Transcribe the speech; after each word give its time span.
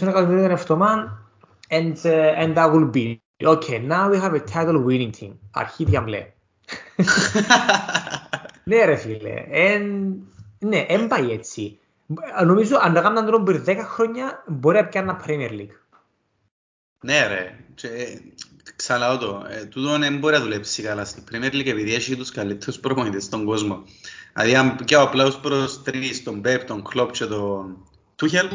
ένα 0.00 0.10
εκατομμύριο 0.10 0.46
ρευτομάν 0.46 1.26
and, 1.68 1.96
uh, 2.04 2.40
and 2.40 2.54
that 2.54 2.72
will 2.72 2.86
be. 2.86 3.20
Okay, 3.42 3.78
now 3.78 4.10
we 4.10 4.18
have 4.18 4.34
a 4.34 4.40
title 4.40 4.78
winning 4.78 5.12
team. 5.20 5.32
Αρχίδια 5.50 6.00
μπλε. 6.00 6.32
ναι 8.64 8.84
ρε 8.84 8.96
φίλε, 8.96 9.44
εν, 9.50 10.14
ναι, 10.58 10.84
εν 10.88 11.06
πάει 11.06 11.30
έτσι. 11.30 11.78
Νομίζω 12.44 12.76
αν 12.76 12.94
τα 12.94 13.00
κάνουν 13.00 13.30
τον 13.30 13.44
πριν 13.44 13.64
10 13.66 13.76
χρόνια 13.84 14.44
μπορεί 14.46 14.76
να 14.76 14.86
πιάνει 14.86 15.08
ένα 15.08 15.24
Premier 15.26 15.50
League. 15.50 15.76
Ναι 17.04 17.26
ρε, 17.26 17.58
και, 17.74 17.88
ξαναλάω 18.76 19.18
το, 19.18 19.46
ε, 19.48 19.64
τούτο 19.64 19.98
δεν 19.98 20.18
μπορεί 20.18 20.34
να 20.34 20.40
δουλέψει 20.40 20.82
καλά 20.82 21.04
στην 21.04 21.22
Premier 21.30 21.52
League 21.52 21.66
επειδή 21.66 21.94
έχει 21.94 22.16
τους 22.16 22.30
καλύτερους 22.30 22.78
προπονητές 22.78 23.24
στον 23.24 23.44
κόσμο. 23.44 23.84
Δηλαδή 24.34 24.54
αν 24.54 24.76
πιάω 24.84 25.04
απλά 25.04 25.40
προς 25.40 25.82
τρεις, 25.82 26.22
τον 26.22 26.42
Pep, 26.44 26.60
τον 26.66 26.82
Klopp 26.92 27.08
και 27.12 27.24
τον 27.24 27.76
Tuchel, 28.20 28.48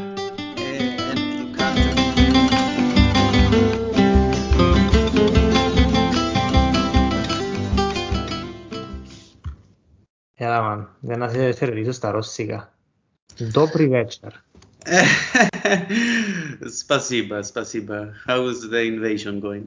Έλα, 10.50 10.62
μαν, 10.62 10.96
δεν 11.00 11.18
να 11.18 11.28
σε 11.28 11.64
ρωτήσω 11.64 11.92
στα 11.92 12.10
ρώσικα. 12.10 12.74
Добрый 13.38 13.88
вечер. 13.88 14.44
Спасибо, 16.82 17.42
спасибо. 17.42 18.14
How 18.26 18.40
is 18.50 18.60
the 18.70 18.82
invasion 18.92 19.40
going? 19.40 19.66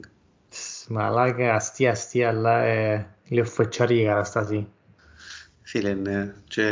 Μαλάκα, 0.88 1.54
αστεία, 1.54 1.90
αστεία, 1.90 2.28
αλλά 2.28 2.62
ε, 2.62 3.06
λίγο 3.28 3.46
φωτσάρι 3.46 4.00
η 4.00 4.04
κατάσταση. 4.04 4.68
Φίλε, 5.62 5.94
ναι. 5.94 6.34
Και 6.44 6.66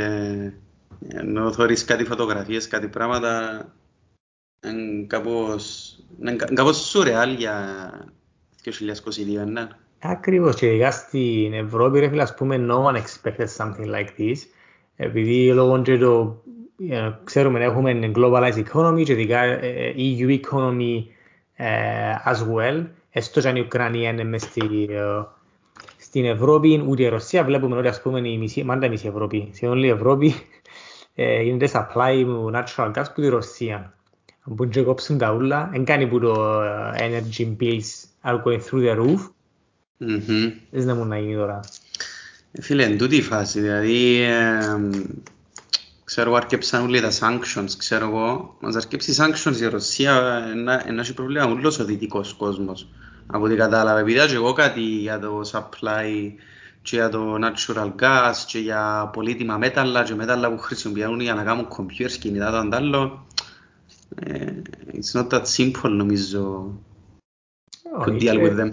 ενώ 1.08 1.52
θωρείς 1.52 1.84
κάτι 1.84 2.04
φωτογραφίες, 2.04 2.68
κάτι 2.68 2.88
πράγματα, 2.88 3.64
είναι 4.66 5.06
κάπως, 5.06 5.96
είναι 6.20 6.36
κάπως 6.36 6.88
σουρεάλ 6.88 7.34
για 7.34 7.90
2022, 8.64 9.46
ναι. 9.46 9.68
Ακριβώς 10.05 10.55
και 10.55 10.67
ειδικά 10.67 10.91
στην 10.91 11.53
Ευρώπη 11.53 11.99
ρε 11.99 12.09
φίλε 12.09 12.21
ας 12.21 12.33
πούμε 12.33 12.65
no 12.69 12.83
one 12.83 12.95
expected 12.95 13.47
something 13.57 13.85
like 13.85 14.19
this 14.19 14.35
επειδή 14.95 15.53
λόγω 15.53 15.81
και 15.81 15.97
το 15.97 16.41
ξέρουμε 17.23 17.63
έχουμε 17.63 18.11
globalized 18.15 18.63
economy 18.65 19.03
και 19.03 19.11
ειδικά 19.11 19.59
EU 19.95 20.39
economy 20.39 21.03
as 22.25 22.37
well 22.55 22.85
έστω 23.09 23.41
και 23.41 23.47
αν 23.47 23.55
η 23.55 23.59
Ουκρανία 23.59 24.09
είναι 24.09 24.23
μες 24.23 24.41
στη, 24.41 24.89
στην 25.97 26.25
Ευρώπη 26.25 26.83
ούτε 26.87 27.03
η 27.03 27.07
Ρωσία 27.07 27.43
βλέπουμε 27.43 27.77
ότι 27.77 27.87
ας 27.87 28.01
πούμε 28.01 28.29
η 28.29 28.37
μισή, 28.37 28.63
μάντα 28.63 28.89
μισή 28.89 29.07
Ευρώπη 29.07 29.49
σε 29.51 29.67
όλη 29.67 29.87
η 29.87 29.89
Ευρώπη 29.89 30.33
γίνεται 31.43 31.69
supply 31.73 32.25
natural 32.51 32.91
gas 32.93 33.05
που 33.15 33.21
τη 33.21 33.27
Ρωσία. 33.27 33.93
Αν 34.47 34.55
πούν 34.55 34.69
και 34.69 34.81
κόψουν 34.81 35.17
τα 35.17 35.33
ούλα 35.33 35.69
δεν 35.71 35.85
κάνει 35.85 36.07
που 36.07 36.19
το 36.19 36.61
energy 36.97 37.55
bills 37.59 38.05
are 38.23 38.41
going 38.43 38.59
through 38.59 38.83
the 38.87 38.95
roof 38.97 39.19
δεν 39.97 40.85
να 40.85 40.95
μου 40.95 41.05
να 41.05 41.19
γίνει 41.19 41.35
τώρα. 41.35 41.59
Φίλε, 42.61 42.83
εν 42.83 42.97
τούτη 42.97 43.15
η 43.15 43.21
φάση, 43.21 43.59
δηλαδή, 43.59 44.21
ε, 44.21 44.59
ξέρω 46.03 46.33
αρκέψαν 46.33 46.83
όλοι 46.83 47.01
τα 47.01 47.11
sanctions, 47.19 47.69
ξέρω 47.77 48.05
εγώ, 48.07 48.57
μας 48.59 48.75
αρκέψει 48.75 49.15
sanctions 49.17 49.61
η 49.61 49.65
Ρωσία, 49.65 50.43
να 50.93 51.01
έχει 51.01 51.13
πρόβλημα 51.13 51.51
ούλος 51.51 51.79
ο 51.79 51.85
δυτικός 51.85 52.33
κόσμος. 52.33 52.87
Από 53.27 53.43
ό,τι 53.43 53.55
κατάλαβα, 53.55 53.99
επειδή 53.99 54.27
και 54.27 54.35
εγώ 54.35 54.53
κάτι 54.53 54.81
για 54.81 55.19
το 55.19 55.41
supply 55.51 56.31
και 56.81 56.95
για 56.95 57.09
το 57.09 57.37
natural 57.41 57.91
gas 58.01 58.33
και 58.47 58.59
για 58.59 59.09
πολύτιμα 59.13 59.57
μέταλλα 59.57 60.03
και 60.03 60.15
μέταλλα 60.15 60.51
που 60.51 60.59
χρησιμοποιούν 60.59 61.19
για 61.19 61.33
να 61.33 61.43
κάνουν 61.43 61.67
computers, 61.77 62.11
κινητά, 62.19 62.51
το 62.51 62.57
αντάλλο, 62.57 63.25
it's 64.93 65.11
not 65.13 65.29
that 65.29 65.43
simple 65.57 65.89
νομίζω 65.89 66.73
to 68.05 68.19
deal 68.19 68.39
with 68.39 68.57
them 68.59 68.71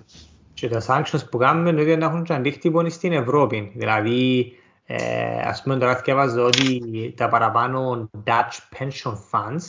και 0.61 0.69
τα 0.69 0.83
sanctions 0.87 1.31
που 1.31 1.39
κάνουμε 1.39 1.83
είναι 1.83 1.97
να 1.97 2.07
έχουν 2.07 2.23
και 2.23 2.33
αντίκτυπο 2.33 2.89
στην 2.89 3.13
Ευρώπη. 3.13 3.73
Δηλαδή, 3.75 4.53
ε, 4.87 5.41
ας 5.45 5.63
πούμε 5.63 5.79
τώρα 5.79 6.01
διαβάζω 6.05 6.45
ότι 6.45 7.15
τα 7.17 7.29
παραπάνω 7.29 8.11
Dutch 8.25 8.79
pension 8.79 9.13
funds 9.31 9.63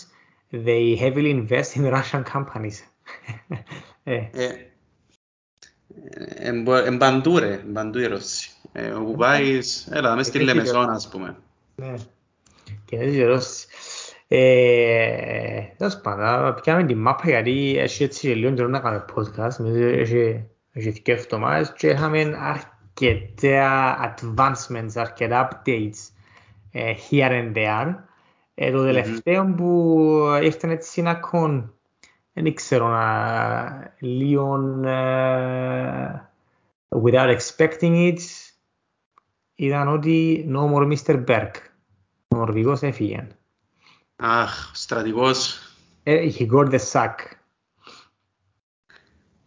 they 0.65 0.97
heavily 0.99 1.31
invest 1.31 1.75
in 1.75 1.93
Russian 1.93 2.23
companies. 2.33 2.77
ε. 4.03 4.21
Εν 6.85 6.97
παντού 6.97 7.37
ρε, 7.37 7.53
εν 7.53 7.71
παντού 7.73 7.99
η 7.99 8.05
Ρώσοι. 8.05 8.49
Όπου 8.95 9.15
πάεις, 9.15 9.87
έλα, 9.91 10.15
μες 10.15 10.27
στη 10.27 10.39
Λεμεσόν 10.39 10.89
ας 10.89 11.09
πούμε. 11.09 11.35
Ναι, 11.75 11.93
και 12.85 12.97
έτσι 12.97 13.17
οι 13.17 13.23
Ρώσοι. 13.23 13.65
Τέλος 15.77 15.99
πάντων, 16.01 16.61
πιάμε 16.61 16.83
την 16.83 16.97
μάπα 16.97 17.29
γιατί 17.29 17.77
έχει 17.77 18.03
έτσι 18.03 18.27
λίγο 18.27 18.53
καιρό 18.53 18.67
να 18.67 18.79
κάνουμε 18.79 19.05
podcast, 19.15 19.65
έχει 19.75 20.50
έχει 20.71 21.01
και 21.01 21.11
εβδομάδες 21.11 21.73
και 21.73 21.87
είχαμε 21.87 22.37
αρκετά 22.39 24.15
advancements, 24.17 24.91
αρκετά 24.95 25.49
updates 25.49 26.11
uh, 26.73 26.93
here 27.09 27.29
and 27.29 27.53
there. 27.55 27.95
Ε, 28.53 28.71
το 28.71 28.83
τελευταίο 28.83 29.43
mm-hmm. 29.43 29.55
που 29.57 30.39
ήρθαν 30.41 30.69
έτσι 30.69 31.01
να 31.01 31.15
κον, 31.15 31.73
δεν 32.33 32.53
ξέρω, 32.53 32.87
να, 32.87 33.95
λίγο 33.99 34.59
uh, 34.83 36.13
without 37.03 37.37
expecting 37.37 38.13
it, 38.13 38.19
ήταν 39.55 39.87
ότι 39.87 40.45
no 40.49 40.73
more 40.73 40.95
Mr. 40.95 41.25
Berg. 41.25 41.51
Ο 42.27 42.37
Νορβηγός 42.37 42.81
έφυγε. 42.81 43.27
Αχ, 44.15 44.71
στρατηγός. 44.73 45.59
Uh, 46.05 46.31
he 46.37 46.47
got 46.47 46.69
the 46.69 46.79
sack. 46.91 47.15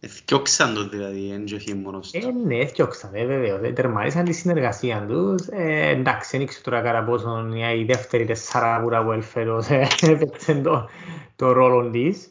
Εθιώξαν 0.05 0.73
το 0.73 0.87
δηλαδή, 0.87 1.29
δεν 1.29 1.45
και 1.45 1.75
μόνος 1.75 2.11
τους. 2.11 2.23
Ε, 2.23 2.31
ναι, 2.31 2.57
εθιώξαν, 2.57 3.09
ε, 3.13 3.25
βεβαίως. 3.25 3.73
Τερμάτισαν 3.73 4.25
τη 4.25 4.33
συνεργασία 4.33 5.05
τους. 5.07 5.47
Ε, 5.47 5.89
εντάξει, 5.89 6.29
δεν 6.31 6.41
ήξερα 6.41 6.63
τώρα 6.63 6.81
κατά 6.81 7.03
πόσο 7.03 7.47
η 7.77 7.83
δεύτερη 7.83 8.25
τεσσαράγουρα 8.25 9.03
που 9.03 9.11
έλφερος 9.11 9.69
έπαιξε 10.01 10.55
το, 10.55 10.89
το 11.35 11.51
ρόλο 11.51 11.89
της. 11.89 12.27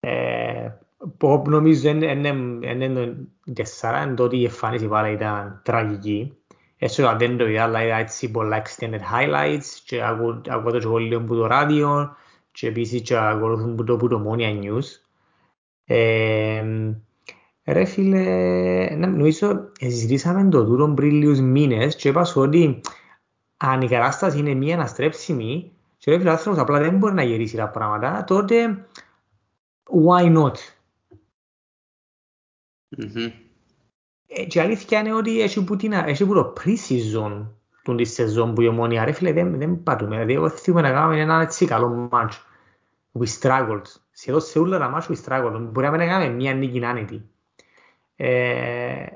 Ε, 0.00 0.68
που 1.16 1.42
νομίζω 1.46 1.88
είναι 1.88 3.16
τεσσάρα, 3.54 4.02
είναι 4.02 4.14
το 4.14 4.22
ότι 4.22 4.36
η 4.36 4.44
εμφάνιση 4.44 4.86
πάλι 4.86 5.12
ήταν 5.12 5.60
τραγική. 5.64 6.36
Έσω 6.78 7.16
δεν 7.18 7.36
το 7.36 7.48
είδα, 7.48 7.62
αλλά 7.62 7.84
είδα 7.84 7.96
έτσι 7.96 8.30
πολλά 8.30 8.62
extended 8.62 9.00
highlights 9.12 9.80
και 9.84 10.02
ακούω 10.48 10.72
το 10.72 10.80
σχολείο 10.80 11.22
που 11.22 11.34
το 11.34 11.46
ράδιο 11.46 12.16
και 12.52 12.66
επίσης 12.66 13.02
και 13.02 13.16
ακολουθούν 13.16 13.74
που 13.74 13.84
το, 13.84 13.96
που 13.96 14.08
το 14.08 14.26
Monia 14.28 14.62
News. 14.62 14.84
Ε, 15.84 16.64
Ρε 17.70 17.84
φίλε, 17.84 18.96
νομίζω 18.96 19.70
συζητήσαμε 19.78 20.48
το 20.48 20.64
τούτο 20.64 20.92
πριν 20.94 21.10
λίγους 21.10 21.40
μήνες 21.40 21.96
και 21.96 22.08
είπα 22.08 22.24
σου 22.24 22.40
ότι 22.40 22.80
αν 23.56 23.80
η 23.80 23.88
κατάσταση 23.88 24.38
είναι 24.38 24.54
μία 24.54 24.74
αναστρέψιμη 24.74 25.72
και 25.96 26.10
ρε 26.10 26.18
φίλε 26.18 26.30
άνθρωπος 26.30 26.60
απλά 26.60 26.78
δεν 26.78 26.96
μπορεί 26.96 27.14
να 27.14 27.22
γυρίσει 27.22 27.56
τα 27.56 27.68
πράγματα, 27.68 28.24
τότε 28.24 28.86
why 30.06 30.36
not; 30.36 30.52
Mm-hmm. 32.96 33.32
Ε, 34.26 34.44
και 34.44 34.60
αλήθεια 34.60 35.00
είναι 35.00 35.14
ότι 35.14 35.40
έχει 35.40 35.64
που, 35.64 35.76
την, 35.76 35.92
έχει 35.92 36.26
που 36.26 36.34
το 36.34 36.52
pre-season 36.56 37.46
του 37.82 37.94
της 37.94 38.12
σεζόν 38.12 38.54
που 38.54 38.60
η 38.60 38.66
ομόνια 38.66 39.04
ρε 39.04 39.12
φίλε 39.12 39.32
δεν, 39.32 39.58
δεν 39.58 39.82
πατούμε. 39.82 40.14
Δηλαδή 40.14 40.32
εγώ 40.32 40.48
θέλω 40.48 40.80
να 40.80 40.90
κάνουμε 40.90 41.20
ένα 41.20 41.40
έτσι 41.40 41.66
καλό 41.66 42.08
match. 42.12 42.32
We 43.12 43.26
struggled. 43.40 43.82
Σχεδόν 44.10 44.40
σε 44.40 44.58
όλα 44.58 44.78
τα 44.78 44.94
match 44.94 45.12
we 45.12 45.16
struggled. 45.24 45.68
Μπορεί 45.72 45.88
να 45.88 46.06
κάνουμε 46.06 46.34
μια 46.34 46.54
νίκη 46.54 46.84
άνετη. 46.84 47.30
Ε, 48.20 49.06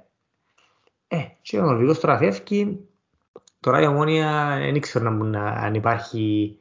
ε, 1.08 1.18
και 1.42 1.58
ο 1.58 1.62
Νορβηγός 1.62 2.00
τώρα 2.00 2.18
φεύγει. 2.18 2.88
Τώρα 3.60 3.80
η 3.80 3.86
Ομόνια 3.86 4.56
δεν 4.58 4.74
ήξερα 4.74 5.18
αν 5.34 5.74
υπάρχει 5.74 6.56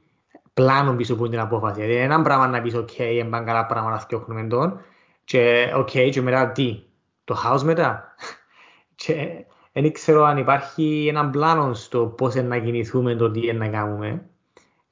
πλάνο 0.53 0.96
πίσω 0.96 1.13
από 1.13 1.30
την 1.30 1.40
απόφαση. 1.40 1.81
Δηλαδή 1.81 2.00
ένα 2.00 2.22
πράγμα 2.22 2.47
να 2.47 2.62
πεις 2.62 2.75
ok, 2.75 3.00
εμπάνε 3.00 3.46
καλά 3.46 3.66
πράγμα 3.66 3.90
να 3.90 4.00
φτιάχνουμε 4.00 4.47
τον 4.47 4.81
και 5.24 5.74
ok, 5.75 6.10
και 6.12 6.21
μετά 6.21 6.51
τι, 6.51 6.83
το 7.24 7.36
house 7.45 7.62
μετά. 7.62 8.15
και 8.95 9.45
δεν 9.71 9.86
ήξερα 9.86 10.27
αν 10.27 10.38
υπάρχει 10.38 11.07
ένα 11.10 11.30
πλάνο 11.30 11.74
στο 11.74 12.06
πώς 12.06 12.36
να 12.36 12.60
κινηθούμε, 12.60 13.15
το 13.15 13.31
τι 13.31 13.54
να 13.54 13.68
κάνουμε. 13.68 14.30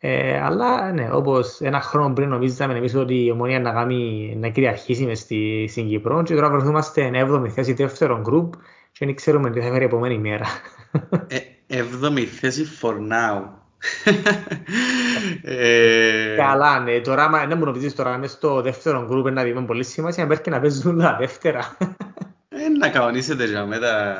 Ε, 0.01 0.39
αλλά 0.39 0.91
ναι, 0.91 1.09
όπως 1.11 1.61
ένα 1.61 1.81
χρόνο 1.81 2.13
πριν 2.13 2.29
νομίζαμε 2.29 2.73
εμείς 2.73 2.95
ότι 2.95 3.25
η 3.25 3.31
Ομόνια 3.31 3.59
να, 3.59 3.71
κάνει, 3.71 4.33
να 4.39 4.47
κυριαρχήσει 4.47 5.05
μες 5.05 5.19
στη, 5.19 5.67
στην 5.69 5.87
Κύπρο 5.87 6.23
και 6.23 6.35
τώρα 6.35 6.49
βρεθούμαστε 6.49 7.11
7η 7.13 7.49
θέση 7.49 7.73
δεύτερο 7.73 8.19
γκρουπ 8.21 8.53
και 8.91 9.05
δεν 9.05 9.15
ξέρουμε 9.15 9.49
τι 9.51 9.61
θα 9.61 9.69
φέρει 9.69 9.81
η 9.81 9.85
επόμενη 9.85 10.17
μέρα. 10.17 10.45
Ε, 11.67 11.83
7η 12.03 12.23
θέση 12.23 12.65
for 12.81 12.93
now. 12.93 13.43
ε... 15.41 16.35
Καλά, 16.37 16.79
ναι. 16.79 16.99
Τώρα, 16.99 17.45
δεν 17.47 17.57
μου 17.57 17.65
νομίζεις 17.65 17.95
τώρα 17.95 18.17
μες 18.17 18.31
στο 18.31 18.61
δεύτερο 18.61 19.05
γκρουπ 19.07 19.29
να 19.31 19.45
δούμε 19.45 19.65
πολύ 19.65 19.83
σημασία 19.83 20.23
να 20.23 20.29
πρέπει 20.29 20.49
να 20.49 20.59
παίζουν 20.59 20.97
τα 20.97 21.15
δεύτερα. 21.19 21.77
ε, 22.49 22.67
να 22.79 22.89
κανονίσετε 22.89 23.45
για 23.45 23.65
με 23.65 23.79
τα, 23.79 24.15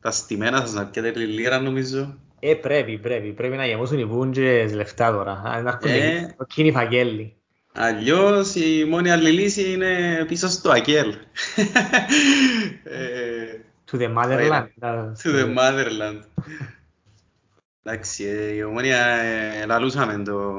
τα 0.00 0.10
στημένα 0.10 0.58
σας 0.60 0.72
να 0.72 0.86
πιέτε 0.86 1.18
λίρα 1.18 1.60
νομίζω. 1.60 2.18
Ε, 2.48 2.54
πρέπει, 2.54 2.98
πρέπει. 2.98 3.32
Πρέπει 3.32 3.56
να 3.56 3.66
γεμώσουν 3.66 3.98
οι 3.98 4.06
πούντζες 4.06 4.72
λεφτά 4.72 5.12
τώρα. 5.12 5.42
Να 5.44 5.70
έρχονται 5.70 6.06
ε... 6.06 6.34
κίνη 6.46 6.72
φαγγέλοι. 6.72 7.36
Αλλιώς 7.72 8.54
η 8.54 8.84
μόνη 8.84 9.10
άλλη 9.10 9.30
λύση 9.30 9.72
είναι 9.72 10.24
πίσω 10.28 10.48
στο 10.48 10.70
ΑΚΕΛ. 10.70 11.14
Ε, 12.84 13.60
to 13.90 13.96
the 13.96 14.14
motherland. 14.14 14.66
To 15.22 15.30
the 15.30 15.56
motherland. 15.56 16.20
Εντάξει, 17.82 18.24
ε, 18.24 18.54
η 18.54 18.62
ομόνια 18.62 19.06
ε, 19.06 19.66
λαλούσαμε 19.66 20.22
το, 20.24 20.54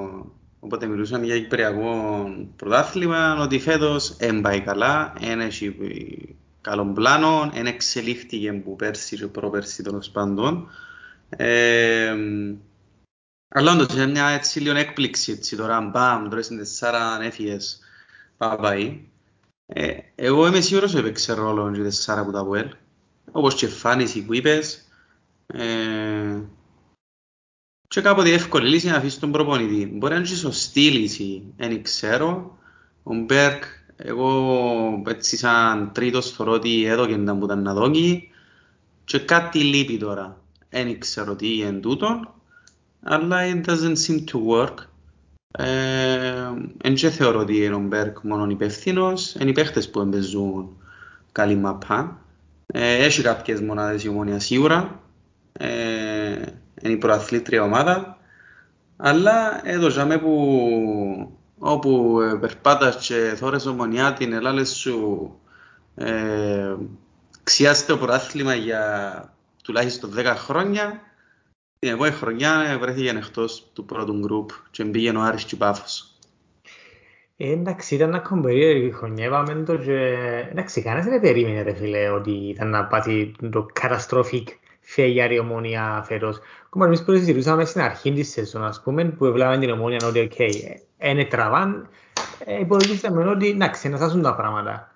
όποτε 0.59 0.85
μιλούσαμε 0.85 1.25
για 1.25 1.39
Κυπριακό 1.39 2.23
πρωτάθλημα, 2.55 3.37
ότι 3.41 3.59
φέτος 3.59 4.15
δεν 4.17 4.41
πάει 4.41 4.61
καλά, 4.61 5.13
δεν 5.19 5.39
έχει 5.39 5.75
καλό 6.61 6.85
πλάνο, 6.85 7.49
δεν 7.53 7.65
εξελίχθηκε 7.65 8.53
που 8.53 8.75
πέρσι 8.75 9.17
και 9.17 9.27
προπέρσι 9.27 9.83
των 9.83 10.01
πάντων. 10.11 10.69
Ε, 11.29 12.15
αλλά 13.47 13.71
όντως 13.71 13.93
είναι 13.93 14.07
μια 14.07 14.27
έτσι 14.27 14.59
λίγο 14.59 14.75
έκπληξη 14.75 15.31
έτσι 15.31 15.55
τώρα, 15.55 15.81
μπαμ, 15.81 16.29
τώρα 16.29 16.41
είναι 16.49 16.59
τεσσάρα 16.59 17.21
έφυγες, 17.21 17.79
πάει. 18.37 19.01
Ε, 19.65 19.97
εγώ 20.15 20.47
είμαι 20.47 20.61
σίγουρος 20.61 20.91
ότι 20.91 20.99
έπαιξε 20.99 21.33
ρόλο 21.33 21.71
και 21.71 21.81
τεσσάρα 21.81 22.25
που 22.25 22.31
τα 22.31 22.43
Βουέλ, 22.43 22.69
όπως 23.31 23.55
και 23.55 23.65
εμφάνιση 23.65 24.25
που 24.25 24.33
είπες. 24.33 24.87
Ε, 25.47 26.41
και 27.87 28.01
κάποτε 28.01 28.33
εύκολη 28.33 28.69
λύση 28.69 28.87
να 28.87 28.95
αφήσει 28.95 29.19
τον 29.19 29.31
προπονητή. 29.31 29.85
Μπορεί 29.85 30.13
να 30.13 30.19
είναι 30.19 30.27
σωστή 30.27 30.91
λύση, 30.91 31.53
δεν 31.57 31.83
ξέρω. 31.83 32.57
Ο 33.03 33.15
Μπέρκ, 33.15 33.63
εγώ 33.95 35.03
έτσι 35.07 35.37
σαν 35.37 35.91
τρίτος 35.93 36.31
θεωρώ 36.31 36.51
ότι 36.51 36.85
έδωκε 36.85 37.17
να 37.17 37.37
που 37.37 37.45
ήταν 37.45 37.61
να 37.61 37.73
δώσει. 37.73 38.29
Και 39.03 39.19
κάτι 39.19 39.59
λείπει 39.59 39.97
τώρα. 39.97 40.41
Δεν 40.69 40.99
ξέρω 40.99 41.35
τι 41.35 41.57
είναι 41.57 41.79
τούτο 41.79 42.35
αλλά 43.09 43.37
it 43.43 43.69
doesn't 43.69 43.97
seem 44.07 44.23
to 44.31 44.39
work. 44.47 44.73
Εν 46.81 46.95
και 46.95 47.09
θεωρώ 47.09 47.39
ότι 47.39 47.63
είναι 47.63 47.75
ο 47.75 47.79
Μπέρκ 47.79 48.19
μόνο 48.21 48.49
υπεύθυνος, 48.49 49.35
είναι 49.39 49.49
οι 49.49 49.53
παίχτες 49.53 49.89
που 49.89 49.99
εμπεζούν 49.99 50.77
καλή 51.31 51.55
μαπά. 51.55 52.21
Έχει 52.73 53.21
κάποιες 53.21 53.61
μονάδες 53.61 54.03
η 54.03 54.09
ομόνια 54.09 54.39
σίγουρα, 54.39 54.99
είναι 56.81 56.93
η 56.93 56.97
προαθλήτρια 56.97 57.63
ομάδα, 57.63 58.17
αλλά 58.97 59.67
εδώ 59.67 59.89
ζάμε 59.89 60.17
που 60.17 61.31
όπου 61.59 62.17
περπάτας 62.39 63.07
και 63.07 63.33
θόρες 63.37 63.65
ομονιά 63.65 64.13
την 64.13 64.33
ελάλες 64.33 64.69
σου 64.69 65.31
ε, 65.95 66.75
ξιάστε 67.43 67.91
το 67.93 67.97
προάθλημα 67.99 68.55
για 68.55 69.33
τουλάχιστον 69.67 70.13
10 70.17 70.33
χρόνια 70.37 71.01
την 71.79 71.89
επόμενη 71.89 72.15
χρονιά 72.15 72.77
βρέθηκε 72.79 73.09
εκτός 73.09 73.69
του 73.73 73.85
πρώτου 73.85 74.19
γκρουπ 74.19 74.49
και 74.71 74.83
μπήκε 74.83 75.09
ο 75.09 75.21
Άρης 75.21 75.43
και 75.43 75.55
Πάφος. 75.55 76.11
Ε, 77.37 77.51
εντάξει, 77.51 77.95
ήταν 77.95 78.15
ακόμα 78.15 78.41
περίεργη 78.41 78.91
χρονιά, 78.91 79.25
είπαμε 79.25 79.63
το 79.63 79.77
και... 79.77 80.17
Εντάξει, 80.51 80.81
κανένας 80.81 81.05
δεν 81.05 81.21
περίμενε 81.21 81.61
ρε 81.61 81.73
φίλε 81.73 82.09
ότι 82.09 82.31
ήταν 82.31 82.69
να 82.69 82.85
πάθει 82.85 83.35
το 83.51 83.65
catastrophic 83.81 84.43
failure 84.95 85.29
η 85.31 85.39
Ομόνοια 85.39 86.03
φέτος. 86.07 86.39
Ακόμα 86.65 86.85
εμείς 86.85 87.03
που 87.03 87.11
συζητούσαμε 87.11 87.65
στην 87.65 87.81
αρχή 87.81 88.13
της 88.13 88.31
σεζόν, 88.31 88.63
ας 88.63 88.81
πούμε, 88.81 89.05
που 89.05 89.25
έβλεπαμε 89.25 89.57
την 89.57 89.69
Ομόνοια 89.69 90.07
ότι 90.07 90.19
οκ, 90.19 90.39
είναι 90.97 91.25
τραβάν, 91.25 91.89
ε, 92.45 92.59
υπολογίσαμε 92.59 93.29
ότι 93.29 93.49
εντάξει, 93.49 93.89
να 93.89 93.97
σάσουν 93.97 94.21
τα 94.21 94.35
πράγματα. 94.35 94.95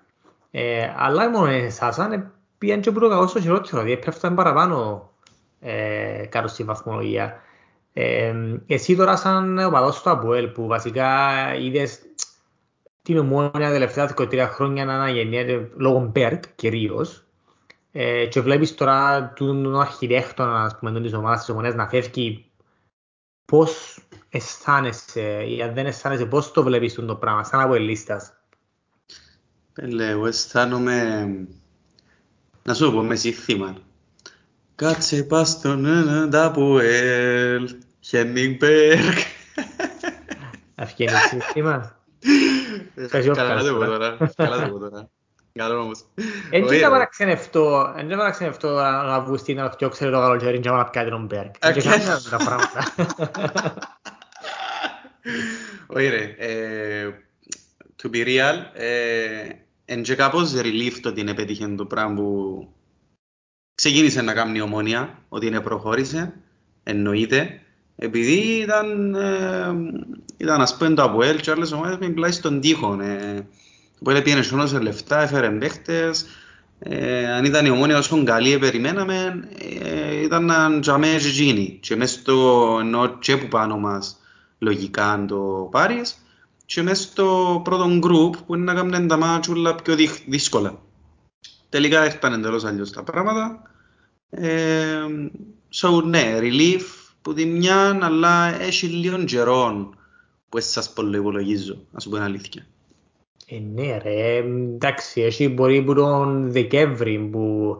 Ε, 0.50 0.92
αλλά 0.96 1.30
μόνο 1.30 1.46
εσάσαν, 1.46 2.32
πήγαν 2.62 2.80
και 2.80 2.90
που 2.90 3.00
το 3.00 3.08
κακό 3.08 3.26
στο 3.26 3.40
χειρότερο, 3.40 3.68
δηλαδή 3.68 3.92
έππεφταν 3.92 4.34
παραπάνω 4.34 5.10
ε, 5.60 6.26
κάτω 6.28 6.48
στη 6.48 6.64
βαθμολογία. 6.64 7.40
Ε, 7.92 8.34
εσύ 8.66 8.96
τώρα 8.96 9.16
σαν 9.16 9.58
οπαδός 9.58 10.02
του 10.02 10.10
Αποέλ 10.10 10.48
που 10.48 10.66
βασικά 10.66 11.18
είδες 11.54 12.00
την 13.02 13.18
ομόνια 13.18 13.50
τα 13.50 13.70
τελευταία 13.70 14.14
23 14.16 14.48
χρόνια 14.50 14.84
να 14.84 14.94
αναγεννιέται 14.94 15.70
λόγω 15.76 16.10
Μπέρκ 16.12 16.42
κυρίως 16.54 17.24
ε, 17.92 18.26
και 18.26 18.40
βλέπεις 18.40 18.74
τώρα 18.74 19.32
τον 19.36 19.80
αρχιτέκτονα 19.80 20.62
ας 20.62 20.78
πούμε, 20.78 21.00
της 21.00 21.14
ομάδας 21.14 21.38
της 21.38 21.48
ομονίας 21.48 21.74
να 21.74 21.88
φεύγει 21.88 22.50
πώς 23.44 23.98
αισθάνεσαι 24.28 25.44
ή 25.48 25.62
αν 25.62 25.74
δεν 25.74 25.86
αισθάνεσαι 25.86 26.26
πώς 26.26 26.52
το 26.52 26.62
βλέπεις 26.62 26.94
το 26.94 27.16
πράγμα 27.16 27.44
σαν 27.44 27.60
Αποελίστας. 27.60 28.32
Πέλε, 29.72 30.08
εγώ 30.08 30.26
αισθάνομαι 30.26 31.26
να 32.62 32.74
σου 32.74 32.92
πω 32.92 33.02
με 33.02 33.14
σύνθημα 33.14 33.76
Κάτσε 34.74 35.22
πας 35.22 35.48
στον 35.48 35.86
Ντάποελ, 36.28 37.74
Χένιγκμπεργκ. 38.00 39.16
Αυκένει 40.74 41.10
σύστημα. 41.10 41.98
Καλά 43.10 43.62
το 43.62 43.74
πω 43.74 43.84
τώρα. 43.84 44.16
Καλά 44.36 44.64
το 44.64 44.72
πω 44.72 44.78
τώρα. 44.78 45.08
Καλό 45.52 45.80
όμως. 45.80 46.04
Εν 46.50 46.66
και 46.66 46.80
να 46.80 46.90
παραξενευτώ, 46.90 47.94
εν 47.96 48.08
και 48.08 48.14
να 48.14 48.18
παραξενευτώ 48.18 48.70
να 48.70 49.14
Αυγουστή 49.14 49.54
να 49.54 49.70
το 49.70 49.88
ξέρει 49.88 50.10
το 50.10 50.18
καλοκαίρι 50.18 50.60
και 50.60 50.70
να 50.70 50.84
πιάτε 50.84 51.10
τον 51.10 51.24
Μπέρκ. 51.24 51.54
Εν 51.58 51.72
και 51.72 51.88
να 51.88 52.20
τα 52.30 52.36
πράγματα. 52.44 52.94
Όχι 55.86 56.08
ρε, 56.08 56.36
to 58.02 58.10
be 58.10 58.26
real, 58.26 58.56
εν 59.84 60.02
και 60.02 60.14
κάπως 60.14 60.52
relief 60.54 60.92
το 61.02 61.08
ότι 61.08 61.20
είναι 61.20 61.34
πέτυχε 61.34 61.68
το 61.68 61.84
πράγμα 61.84 62.14
που 62.14 62.68
ξεκίνησε 63.74 64.22
να 64.22 64.34
κάνει 64.34 64.60
ομόνια, 64.60 65.18
ότι 65.28 65.46
είναι 65.46 65.60
προχώρησε, 65.60 66.32
εννοείται, 66.82 67.60
επειδή 67.96 68.60
ήταν, 68.62 69.14
ε, 69.14 69.74
ήταν 70.36 70.60
ας 70.60 70.76
πούμε 70.76 70.94
το 70.94 71.02
Αποέλ 71.02 71.40
και 71.40 71.50
άλλες 71.50 71.72
ομάδες 71.72 71.96
με 72.00 72.08
πλάι 72.08 72.30
στον 72.30 72.60
τοίχο. 72.60 73.00
Ε. 73.00 73.46
Οπότε 74.00 74.20
πήγαινε 74.20 74.42
σε 74.42 74.78
λεφτά, 74.78 75.22
έφερε 75.22 75.50
παίχτες, 75.50 76.26
ε, 76.78 77.32
αν 77.32 77.44
ήταν 77.44 77.66
η 77.66 77.70
ομόνια 77.70 77.98
όσο 77.98 78.22
καλή 78.22 78.58
περιμέναμε, 78.58 79.48
ε, 79.82 80.22
ήταν 80.22 80.44
να 80.44 80.80
τζαμέ 80.80 81.16
γίνει. 81.16 81.78
Και 81.82 81.96
μέσα 81.96 82.18
στο 82.18 82.78
ενώ 82.80 83.18
και 83.18 83.36
που 83.36 83.48
πάνω 83.48 83.78
μας 83.78 84.16
λογικά 84.58 85.12
αν 85.12 85.26
το 85.26 85.68
πάρεις, 85.70 86.21
και 86.74 86.82
μέσα 86.82 87.02
στο 87.02 87.60
πρώτο 87.64 87.98
γκρουπ 87.98 88.34
που 88.46 88.54
είναι 88.54 88.72
να 88.72 88.74
κάνουν 88.74 89.08
τα 89.08 89.16
μάτσουλα 89.16 89.74
πιο 89.74 89.94
δύσκολα. 90.26 90.78
Τελικά 91.68 92.04
έφτανε 92.04 92.34
εντελώς 92.34 92.64
αλλιώς 92.64 92.92
τα 92.92 93.02
πράγματα. 93.02 93.62
Ε, 94.30 95.04
so, 95.72 96.02
ναι, 96.04 96.38
relief 96.40 96.82
που 97.22 97.34
τη 97.34 97.44
μια, 97.44 97.98
αλλά 98.02 98.60
έχει 98.60 98.86
λίγο 98.86 99.24
καιρό 99.24 99.90
που 100.48 100.60
σας 100.60 100.92
πολύ 100.92 101.16
υπολογίζω, 101.16 101.78
να 101.90 102.00
σου 102.00 102.08
πω 102.08 102.14
την 102.14 102.24
αλήθεια. 102.24 102.66
Ε, 103.46 103.58
ναι 103.74 103.98
ρε, 103.98 104.36
εντάξει, 104.36 105.20
έχει 105.20 105.48
μπορεί 105.48 105.82
που 105.82 105.94
τον 105.94 106.50
Δεκέμβρη 106.52 107.18
που 107.18 107.76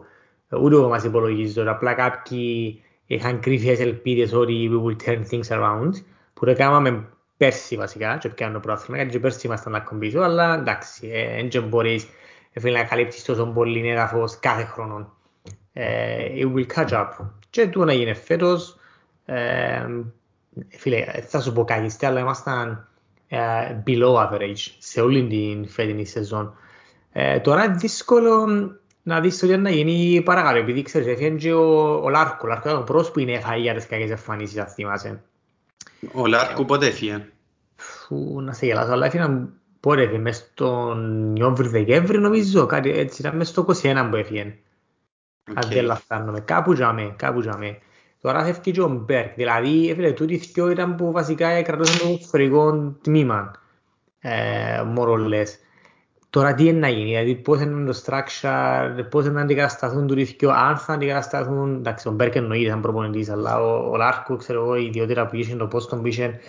ούτε 0.61 0.75
εγώ 0.75 0.87
μας 0.87 1.03
υπολογίζω, 1.03 1.63
απλά 1.67 1.93
κάποιοι 1.93 2.81
είχαν 3.05 3.39
κρύφιες 3.39 3.79
ελπίδες 3.79 4.33
ότι 4.33 4.69
we 4.71 4.85
will 4.85 5.07
turn 5.07 5.21
things 5.31 5.57
around, 5.57 5.91
που 6.33 6.45
το 6.45 6.55
κάναμε 6.55 7.07
πέρσι 7.43 7.75
βασικά 7.75 8.17
και 8.17 8.29
πιάνω 8.29 8.53
το 8.53 8.59
πρόθυμα, 8.59 8.97
γιατί 8.97 9.11
και 9.11 9.19
πέρσι 9.19 9.47
ήμασταν 9.47 9.71
να 9.71 9.79
κομπίσω, 9.79 10.19
αλλά 10.19 10.53
εντάξει, 10.53 11.11
δεν 11.51 11.63
μπορείς 11.63 12.07
να 12.61 12.83
καλύψεις 12.83 13.23
τόσο 13.23 13.45
πολύ 13.45 13.89
έδαφος 13.89 14.39
κάθε 14.39 14.63
χρόνο 14.63 15.13
ε, 15.73 16.27
it 16.35 16.53
will 16.53 16.65
catch 16.75 16.89
up. 16.89 17.09
Και 17.49 17.67
του 17.67 17.83
να 17.83 17.93
γίνει 17.93 18.13
φέτος, 18.13 18.79
ε, 19.25 19.87
φίλε, 20.69 21.05
θα 21.05 21.41
σου 21.41 21.53
πω 21.53 21.63
κάτι, 21.63 22.05
αλλά 22.05 22.19
ήμασταν 22.19 22.87
ε, 23.27 23.37
below 23.87 24.13
average 24.13 24.75
σε 24.77 25.01
όλη 25.01 25.27
την 25.27 25.69
φετινή 25.69 26.05
σεζόν. 26.05 26.57
Ε, 27.11 27.39
τώρα 27.39 27.63
είναι 27.63 27.75
δύσκολο 27.75 28.47
να 29.03 29.19
δεις 29.19 29.43
ότι 29.43 29.57
να 29.57 29.69
γίνει 29.69 30.21
παρακάτω, 30.21 30.57
επειδή 30.57 30.81
ξέρεις, 30.81 31.07
έφυγε 31.07 31.29
και 31.29 31.53
ο, 31.53 31.93
ο 32.03 32.09
Λάρκο, 32.09 32.37
ο 32.41 32.47
Λάρκο 32.47 32.67
ήταν 32.67 32.81
ο 32.81 32.83
πρώτος 32.83 33.11
που 33.11 33.19
είναι 33.19 33.31
έφαγε 33.31 33.61
για 33.61 33.73
τις 33.73 33.87
κακές 33.87 34.09
εμφανίσεις, 34.09 34.57
αν 34.57 34.67
θυμάσαι. 34.67 35.21
Ο 36.13 36.25
Λάρκο 36.25 36.65
πότε 36.65 36.87
έφυγε; 36.87 37.25
Φου, 37.75 38.41
να 38.41 38.53
σε 38.53 38.65
γελάσω, 38.65 38.91
αλλά 38.91 39.05
έφυγε 39.05 39.47
πότε 39.79 40.01
έφυγε, 40.01 40.19
μες 40.19 40.37
στον 40.37 41.35
Ιόβρη-Δεκέμβρη 41.35 42.19
νομίζω, 42.19 42.65
κάτι 42.65 42.89
έτσι, 42.89 43.21
ήταν 43.21 43.35
μες 43.35 43.47
στο 43.47 43.65
21 43.81 44.07
που 44.09 44.15
έφυγε. 44.15 44.55
Okay. 45.49 45.53
Αν 45.55 45.69
δεν 45.69 45.85
λαθάνομαι. 45.85 46.39
Κάπου 46.39 46.73
τζάμε, 46.73 47.13
κάπου 47.17 47.39
τζάμε. 47.39 47.77
Τώρα 48.21 48.45
θα 48.45 48.51
και 48.51 48.81
ο 48.81 48.87
Μπέρκ. 48.87 49.35
Δηλαδή, 49.35 49.89
έφερε 49.89 50.11
τούτοι 50.11 50.35
δυο 50.35 50.69
ήταν 50.69 50.95
που 50.95 51.11
βασικά 51.11 51.61
κρατούσαν 51.61 52.09
το 52.09 52.17
φορικό 52.27 52.95
τμήμα. 53.01 53.51
Ε, 54.19 54.83
μορολές. 54.85 55.57
Τώρα 56.33 56.53
τι 56.53 56.65
είναι 56.65 56.79
να 56.79 56.89
γίνει, 56.89 57.09
δηλαδή 57.09 57.35
πώς 57.35 57.61
είναι 57.61 57.91
το 57.91 58.01
structure, 58.05 59.05
πώς 59.09 59.25
είναι 59.25 59.33
να 59.33 59.41
αντικατασταθούν 59.41 60.07
του 60.07 60.13
δυο, 60.13 60.49
αν 60.49 60.77
θα 60.77 60.93
αντικατασταθούν, 60.93 61.75
εντάξει, 61.75 62.07
ο 62.07 62.11
Μπέρκ 62.11 62.35
εννοείται 62.35 62.69
σαν 62.69 62.81
προπονητής, 62.81 63.29
αλλά 63.29 63.61
ο, 63.61 63.89
ο 63.91 63.95
Λάρκο, 63.95 64.35
ξέρω 64.35 64.63
εγώ, 64.63 64.75
η 64.75 64.85
ιδιότητα 64.85 65.25
που 65.25 65.35
είχε, 65.35 65.55
το 65.55 65.67
πώς 65.67 65.87
τον 65.87 66.01
πήγε. 66.01 66.39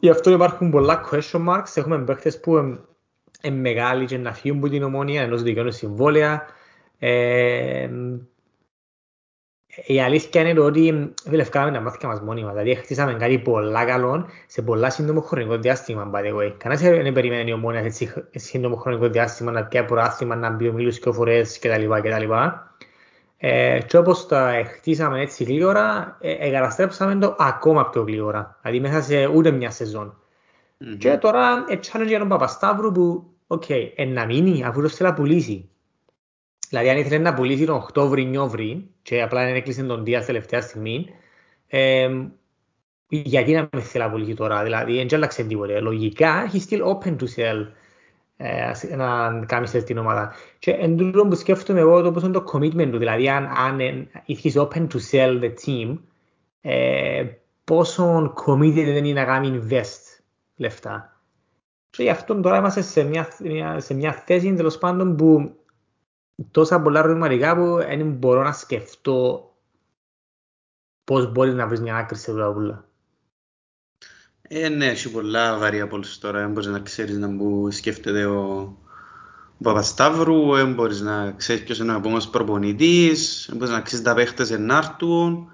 Γι' 0.00 0.10
αυτό 0.10 0.30
υπάρχουν 0.30 0.70
πολλά 0.70 1.04
question 1.10 1.46
marks, 1.48 1.72
έχουμε 1.74 1.98
παίχτες 1.98 2.40
που 2.40 2.56
είναι 3.42 3.56
μεγάλοι 3.56 4.04
και 4.04 4.18
να 4.18 4.32
φύγουν 4.32 4.58
από 4.58 4.68
την 4.68 4.82
ομόνια, 4.82 5.22
ενώ 5.22 5.36
δικαιώνουν 5.36 5.72
συμβόλαια, 5.72 6.46
ε, 6.98 7.90
η 9.84 10.00
αλήθεια 10.00 10.40
είναι 10.40 10.60
ότι 10.60 11.12
φιλευκάμε 11.28 11.70
τα 11.70 11.80
μάθηκα 11.80 12.06
μας 12.06 12.20
μόνοι 12.20 12.42
μας. 12.42 12.54
Δηλαδή 12.54 12.74
χτίσαμε 12.74 13.14
κάτι 13.14 13.38
πολλά 13.38 13.84
καλό 13.84 14.26
σε 14.46 14.62
πολλά 14.62 14.90
σύντομο 14.90 15.20
χρονικό 15.20 15.56
διάστημα. 15.58 16.10
By 16.14 16.18
the 16.18 16.36
way. 16.36 16.52
Κανένας 16.56 17.02
δεν 17.02 17.12
περιμένει 17.12 17.50
η 17.50 17.52
ομόνια 17.52 17.90
σε 17.90 18.28
σύντομο 18.34 18.76
χρονικό 18.76 19.08
διάστημα 19.08 19.50
να 19.50 19.64
πιάει 19.64 19.84
προάθλημα, 19.84 20.36
να 20.36 20.50
μπει 20.50 20.68
ο 20.68 20.72
μίλους 20.72 20.98
και 20.98 21.12
φορές 21.12 21.58
κτλ. 21.58 21.84
κτλ. 22.02 22.32
Ε, 23.38 23.80
και 23.86 23.96
όπως 23.96 24.26
τα 24.26 24.62
χτίσαμε 24.66 25.20
έτσι 25.20 25.44
γλύωρα, 25.44 26.16
ε, 26.20 26.32
εγκαταστρέψαμε 26.32 27.14
το 27.14 27.36
ακόμα 27.38 27.88
πιο 27.88 28.02
γλύωρα. 28.02 28.58
Δηλαδή 28.62 28.80
μέσα 28.80 29.02
σε 29.02 29.26
ούτε 29.26 29.50
μια 29.50 29.70
σεζόν. 29.70 30.16
Mm-hmm. 30.80 30.96
Και 30.98 31.10
τώρα 31.10 31.64
ε, 31.68 31.78
challenge 31.82 32.06
για 32.06 32.18
τον 32.18 32.28
Παπασταύρου 32.28 32.92
που, 32.92 33.24
OK, 33.46 33.62
okay, 33.68 33.90
ε, 33.94 34.04
να 34.04 34.26
μείνει 34.26 34.64
αφού 34.64 34.82
το 34.82 34.88
θέλει 34.88 35.08
να 35.08 35.14
πουλήσει. 35.14 35.70
Δηλαδή 36.68 36.88
αν 36.88 36.96
ήθελε 36.96 37.18
να 37.18 37.34
πουλήσει 37.34 37.64
τον 37.64 37.74
Οκτώβρη-Νιόβρη 37.74 38.90
και 39.02 39.22
απλά 39.22 39.42
έκλεισε 39.42 39.82
τον 39.82 40.04
Δίας 40.04 40.26
τελευταία 40.26 40.60
στιγμή, 40.60 41.06
ε, 41.66 42.08
γιατί 43.08 43.52
να 43.52 43.68
με 43.72 43.80
θέλει 43.80 44.04
να 44.04 44.10
πουλήσει 44.10 44.34
τώρα, 44.34 44.62
δηλαδή 44.62 44.96
δεν 44.96 45.08
άλλαξε 45.14 45.44
τίποτε. 45.44 45.80
Λογικά, 45.80 46.50
he's 46.52 46.72
still 46.72 46.82
open 46.82 47.16
to 47.16 47.24
sell 47.36 47.66
ε, 48.36 48.96
να 48.96 49.44
κάνει 49.46 49.66
σε 49.66 49.82
την 49.82 49.98
ομάδα. 49.98 50.32
Και 50.58 50.70
εν 50.70 50.96
τούτο 50.96 51.26
που 51.26 51.34
σκέφτομαι 51.34 51.80
εγώ 51.80 52.02
το 52.02 52.12
πώς 52.12 52.22
είναι 52.22 52.32
το 52.32 52.44
commitment 52.52 52.88
του, 52.90 52.98
δηλαδή 52.98 53.28
αν, 53.28 53.44
αν 53.44 53.78
if 54.28 54.36
he's 54.42 54.62
open 54.62 54.86
to 54.86 54.98
sell 55.10 55.40
the 55.40 55.52
team, 55.64 55.98
ε, 56.60 57.24
πόσο 57.64 58.34
committed 58.46 58.84
δεν 58.84 59.04
είναι 59.04 59.20
να 59.20 59.26
κάνει 59.26 59.60
invest 59.62 60.22
λεφτά. 60.56 61.20
Και 61.90 62.02
γι' 62.02 62.10
αυτό 62.10 62.40
τώρα 62.40 62.56
είμαστε 62.56 62.80
σε 62.80 63.02
μια, 63.02 63.28
σε 63.76 63.94
μια 63.94 64.12
θέση 64.12 64.54
τέλος 64.54 64.78
πάντων 64.78 65.16
που 65.16 65.56
τόσα 66.50 66.80
πολλά 66.80 66.98
ερωτηματικά 66.98 67.56
που 67.56 67.76
δεν 67.76 68.12
μπορώ 68.12 68.42
να 68.42 68.52
σκεφτώ 68.52 69.50
πώς 71.04 71.32
μπορείς 71.32 71.54
να 71.54 71.66
βρεις 71.66 71.80
μια 71.80 71.96
άκρη 71.96 72.18
σε 72.18 72.30
όλα. 72.30 72.84
Ε, 74.42 74.68
ναι, 74.68 74.86
έχει 74.86 75.10
πολλά 75.10 75.58
βαριά 75.58 75.86
πόλους 75.86 76.18
τώρα. 76.18 76.40
Δεν 76.40 76.52
μπορείς 76.52 76.68
να 76.68 76.80
ξέρεις 76.80 77.16
να 77.16 77.28
μπου 77.28 77.70
σκέφτεται 77.70 78.24
ο 78.24 78.76
Παπασταύρου, 79.62 80.54
δεν 80.54 80.72
μπορείς 80.72 81.00
να 81.00 81.32
ξέρεις 81.32 81.62
ποιος 81.62 81.78
είναι 81.78 81.92
ο 81.92 81.96
επόμενος 81.96 82.28
προπονητής, 82.28 83.46
δεν 83.48 83.56
μπορείς 83.56 83.74
να 83.74 83.80
ξέρεις 83.80 84.04
τα 84.04 84.14
παίχτες 84.14 84.50
ενάρτουν. 84.50 85.50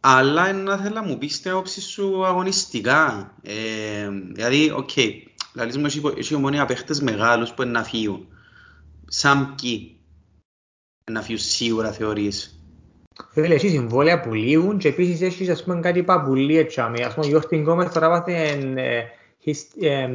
Αλλά 0.00 0.48
είναι 0.48 0.62
να 0.62 0.76
θέλω 0.76 0.94
να 0.94 1.02
μου 1.02 1.18
πεις 1.18 1.40
την 1.40 1.50
άποψη 1.50 1.80
σου 1.80 2.26
αγωνιστικά. 2.26 3.32
Ε, 3.42 4.08
δηλαδή, 4.32 4.70
οκ, 4.70 4.90
okay, 4.94 5.10
δηλαδή 5.52 5.78
μου 5.78 6.12
έχει 6.16 6.34
ομονία 6.34 6.64
παίχτες 6.64 7.00
μεγάλους 7.00 7.52
που 7.52 7.62
είναι 7.62 7.70
να 7.70 7.84
φύγουν. 7.84 8.26
Σαν 9.14 9.54
ποιοι 9.54 9.96
να 11.10 11.22
φύγουν 11.22 11.40
σίγουρα 11.42 11.92
θεωρείς. 11.92 12.60
Φίλε, 13.30 13.54
έχει 13.54 13.68
συμβόλαια 13.68 14.20
που 14.20 14.34
λύγουν 14.34 14.78
και 14.78 14.88
επίσης 14.88 15.20
έχεις 15.20 15.48
ας 15.48 15.64
πούμε 15.64 15.80
κάτι 15.80 16.02
παπουλί 16.02 16.58
έτσι 16.58 16.80
Ας 16.80 16.86
πούμε, 16.86 17.06
ο 17.16 17.28
Γιώργος 17.28 17.58
Γκόμες 17.60 17.92
τώρα 17.92 18.08
βάθε 18.08 18.58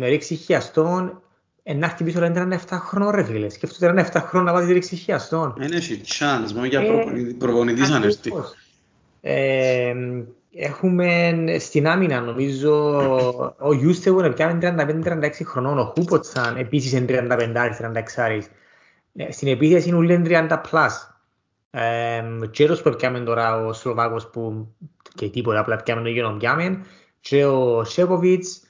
ρίξει 0.01 0.35
χιαστών 0.35 1.21
να 1.63 1.85
έρθει 1.85 2.03
πίσω 2.03 2.19
λένε 2.19 2.59
37 2.69 2.77
χρόνο 2.79 3.11
ρε 3.11 3.23
φίλε. 3.23 3.49
Σκέφτομαι 3.49 4.09
37 4.13 4.21
χρόνο 4.25 4.45
να 4.45 4.53
βάζεις 4.53 4.71
ρίξει 4.71 4.95
χιαστών. 4.95 5.53
Δεν 5.57 5.71
έχει 5.71 6.01
chance, 6.05 6.51
μόνο 6.53 6.65
για 6.65 6.81
προπονητής 7.37 7.89
αν 7.89 8.03
έρθει. 8.03 8.31
Έχουμε 10.51 11.35
στην 11.59 11.87
άμυνα 11.87 12.21
νομίζω 12.21 12.95
ο 13.59 13.73
Γιούστεβον 13.73 14.25
έπιανε 14.25 14.75
35-36 15.05 15.29
χρονών, 15.43 15.79
ο 15.79 15.83
Χούποτσαν 15.83 16.57
επίσης 16.57 16.91
είναι 16.91 17.27
35-36. 17.29 18.41
Στην 19.29 19.47
επίθεση 19.47 19.87
είναι 19.89 19.97
ούλοι 19.97 20.21
30 20.25 20.47
plus. 20.71 20.89
Και 22.51 22.67
τους 22.67 22.81
που 22.81 22.89
έπιαμε 22.89 23.19
τώρα 23.19 23.65
ο 23.65 23.73
Σλοβάκος 23.73 24.29
που 24.29 24.73
και 25.15 25.29
τίποτα 25.29 25.59
απλά 25.59 25.75
έπιαμε 25.75 26.01
το 26.01 26.07
γένο 26.07 26.37
πιάμε 26.37 26.85
και 27.19 27.45
ο 27.45 27.83
Σέποβιτς, 27.83 28.61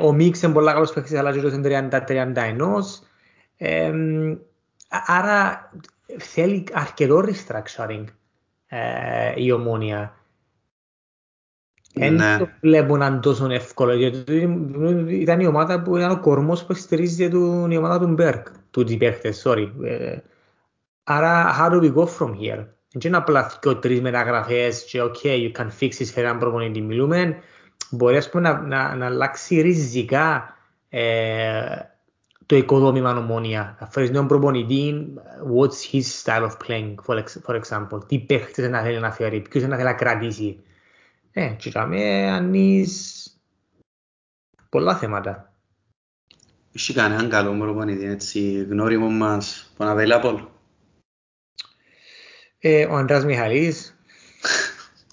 ο 0.00 0.12
Μίξ 0.12 0.42
είναι 0.42 0.52
πολλά 0.52 0.72
καλός 0.72 0.92
παίκτης 0.92 1.18
αλλά 1.18 1.32
και 1.32 1.40
τους 1.40 1.52
είναι 1.52 1.90
30-31. 1.90 2.56
Άρα 5.06 5.70
θέλει 6.18 6.66
αρκετό 6.72 7.24
restructuring 7.26 8.04
η 9.34 9.52
ομόνια. 9.52 10.16
Δεν 11.92 12.14
ναι. 12.14 12.36
το 12.38 12.48
βλέπω 12.60 12.96
να 12.96 13.06
είναι 13.06 13.18
τόσο 13.18 13.50
εύκολο, 13.50 13.94
γιατί 13.94 14.62
ήταν 15.08 15.40
η 15.40 15.46
ομάδα 15.46 15.82
που 15.82 15.96
ήταν 15.96 16.10
ο 16.10 16.20
κορμός 16.20 16.64
που 16.64 16.74
στηρίζει 16.74 17.24
η 17.68 17.76
ομάδα 17.76 17.98
του 17.98 18.06
Μπέρκ, 18.06 18.46
του 18.70 18.96
παίχτες, 18.98 19.42
sorry. 19.46 19.70
Άρα, 21.04 21.56
how 21.58 21.72
do 21.72 21.80
we 21.80 21.94
go 21.94 22.06
from 22.06 22.30
here? 22.30 22.66
Δεν 22.94 23.02
είναι 23.04 23.16
απλά 23.16 23.58
και 23.60 23.74
τρεις 23.74 24.00
μεταγραφές 24.00 24.84
και 24.84 25.00
ok, 25.02 25.26
you 25.26 25.52
can 25.60 25.66
fix 25.80 25.88
this 25.88 26.12
έναν 26.14 26.38
προπονητή. 26.38 26.80
Μιλούμε, 26.80 27.36
μπορεί 27.90 28.16
ας 28.16 28.30
πούμε, 28.30 28.48
να, 28.48 28.60
να, 28.60 28.94
να 28.94 29.06
αλλάξει 29.06 29.60
ριζικά 29.60 30.56
ε, 30.88 31.76
το 32.46 32.56
οικοδόμημα 32.56 33.12
νομόνια. 33.12 33.76
Να 33.80 33.86
φέρεις 33.86 34.10
νέον 34.10 34.26
προπονητή, 34.26 35.14
what's 35.56 35.94
his 35.94 36.02
style 36.22 36.42
of 36.42 36.52
playing, 36.66 36.94
for, 37.06 37.22
for 37.46 37.60
example. 37.60 38.06
Τι 38.06 38.18
παίχτες 38.18 38.68
να 38.68 38.80
θέλει 38.80 38.98
να 38.98 39.10
φέρει, 39.10 39.40
ποιος 39.40 39.62
να 39.62 39.76
θέλει 39.76 39.88
να 39.88 39.94
κρατήσει. 39.94 40.62
Ε, 41.32 41.48
και 41.48 41.68
είχαμε 41.68 42.30
ανείς 42.30 43.26
πολλά 44.68 44.96
θέματα. 44.96 45.52
Έχει 46.72 46.92
κανέναν 46.92 47.28
καλό 47.28 47.58
προπονητή, 47.58 48.04
έτσι, 48.04 48.66
γνώριμο 48.70 49.08
μας, 49.08 49.72
που 49.76 49.84
available. 49.84 50.46
Ε, 52.58 52.86
ο 52.86 52.96
Αντράς 52.96 53.24
Μιχαλής. 53.24 53.96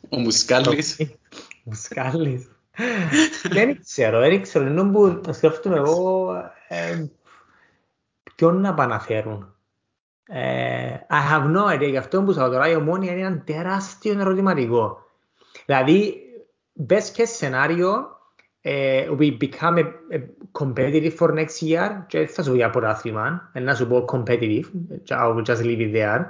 Ο 0.09 0.17
Μουσκάλης. 0.17 0.97
Μουσκάλης. 1.63 2.47
δεν 3.49 3.81
ξέρω, 3.81 4.19
δεν 4.19 4.41
ξέρω. 4.41 4.65
Ενώ 4.65 4.89
που 4.91 5.21
σκέφτομαι 5.33 5.75
εγώ 5.75 6.33
ε, 6.67 7.05
ποιον 8.35 8.61
να 8.61 8.73
παναφέρουν. 8.73 9.55
Ε, 10.23 10.97
I 11.09 11.31
have 11.31 11.55
no 11.55 11.75
idea. 11.75 11.89
Γι' 11.89 11.97
αυτό 11.97 12.23
που 12.23 12.31
σας 12.31 12.49
τώρα 12.49 12.69
η 12.69 12.75
ομόνια 12.75 13.11
είναι 13.11 13.21
ένα 13.21 13.41
τεράστιο 13.43 14.19
ερωτηματικό. 14.19 15.08
Δηλαδή, 15.69 16.13
best 16.87 17.09
case 17.15 17.33
scenario, 17.39 17.89
uh, 18.65 19.15
we 19.19 19.27
become 19.45 19.77
a, 19.77 19.85
a 20.15 20.19
competitive 20.51 21.13
for 21.19 21.29
next 21.33 21.61
year 21.61 22.03
και 22.07 22.25
θα 22.25 22.43
σου 22.43 22.49
πω 22.49 22.55
για 22.55 22.69
πρωτάθλημα, 22.69 23.51
να 23.53 23.75
σου 23.75 23.87
πω 23.87 24.05
competitive, 24.11 24.63
I 25.07 25.33
will 25.35 25.43
just 25.45 25.61
leave 25.61 25.79
it 25.79 25.93
there. 25.95 26.25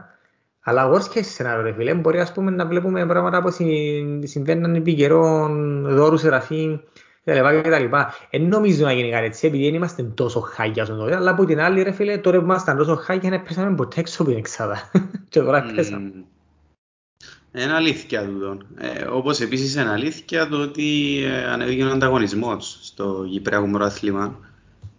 Αλλά 0.59 0.91
worst 0.91 1.17
case 1.17 1.29
scenario, 1.37 1.61
ρε 1.61 1.73
φίλε, 1.73 1.93
μπορεί 1.93 2.19
ας 2.19 2.31
πούμε, 2.31 2.51
να 2.51 2.65
βλέπουμε 2.65 3.05
πράγματα 3.05 3.41
που 3.41 3.51
συμβαίνουν 4.23 4.75
επί 4.75 4.93
καιρών, 4.93 5.81
δώρους, 5.89 6.21
σεραφείμ, 6.21 6.77
κτλ. 7.23 7.95
Δεν 8.31 8.47
νομίζω 8.47 8.85
να 8.85 8.93
γίνει 8.93 9.09
κάτι 9.09 9.25
έτσι, 9.25 9.47
επειδή 9.47 9.63
δεν 9.63 9.73
είμαστε 9.73 10.03
τόσο 10.03 10.39
χάγια 10.39 10.85
στον 10.85 10.97
τότε, 10.97 11.15
αλλά 11.15 11.31
από 11.31 11.45
την 11.45 11.59
άλλη, 11.59 11.81
ρε 11.81 11.91
φίλε, 11.91 12.17
τώρα 12.17 12.37
που 12.37 12.43
ήμασταν 12.43 12.77
τόσο 12.77 12.95
χάγια, 12.95 13.29
δεν 13.29 13.43
πέσαμε 13.43 13.75
ποτέ 13.75 13.99
έξω 13.99 14.21
από 14.21 14.31
την 14.31 14.39
εξάδα. 14.39 14.91
και 15.29 15.39
τώρα 15.39 15.71
πέσαμε. 15.75 16.11
Είναι 17.53 17.73
αλήθεια 17.73 18.25
τούτο. 18.25 18.57
Ε, 18.77 19.03
όπως 19.03 19.39
επίσης 19.39 19.75
είναι 19.75 19.89
αλήθεια 19.89 20.47
το 20.47 20.61
ότι 20.61 21.19
ε, 21.23 21.45
ανέβηκε 21.45 21.83
ο 21.83 21.91
ανταγωνισμός 21.91 22.79
στο 22.81 23.27
Κυπριακό 23.31 23.69
Πρωτάθλημα. 23.69 24.39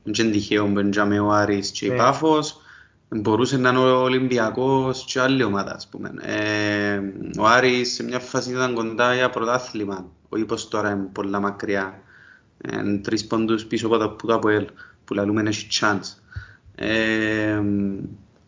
Δεν 0.03 0.25
είναι 0.27 0.33
τυχαίο 0.35 0.67
που 0.67 0.79
είναι 0.79 1.21
ο 1.21 1.31
Άρης 1.31 1.71
και 1.71 1.87
η 1.87 1.89
ναι. 1.89 1.97
Πάφος. 1.97 2.61
Μπορούσε 3.09 3.57
να 3.57 3.69
είναι 3.69 3.79
ο 3.79 4.03
Ολυμπιακός 4.03 5.05
και 5.05 5.21
άλλη 5.21 5.43
ομάδα, 5.43 5.75
ας 5.75 5.89
πούμε. 5.89 6.13
Ε, 6.21 7.01
ο 7.39 7.47
Άρης 7.47 7.95
σε 7.95 8.03
μια 8.03 8.19
φάση 8.19 8.51
ήταν 8.51 8.75
κοντά 8.75 9.15
για 9.15 9.31
πρωτάθλημα. 9.31 10.07
Όχι 10.29 10.45
πως 10.45 10.69
τώρα 10.69 10.91
είναι 10.91 11.09
πολλά 11.13 11.41
μακριά. 11.41 12.01
Ε, 12.61 12.99
τρεις 12.99 13.27
πόντους 13.27 13.65
πίσω 13.65 13.87
από 13.87 14.27
το 14.27 14.35
ΑΠΟΕΛ 14.35 14.67
που 15.05 15.15
λαλούμε 15.15 15.43
έχει 15.47 15.67
chance. 15.81 16.21
Ε, 16.75 17.63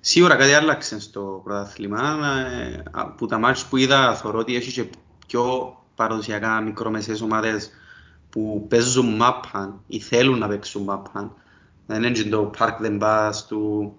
Σίγουρα 0.04 0.36
κάτι 0.36 0.52
άλλαξε 0.52 1.00
στο 1.00 1.40
πρωτάθλημα. 1.44 2.26
Ε, 2.26 2.82
από 2.90 3.26
τα 3.26 3.38
μάτια 3.38 3.64
που 3.70 3.76
είδα, 3.76 4.14
θεωρώ 4.14 4.38
ότι 4.38 4.56
έχει 4.56 4.72
και 4.72 4.84
πιο 5.26 5.76
παραδοσιακά 5.94 6.60
μικρομεσαίες 6.60 7.20
ομάδες 7.20 7.70
που 8.30 8.66
παίζουν 8.68 9.16
μάπαν 9.16 9.80
ή 9.86 10.00
θέλουν 10.00 10.38
να 10.38 10.48
παίξουν 10.48 10.82
μάπαν. 10.82 11.34
Δεν 11.86 12.02
είναι 12.02 12.22
το 12.22 12.50
park 12.58 12.76
δεν 12.80 12.98
πας 12.98 13.46
του... 13.46 13.92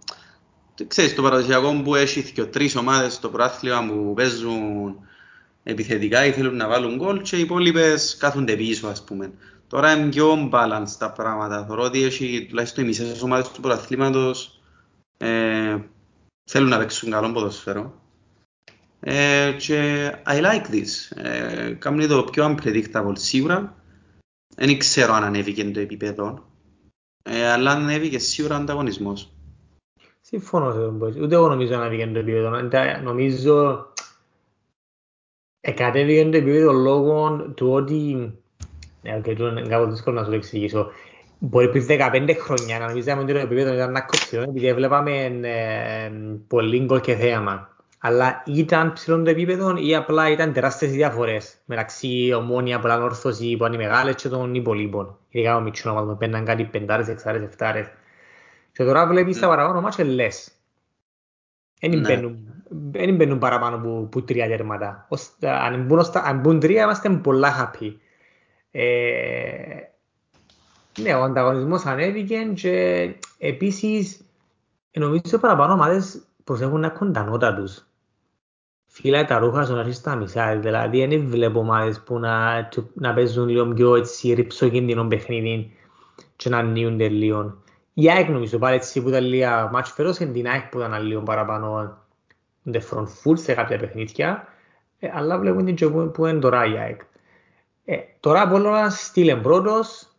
Ξέρεις, 0.87 1.15
το 1.15 1.21
παραδοσιακό 1.21 1.81
που 1.83 1.95
έχει 1.95 2.31
και 2.31 2.43
τρεις 2.43 2.75
ομάδες 2.75 3.13
στο 3.13 3.29
πρωτάθλημα 3.29 3.85
που 3.87 4.13
παίζουν 4.15 4.95
επιθετικά 5.63 6.25
ή 6.25 6.31
θέλουν 6.31 6.55
να 6.55 6.67
βάλουν 6.67 6.95
γκολ 6.95 7.21
και 7.21 7.37
οι 7.37 7.39
υπόλοιπες 7.39 8.17
κάθονται 8.19 8.55
πίσω, 8.55 8.87
ας 8.87 9.03
πούμε. 9.03 9.31
Τώρα 9.67 9.93
είναι 9.93 10.09
πιο 10.09 10.49
balance 10.51 10.91
τα 10.97 11.11
πράγματα. 11.11 11.65
Θεωρώ 11.65 11.83
ότι 11.83 12.03
έχει 12.03 12.45
τουλάχιστον 12.49 12.83
οι 12.83 12.87
μισές 12.87 13.21
ομάδες 13.21 13.51
του 13.51 13.61
πρωταθλήματος 13.61 14.57
ε, 15.17 15.77
θέλουν 16.43 16.69
να 16.69 16.77
παίξουν 16.77 17.11
καλό 17.11 17.31
ποδοσφαίρο. 17.31 18.01
Ε, 18.99 19.55
και 19.57 20.09
I 20.25 20.41
like 20.41 20.65
this. 20.71 21.21
Ε, 21.21 21.73
Κάμουν 21.73 22.07
το 22.07 22.23
πιο 22.23 22.45
unpredictable 22.45 23.13
σίγουρα. 23.13 23.75
Δεν 24.55 24.77
ξέρω 24.77 25.13
αν 25.13 25.23
ανέβηκε 25.23 25.71
το 25.71 25.79
επίπεδο. 25.79 26.45
Ε, 27.23 27.51
αλλά 27.51 27.71
ανέβηκε 27.71 28.19
σίγουρα 28.19 28.55
ο 28.55 28.59
ανταγωνισμός. 28.59 29.33
Συμφωνώ 30.21 30.71
σε 30.71 30.79
τον 30.79 31.01
Ούτε 31.01 31.35
εγώ 31.35 31.47
νομίζω 31.47 31.75
να 31.75 31.81
ανέβηκε 31.81 32.07
το 32.07 32.19
επίπεδο. 32.19 32.49
Νομίζω 33.03 33.87
Εκατέβηκε 35.65 36.29
το 36.29 36.37
επίπεδο 36.37 36.71
λόγω 36.71 37.37
του 37.55 37.71
ότι... 37.71 38.31
Ναι, 39.01 39.21
okay, 39.23 39.39
είναι 39.39 39.67
κάπως 39.67 39.89
δύσκολο 39.89 40.15
να 40.15 40.23
σου 40.23 40.29
το 40.29 40.35
εξηγήσω. 40.35 40.91
Μπορεί 41.45 41.69
πριν 41.69 41.85
15 41.89 42.35
χρόνια 42.39 42.79
να 42.79 42.87
νομίζαμε 42.87 43.21
ότι 43.21 43.33
το 43.33 43.39
επίπεδο 43.39 43.73
ήταν 43.73 43.91
να 43.91 44.01
κόψει, 44.01 44.37
επειδή 44.37 44.73
βλέπαμε 44.73 45.11
ε, 45.41 46.11
πολύ 46.47 46.79
γκολ 46.79 46.99
και 46.99 47.15
θέαμα. 47.15 47.69
Αλλά 47.99 48.43
ήταν 48.45 48.93
ψηλό 48.93 49.21
το 49.21 49.29
επίπεδο 49.29 49.75
ή 49.77 49.95
απλά 49.95 50.29
ήταν 50.29 50.53
τεράστιες 50.53 50.91
διαφορές 50.91 51.55
μεταξύ 51.65 52.33
ομόνια, 52.35 52.79
πολλά 52.79 53.03
όρθωση 53.03 53.57
που 53.57 53.65
είναι 53.65 53.77
μεγάλες 53.77 54.15
και 54.15 54.29
των 54.29 54.55
υπολείπων. 54.55 55.17
Ειδικά 55.29 55.55
ο 55.55 55.61
Μιτσούνα 55.61 56.03
που 56.03 56.17
παίρναν 56.17 56.45
κάτι 56.45 56.63
πεντάρες, 56.63 57.07
εξάρες, 57.07 57.41
εφτάρες. 57.41 57.87
Και 58.71 58.83
τώρα 58.83 59.07
βλέπεις 59.07 59.39
τα 59.39 59.47
παραπάνω 59.47 59.81
μάτια 59.81 60.05
λες. 60.05 60.51
Δεν 62.91 63.15
μπαίνουν 63.15 63.37
παραπάνω 63.37 63.77
που, 63.77 64.07
που 64.11 64.23
τρία 64.23 64.47
τέρματα. 64.47 65.07
Αν 65.41 65.83
μπουν, 65.83 65.99
αν 66.13 66.39
μπουν 66.39 66.59
τρία 66.59 66.83
είμαστε 66.83 67.09
πολλά 67.09 67.71
happy. 67.79 67.93
Ε, 68.71 68.83
ναι, 70.99 71.13
ο 71.13 71.23
ανταγωνισμός 71.23 71.85
ανέβηκε 71.85 72.51
και 72.55 73.15
επίσης 73.37 74.25
νομίζω 74.93 75.39
παραπάνω 75.39 75.73
ομάδες 75.73 76.21
προσέχουν 76.43 76.79
να 76.79 76.87
έχουν 76.87 77.13
τα 77.13 77.23
νότα 77.23 77.55
τους. 77.55 77.85
Φίλα 78.85 79.25
τα 79.25 79.37
ρούχα 79.37 79.65
σου 79.65 79.73
να 79.73 79.79
αρχίσει 79.79 79.99
στα 79.99 80.15
μισά, 80.15 80.57
δηλαδή 80.57 81.05
δεν 81.05 81.29
βλέπω 81.29 81.59
ομάδες 81.59 81.99
που 81.99 82.19
να, 82.19 82.69
να 82.93 83.13
παίζουν 83.13 83.47
λίγο 83.47 83.67
πιο 83.67 83.95
έτσι 83.95 84.33
ρυψοκίνδυνο 84.33 85.07
παιχνίδι 85.07 85.71
και 86.35 86.49
να 86.49 86.61
νιούνται 86.61 87.07
λίγο. 87.09 87.57
Η 87.93 88.09
ΑΕΚ 88.09 88.29
νομίζω 88.29 88.57
πάλι 88.57 88.75
έτσι 88.75 89.01
που 89.01 89.09
ήταν 89.09 89.23
λίγα 89.23 89.69
μάτς 89.71 89.91
φέρος 89.91 90.17
είναι 90.17 90.31
την 90.31 90.47
ΑΕΚ 90.47 90.69
που 90.69 90.79
ήταν 90.79 91.03
λίγο 91.03 91.21
παραπάνω 91.21 91.97
the 92.71 92.79
front 92.89 93.07
full 93.23 93.37
σε 93.37 93.53
κάποια 93.53 93.77
παιχνίδια, 93.77 94.47
ε, 94.99 95.09
αλλά 95.13 95.37
βλέπουν 95.37 95.65
την 95.65 96.11
που 96.11 96.25
είναι 96.25 96.39
τώρα 96.39 96.65
η 96.65 96.77
ΑΕΚ. 96.77 97.01
Ε, 97.85 97.97
τώρα 98.19 98.41
από 98.41 98.55
όλο 98.55 98.69
μας 98.69 99.05
στείλε 99.05 99.35
πρώτος, 99.35 100.12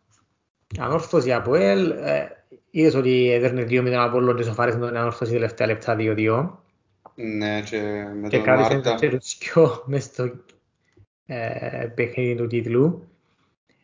ανόρθωση 0.79 1.33
από 1.33 1.55
ελ, 1.55 1.91
ε, 1.91 2.43
είδες 2.69 2.95
ότι 2.95 3.31
έδερνε 3.31 3.63
δύο 3.63 3.81
με 3.81 3.89
τον 3.89 3.99
Απόλλων 3.99 4.35
και 4.35 4.43
σοφάρισε 4.43 4.77
τον 4.77 4.95
ανόρθωση 4.95 5.31
τελευταία 5.31 5.67
λεπτά 5.67 5.95
2-2. 5.99 6.63
Ναι, 7.15 7.61
και 7.61 7.81
με 8.21 8.27
και 8.27 8.37
τον 8.37 8.53
Μάρτα. 8.53 8.95
Και 8.95 9.07
κάτι 9.09 9.25
σε 9.25 9.81
μες 9.85 10.03
στο 10.03 10.31
ε, 11.25 11.87
παιχνίδι 11.95 12.35
του 12.35 12.47
τίτλου. 12.47 13.07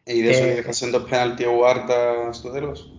Ε, 0.03 0.15
είδες 0.15 0.39
Ε, 0.39 0.43
ότι 0.43 0.57
έχασε 0.57 0.89
το 0.89 1.01
πέναλτι 1.01 1.45
ο 1.45 1.67
Άρτα 1.67 2.31
στο 2.31 2.49
τέλος; 2.49 2.91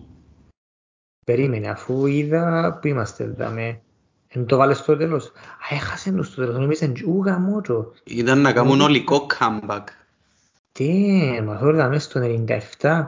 Περίμενε, 1.25 1.69
αφού 1.69 2.05
είδα 2.05 2.77
που 2.81 2.87
είμαστε, 2.87 3.25
δάμε. 3.25 3.81
Εν 4.27 4.45
το 4.45 4.57
βάλες 4.57 4.77
στο 4.77 4.97
τέλος; 4.97 5.27
Α, 5.27 5.75
έχασε 5.75 6.11
το 6.11 6.23
στο 6.23 6.41
τέλος, 6.41 6.57
νομίζαν 6.59 6.93
ούγα 7.07 7.37
μότο. 7.37 7.93
Ήταν 8.03 8.41
να 8.41 8.53
κάνουν 8.53 8.81
ολικό 8.81 9.27
comeback. 9.39 9.83
Τι, 10.71 11.19
μα 11.43 11.57
τώρα 11.57 11.77
δάμε 11.77 11.99
στο 11.99 12.21
97. 12.79 13.05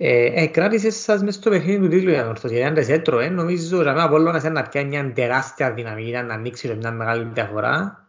Ε, 0.00 0.42
ε, 0.42 0.46
κράτησες 0.46 0.96
σας 0.96 1.22
μες 1.22 1.34
στο 1.34 1.50
παιχνίδι 1.50 1.78
του 1.78 1.88
τίτλου 1.88 2.10
η 2.10 2.16
ανόρθωση. 2.16 2.54
Γιατί 2.54 2.68
αν 2.68 2.74
δεν 2.74 2.84
σε 2.84 2.92
έτρωε, 2.92 3.28
νομίζω 3.28 3.78
ότι 3.78 3.88
ο 3.88 4.02
Απόλλωνας 4.02 4.42
είναι 4.42 4.52
να 4.52 4.68
πιάνει 4.68 4.88
μια 4.88 5.12
τεράστια 5.12 5.72
δυναμική 5.74 6.10
να 6.10 6.34
ανοίξει 6.34 6.74
μια 6.74 6.92
μεγάλη 6.92 7.30
διαφορά. 7.32 8.06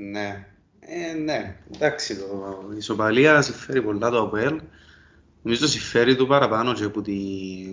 Ναι. 0.00 0.46
Ε, 0.80 1.12
ναι. 1.12 1.56
Εντάξει, 1.74 2.16
το, 2.16 2.68
η 2.72 2.76
ισοπαλία 2.76 3.42
συμφέρει 3.42 3.82
πολλά 3.82 4.10
το 4.10 4.22
ΑΠΟΕΛ. 4.22 4.60
Νομίζω 5.42 5.66
συμφέρει 5.66 6.16
του 6.16 6.26
παραπάνω 6.26 6.74
και 6.74 6.88
που, 6.88 7.02
τη, 7.02 7.14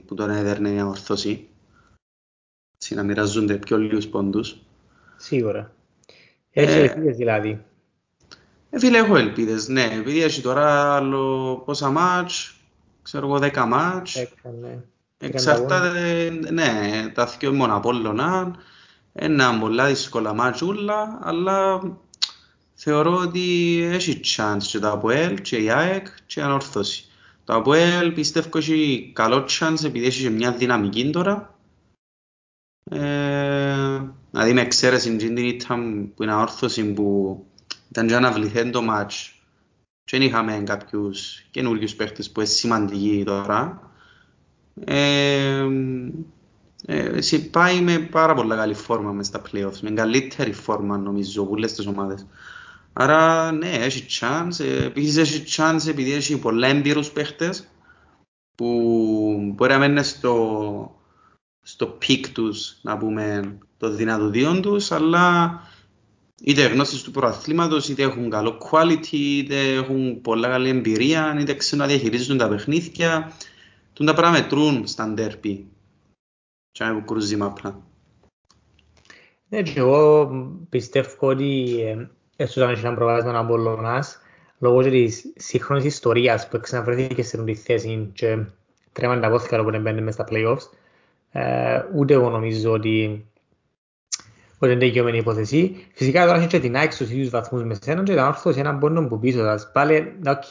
που 0.06 0.16
τον 0.16 0.30
έδερνε 0.30 0.70
η 0.70 0.82
ορθώση. 0.82 1.48
Έτσι 2.75 2.96
να 2.96 3.04
μοιραζούνται 3.04 3.58
πιο 3.58 3.78
λίγους 3.78 4.08
πόντους. 4.08 4.62
Σίγουρα. 5.18 5.74
Έχει 6.51 6.78
Ε, 6.78 6.84
ελπίδες 6.84 7.18
δηλαδή. 7.18 7.63
Ε, 8.70 8.80
φίλε, 8.80 8.98
έχω 8.98 9.16
ελπίδες, 9.16 9.68
ναι. 9.68 9.90
Επειδή 9.94 10.24
έχει 10.24 10.42
τώρα 10.42 10.96
άλλο 10.96 11.56
πόσα 11.66 11.90
μάτς, 11.90 12.56
ξέρω 13.02 13.28
εγώ 13.28 13.40
δέκα 13.40 13.66
μάτς. 13.66 14.16
Έκανε. 14.16 14.86
Εξαρτάται, 15.18 16.30
ναι, 16.52 17.12
τα 17.13 17.26
δυο 17.26 17.54
μόνο 17.54 17.76
Απόλλωνα. 17.76 18.56
Ένα 19.13 19.60
πολλά 19.60 19.88
δύσκολα 19.88 20.34
μάτσουλα, 20.34 21.20
αλλά 21.22 21.82
θεωρώ 22.74 23.17
ότι 23.17 23.80
έχει 23.91 24.20
chance 24.24 24.62
και 24.62 24.80
το 24.80 24.91
ΑΠΟΕΛ 24.91 25.41
και 25.41 25.58
η 25.58 25.70
ΑΕΚ 25.70 26.08
και 26.26 26.39
η 26.39 26.43
Ανόρθωση. 26.43 27.10
Το 27.43 27.54
ΑΠΟΕΛ 27.54 28.12
πιστεύω 28.12 28.58
έχει 28.58 29.12
καλό 29.15 29.46
chance 29.60 29.84
επειδή 29.84 30.06
έχει 30.06 30.22
και 30.22 30.30
μια 30.30 30.52
δυναμική 30.52 31.10
τώρα. 31.10 31.56
Ε, 32.91 34.02
δηλαδή 34.32 34.54
με 34.54 34.62
εξαίρεση 34.62 35.15
την 35.15 35.38
ήττα 35.38 35.76
που 36.15 36.24
είναι 36.24 36.32
Ανόρθωση 36.32 36.93
που 36.93 37.46
ήταν 37.89 38.08
και 38.08 38.15
αναβληθέν 38.15 38.71
το 38.71 38.82
μάτς 38.82 39.34
και 40.04 40.17
δεν 40.17 40.28
είχαμε 40.28 40.63
κάποιους 40.65 41.41
καινούριους 41.52 41.95
παίχτες 41.95 42.32
που 42.32 42.39
είναι 42.39 42.49
σημαντικοί 42.49 43.23
τώρα. 43.25 43.91
Ε, 44.86 45.65
ε, 46.86 47.06
εσύ 47.06 47.49
πάει 47.49 47.82
με 47.82 47.99
πάρα 47.99 48.34
πολλά 48.34 48.56
καλή 48.56 48.73
φόρμα 48.73 49.12
μες 49.12 49.28
στα 49.28 49.41
playoffs, 49.52 49.80
με 49.82 49.91
καλύτερη 49.91 50.54
φόρμα 50.54 50.97
νομίζω 50.97 51.41
από 51.41 51.52
όλες 51.52 51.73
τις 51.73 51.88
ομάδες. 51.88 52.28
Άρα 52.93 53.52
ναι, 53.52 53.69
έχει 53.69 54.06
chance, 54.10 54.60
ε, 54.60 54.86
επίσης 54.86 55.17
έχει 55.17 55.43
chance 55.47 55.88
επειδή 55.88 56.13
έχει 56.13 56.39
πολλά 56.39 56.67
έμπειρους 56.67 57.12
παίχτες 57.12 57.67
που 58.56 59.52
μπορεί 59.56 59.71
να 59.71 59.78
μένουν 59.80 60.04
στο, 60.04 60.95
στο 61.62 61.86
peak 61.86 62.30
τους, 62.30 62.78
να 62.82 62.97
πούμε, 62.97 63.58
των 63.78 63.95
δυνατοτήτων 63.95 64.62
τους, 64.62 64.91
αλλά 64.91 65.54
είτε 66.43 66.67
γνώσεις 66.67 67.02
του 67.02 67.12
πρωταθλήματος, 67.12 67.89
είτε 67.89 68.04
έχουν 68.04 68.30
καλό 68.30 68.58
quality, 68.71 69.12
είτε 69.12 69.73
έχουν 69.73 70.21
πολλά 70.21 70.47
καλή 70.47 70.69
εμπειρία, 70.69 71.38
είτε 71.39 71.54
ξέρουν 71.54 71.86
να 71.86 71.91
διαχειρίζουν 71.91 72.38
τα 72.38 72.47
παιχνίδια. 72.47 73.32
Τούν 73.93 74.06
τα 74.06 74.13
πράγματα 74.13 74.43
μετρούν 74.43 74.88
στα 74.88 75.08
ντέρπι. 75.08 75.67
Και 76.71 76.84
να 76.84 77.02
κρούζει 77.02 77.36
μαπλά. 77.36 77.82
Ναι, 79.49 79.62
και 79.62 79.80
εγώ 79.80 80.30
πιστεύω 80.69 81.28
ότι 81.28 81.82
ε, 81.82 82.08
έστω 82.36 82.63
αν 82.63 82.69
έχει 82.69 82.86
ένα 82.86 82.95
προβάδισμα 82.95 83.32
να 83.32 83.39
Απολλωνάς, 83.39 84.19
λόγω 84.60 84.84
και 84.84 84.89
της 84.89 85.34
σύγχρονης 85.36 85.86
ιστορίας 85.86 86.47
που 86.47 86.60
ξαναβρέθηκε 86.60 87.23
σε 87.23 87.38
αυτή 87.39 87.52
τη 87.52 87.60
θέση 87.60 88.10
και 88.13 88.45
τρέμαν 88.91 89.21
τα 89.21 89.30
πόθηκα 89.30 89.63
που 89.63 89.69
μπαίνουν 89.69 90.04
μες 90.04 90.13
στα 90.13 90.28
play-offs, 90.30 90.69
ε, 91.32 91.82
ούτε 91.95 92.13
εγώ 92.13 92.30
νομίζω 92.30 92.71
ότι 92.71 93.25
ότι 94.60 94.72
είναι 94.72 94.86
δικαιωμένη 94.86 95.17
υπόθεση. 95.17 95.86
Φυσικά 95.93 96.26
τώρα 96.26 96.38
έχει 96.38 96.48
και 96.48 96.60
την 96.60 96.76
ΑΕΚ 96.76 96.91
στους 96.91 97.10
ίδιους 97.10 97.30
βαθμούς 97.30 97.63
με 97.63 97.78
σένα 97.82 98.04
και 98.04 98.15
τα 98.15 98.28
όρθωση 98.28 98.60
έναν 98.60 98.80
πόνο 98.80 99.08
που 99.08 99.19
πίσω 99.19 99.39
σας. 99.39 99.72
Πάλι, 99.72 100.13
οκ, 100.28 100.43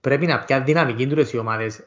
πρέπει 0.00 0.26
να 0.26 0.38
πιάνουν 0.38 0.66
δυναμική 0.66 1.06
τους 1.06 1.32
οι 1.32 1.38
ομάδες 1.38 1.86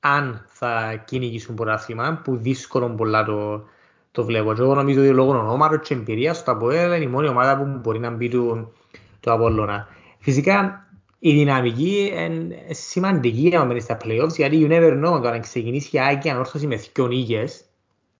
αν 0.00 0.44
θα 0.48 1.02
κυνηγήσουν 1.04 1.54
πρωτάθλημα, 1.54 2.20
που 2.24 2.36
δύσκολο 2.36 2.88
πολλά 2.90 3.24
το, 3.24 3.64
το 4.10 4.24
βλέπω. 4.24 4.54
Και 4.54 4.62
εγώ 4.62 4.74
νομίζω 4.74 5.00
ότι 5.00 5.10
λόγω 5.10 5.30
ονόματος 5.30 5.88
και 5.88 5.94
εμπειρίας 5.94 6.36
στο 6.36 6.50
ΑΠΟΕΛ 6.50 6.92
είναι 6.92 7.04
η 7.04 7.06
μόνη 7.06 7.28
ομάδα 7.28 7.56
που 7.58 7.78
μπορεί 7.82 7.98
να 7.98 8.10
μπει 8.10 8.28
του, 8.28 8.72
το 9.20 9.32
Απόλλωνα. 9.32 9.88
Φυσικά 10.18 10.86
η 11.18 11.32
δυναμική 11.32 12.12
είναι 12.16 12.56
σημαντική 12.70 13.48
για 13.48 13.58
να 13.58 13.64
μένει 13.64 13.80
στα 13.80 13.96
playoffs, 14.04 14.34
γιατί 14.36 14.66
you 14.66 14.72
never 14.72 15.04
know, 15.04 15.12
όταν 15.12 15.40
ξεκινήσει 15.40 15.96
η 15.96 16.00
ΑΕΚ 16.00 16.26
ανόρθωση 16.26 16.66
με 16.66 16.76
δυο 16.76 17.06
νίκες, 17.06 17.64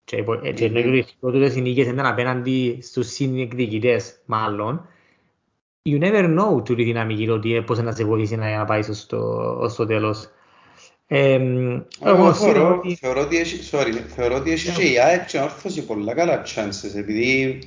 και 0.05 0.17
υπο- 0.17 0.37
και 0.55 0.65
εννοεί 0.65 0.83
ότι 0.83 0.99
οι 0.99 1.05
δυο 1.21 1.31
τούτες 1.31 1.55
οι 1.57 1.61
νίκες 1.61 1.87
ήταν 1.87 2.07
απέναντι 2.07 2.79
στους 2.83 3.07
συνεκδικητές 3.13 4.21
μάλλον, 4.27 4.87
you 5.89 6.01
never 6.03 6.39
know 6.39 6.65
του 6.65 6.75
τη 6.75 6.83
δυναμική 6.85 7.29
ότι 7.29 7.63
πώς 7.67 7.79
να 7.79 7.93
σε 7.93 8.05
βοηθήσει 8.05 8.37
να 8.37 8.57
να 8.57 8.65
πάει 8.65 8.83
στο, 8.83 9.67
στο 9.71 9.87
τέλος. 9.87 10.29
Ε, 11.07 11.35
Εγώ 11.35 11.85
εγώ 12.05 12.33
σίγουρα 12.33 12.53
θεωρώ, 12.53 12.77
ότι- 12.77 12.95
θεωρώ 12.95 13.21
ότι 13.21 13.37
έχει, 13.39 13.69
sorry, 13.73 13.93
θεωρώ 14.07 14.37
ότι 14.37 14.51
έχει 14.53 14.73
και 14.73 14.83
η 14.93 14.99
ΑΕΚ 14.99 15.27
και 15.27 15.37
η 15.39 15.41
Όρθωση 15.41 15.85
πολλά 15.87 16.15
καλά 16.15 16.43
chances, 16.43 16.97
επειδή 16.97 17.59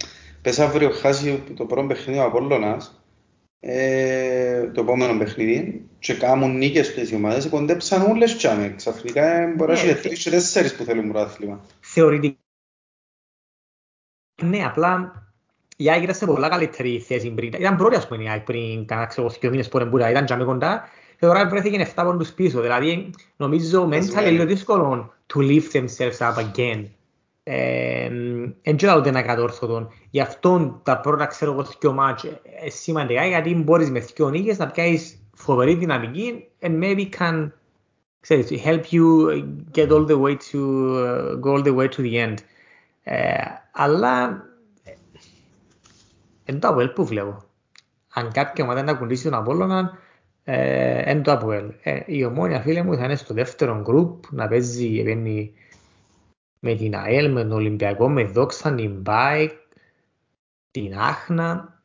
πες 0.41 0.59
αύριο 0.59 0.89
χάσει 0.89 1.43
το 1.55 1.65
πρώτο 1.65 1.87
παιχνίδι 1.87 2.19
ο 2.19 2.23
Απόλλωνας, 2.23 3.03
ε, 3.59 4.67
το 4.73 4.81
επόμενο 4.81 5.17
παιχνίδι, 5.17 5.85
και 5.99 6.13
κάνουν 6.13 6.57
νίκες 6.57 6.87
στις 6.87 7.13
ομάδες, 7.13 7.47
κοντέψαν 7.49 8.11
όλες 8.11 8.35
τσάμε. 8.37 8.73
Ξαφνικά 8.75 9.41
ε, 9.41 9.53
μπορεί 9.55 9.71
να 9.73 9.83
Ναι, 9.83 9.89
έχεις 9.89 10.01
τρεις 10.01 10.23
και 10.23 10.29
τέσσερις 10.29 10.75
που 10.75 10.83
θέλουν 10.83 11.11
πρωτάθλημα. 11.11 11.65
Θεωρητικά. 11.93 12.37
Ναι, 14.43 14.65
απλά 14.65 15.23
η 15.77 15.89
ΑΕΚ 15.89 16.03
ήταν 16.03 16.15
σε 16.15 16.25
πολλά 16.25 16.49
καλύτερη 16.49 16.99
θέση 16.99 17.31
πριν. 17.31 17.53
Ήταν 17.53 17.77
πρώτη 17.77 17.95
ας 17.95 18.07
πούμε 18.07 18.23
η 18.23 18.29
ΑΕΚ 18.29 18.43
πριν 18.43 18.85
κάνα 18.85 19.05
ξέρω 19.05 19.29
δύο 19.29 19.49
μήνες 19.49 19.69
που 19.69 19.77
έμπουρα, 19.77 20.09
ήταν 20.09 20.25
τζάμε 20.25 20.43
κοντά 20.43 20.83
και 21.19 21.25
τώρα 21.25 21.47
βρέθηκε 21.47 21.91
7 21.95 22.03
πόντους 22.05 22.31
πίσω. 22.31 22.61
Δηλαδή 22.61 23.09
νομίζω 23.35 23.89
mentally 23.91 24.21
είναι 24.21 24.29
λίγο 24.29 24.45
δύσκολο 24.45 25.13
to 25.33 25.39
lift 25.39 25.71
themselves 25.71 26.17
up 26.17 26.35
again. 26.35 26.85
Εν 27.43 28.75
και 28.75 28.95
ούτε 28.97 29.09
ένα 29.09 29.21
κατόρθωτο. 29.21 29.91
Γι' 30.09 30.21
αυτό 30.21 30.81
τα 30.83 30.99
πρώτα 30.99 31.25
ξέρω 31.25 31.51
εγώ 31.51 31.65
δύο 31.79 31.93
μάτς 31.93 32.23
ε, 32.23 32.41
ε, 32.63 32.69
σημαντικά 32.69 33.25
γιατί 33.25 33.55
μπορείς 33.55 33.91
με 33.91 33.99
δύο 33.99 34.29
νίκες 34.29 34.57
να 34.57 34.67
πιάσεις 34.67 35.27
φοβερή 35.35 35.73
δυναμική 35.75 36.47
and 36.61 36.83
maybe 36.83 37.09
can 37.19 37.49
ξέρεις, 38.23 38.49
help 38.65 38.83
you 38.91 39.27
get 39.75 39.89
all 39.89 40.05
the 40.05 40.19
way 40.19 40.35
to 40.51 40.59
uh, 40.59 41.39
go 41.39 41.51
all 41.51 41.63
the 41.63 41.75
way 41.75 41.87
to 41.89 41.97
the 42.01 42.13
end. 42.27 42.35
Ε, 43.03 43.33
αλλά 43.71 44.45
ε, 44.83 44.91
Εν 46.45 46.59
το 46.59 46.67
Αποέλ 46.67 46.87
που 46.89 47.05
βλέπω; 47.05 47.43
Αν 48.13 48.31
κάποια 48.31 48.63
ομάδα 48.63 48.83
να 48.83 48.93
κουντήσει 48.93 49.23
τον 49.23 49.33
Απόλλωνα, 49.33 49.97
ε, 50.43 51.01
εν 51.11 51.23
το 51.23 51.31
Αποέλ. 51.31 51.71
Ε, 51.83 51.99
η 52.05 52.23
ομόνια 52.23 52.61
φίλε 52.61 52.83
μου 52.83 52.95
θα 52.95 53.03
είναι 53.03 53.15
στο 53.15 53.33
δεύτερο 53.33 53.81
γκρουπ, 53.81 54.23
να 54.31 54.47
παίζει 54.47 54.99
επένει, 54.99 55.53
με 56.59 56.75
την 56.75 56.95
ΑΕΛ, 56.95 57.31
με 57.31 57.41
τον 57.41 57.51
Ολυμπιακό, 57.51 58.09
με 58.09 58.23
δόξα, 58.23 58.73
την 58.75 58.91
Μπάικ, 59.01 59.51
την 60.71 60.97
Άχνα. 60.97 61.81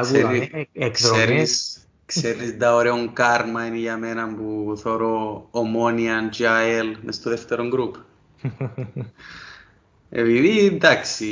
Ξέρει- 0.00 0.24
Άκουγα, 0.24 0.66
εκδρομές. 0.72 1.80
Ξέρεις, 2.14 2.36
ξέρεις 2.36 2.58
τα 2.58 2.74
ωραίο 2.74 3.10
κάρμα 3.12 3.66
είναι 3.66 3.76
για 3.76 3.96
μένα 3.96 4.34
που 4.34 4.74
θωρώ 4.76 5.48
ομόνια 5.50 6.28
και 6.30 6.48
ΑΕΛ 6.48 6.96
μες 7.02 7.14
στο 7.14 7.30
δεύτερο 7.30 7.68
γκρουπ. 7.68 7.94
Επειδή 10.14 10.66
εντάξει, 10.66 11.24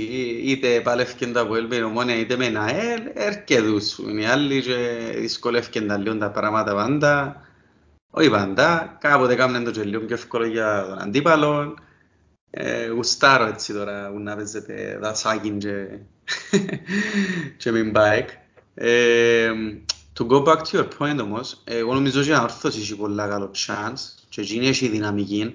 είτε 0.44 0.80
παλεύκεν 0.80 1.32
τα 1.32 1.40
Αποέλ 1.40 1.66
με 1.66 1.74
την 1.74 1.84
ομόνια 1.84 2.18
είτε 2.18 2.36
με 2.36 2.46
την 2.46 2.58
ΑΕΛ, 2.58 3.00
έρκεδους 3.14 3.88
σου. 3.88 4.08
Είναι 4.08 4.20
οι 4.20 4.24
άλλοι 4.24 4.62
και 4.62 4.76
δυσκολεύκεν 5.16 5.86
τα 5.86 5.96
λίγο 5.96 6.16
τα 6.16 6.30
πράγματα 6.30 6.74
πάντα. 6.74 7.40
Όχι 8.10 8.30
πάντα, 8.30 8.96
κάποτε 9.00 9.34
κάμνεν 9.34 9.64
το 9.64 9.70
και 9.70 9.82
λίγο 9.82 10.02
πιο 10.04 10.14
εύκολο 10.14 10.44
για 10.44 10.86
τον 10.88 10.98
αντίπαλο. 10.98 11.74
Ε, 12.50 12.86
γουστάρω 12.88 13.46
έτσι 13.46 13.72
τώρα 13.72 14.10
που 14.12 14.18
να 14.18 14.36
παίζετε 14.36 14.98
δασάκιν 15.00 15.58
και, 15.58 15.86
και 17.56 17.70
μην 17.70 17.92
bike. 17.96 18.28
Ε, 18.74 19.52
to 20.20 20.26
go 20.26 20.44
back 20.44 20.62
to 20.64 20.76
your 20.76 20.88
point 20.98 21.20
όμως, 21.20 21.60
εγώ 21.64 21.94
νομίζω 21.94 22.20
ότι 22.20 22.28
η 22.28 22.32
ανόρθωση 22.32 22.80
έχει 22.80 22.96
πολλά 22.96 23.28
καλό 23.28 23.50
chance 23.66 24.00
και 24.28 24.40
εκείνη 24.40 24.66
έχει 24.66 24.88
δυναμική. 24.88 25.54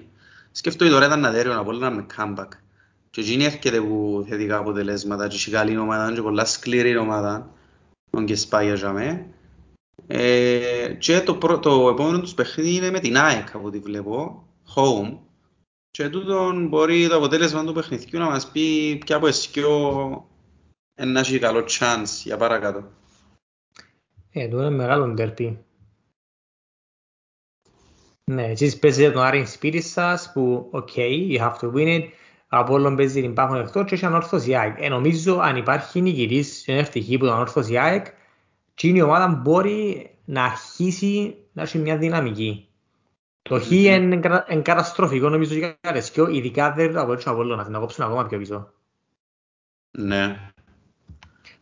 Σκέφτομαι 0.52 0.90
τώρα 0.90 1.06
ήταν 1.06 1.20
να 1.20 1.30
δέρει 1.30 1.48
ο 1.48 1.58
Απόλλωνα 1.58 1.90
με 1.90 2.06
comeback. 2.16 2.48
Και 3.10 3.20
εκείνη 3.20 3.44
έρχεται 3.44 3.80
που 3.80 4.24
θετικά 4.28 4.56
αποτελέσματα 4.56 5.28
και 5.28 5.34
έχει 5.34 5.50
καλή 5.50 5.76
ομάδα 5.76 6.12
και 6.12 6.22
πολλά 6.22 6.44
σκληρή 6.44 6.96
ομάδα. 6.96 7.50
Τον 8.10 8.24
και 8.24 8.36
σπάει 8.36 8.74
για 8.74 8.92
μέ. 8.92 9.26
Ε, 10.06 10.94
και 10.98 11.20
το, 11.20 11.34
πρω- 11.34 11.60
το 11.60 11.88
επόμενο 11.88 12.20
τους 12.20 12.34
παιχνίδι 12.34 12.74
είναι 12.74 12.90
με 12.90 13.00
την 13.00 13.16
ΑΕΚ 13.18 13.54
από 13.54 13.66
ό,τι 13.66 13.78
βλέπω, 13.78 14.46
home. 14.74 15.18
Και 15.90 16.08
τούτον 16.08 16.68
μπορεί 16.68 17.08
το 17.08 17.16
αποτέλεσμα 17.16 17.64
του 17.64 17.72
παιχνιδιού 17.72 18.18
να 18.18 18.26
μας 18.26 18.50
πει 18.50 18.96
ποια 19.04 19.16
από 19.16 19.26
εσκιό 19.26 20.28
να 21.02 21.20
έχει 21.20 21.38
καλό 21.38 21.64
chance 21.78 22.22
για 22.24 22.36
παρακάτω. 22.36 22.90
Ε, 24.38 24.48
το 24.48 24.56
είναι 24.56 24.70
μεγάλο 24.70 25.06
ντέρπι. 25.08 25.64
Ναι, 28.24 28.46
εσείς 28.46 28.78
παίζετε 28.78 29.12
τον 29.12 29.22
Άρη 29.22 29.46
σπίτι 29.46 29.80
σας 29.80 30.32
που, 30.32 30.70
ok, 30.72 30.96
you 31.30 31.38
have 31.38 31.56
to 31.60 31.72
win 31.72 32.00
it. 32.00 32.08
Από 32.48 32.72
όλων 32.72 32.96
παίζει 32.96 33.20
την 33.20 33.34
Πάχων 33.34 33.60
εκτός 33.60 33.84
και 33.88 33.94
έχει 33.94 34.06
ανόρθωση 34.06 34.50
η 34.50 34.56
ΑΕΚ. 34.56 34.76
Ε, 34.80 34.88
νομίζω 34.88 35.38
αν 35.38 35.56
υπάρχει 35.56 36.00
νικητής 36.00 36.62
και 36.64 36.72
είναι 36.72 36.80
ευτυχή 36.80 37.18
που 37.18 37.24
τον 37.24 37.34
ανόρθωση 37.34 37.72
η 37.72 37.78
ΑΕΚ, 37.78 38.06
και 38.74 38.88
η 38.88 39.00
ομάδα 39.00 39.28
μπορεί 39.28 40.10
να 40.24 40.44
αρχίσει 40.44 41.36
να 41.52 41.62
έχει 41.62 41.78
μια 41.78 41.96
δυναμική. 41.96 42.68
Το 43.42 43.60
χ 43.60 43.70
Μμμ. 43.70 43.76
είναι 43.78 44.16
κατα- 44.16 44.46
είναι 44.52 44.62
καταστροφικό 44.62 45.28
νομίζω 45.28 45.54
για 45.54 45.78
κατεσκιο, 45.80 46.28
ειδικά 46.28 46.72
δεν 46.72 46.92
το 46.92 47.00
από 47.00 47.12
Απόλλωνα, 47.24 47.68
να 47.68 47.78
κόψουν 47.78 48.04
ακόμα 48.04 48.26
πιο 48.26 48.38
πίσω. 48.38 48.72
Ναι. 49.98 50.50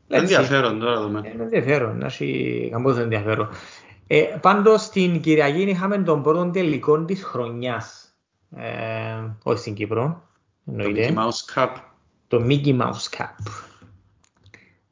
Έτσι. 0.09 0.35
Ενδιαφέρον 0.35 0.79
τώρα 0.79 1.01
δούμε. 1.01 1.31
Είναι 1.35 1.43
ενδιαφέρον, 1.43 1.99
να 1.99 2.07
έχει 2.07 2.69
καμπός 2.73 2.99
ενδιαφέρον. 2.99 3.49
Ε, 4.07 4.23
πάντως 4.41 4.89
την 4.89 5.21
Κυριακή 5.21 5.63
είχαμε 5.63 5.99
τον 5.99 6.23
πρώτο 6.23 6.51
τελικό 6.51 7.05
της 7.05 7.25
χρονιάς. 7.25 8.15
Ε, 8.57 8.73
όχι 9.43 9.59
στην 9.59 9.75
Κύπρο, 9.75 10.23
Το 10.65 10.73
εννοείται. 10.73 11.15
Mickey 11.15 11.19
Mouse 11.19 11.55
Cup. 11.55 11.71
Το 12.29 12.45
Mickey 12.49 12.81
Mouse 12.81 13.19
Cup. 13.19 13.53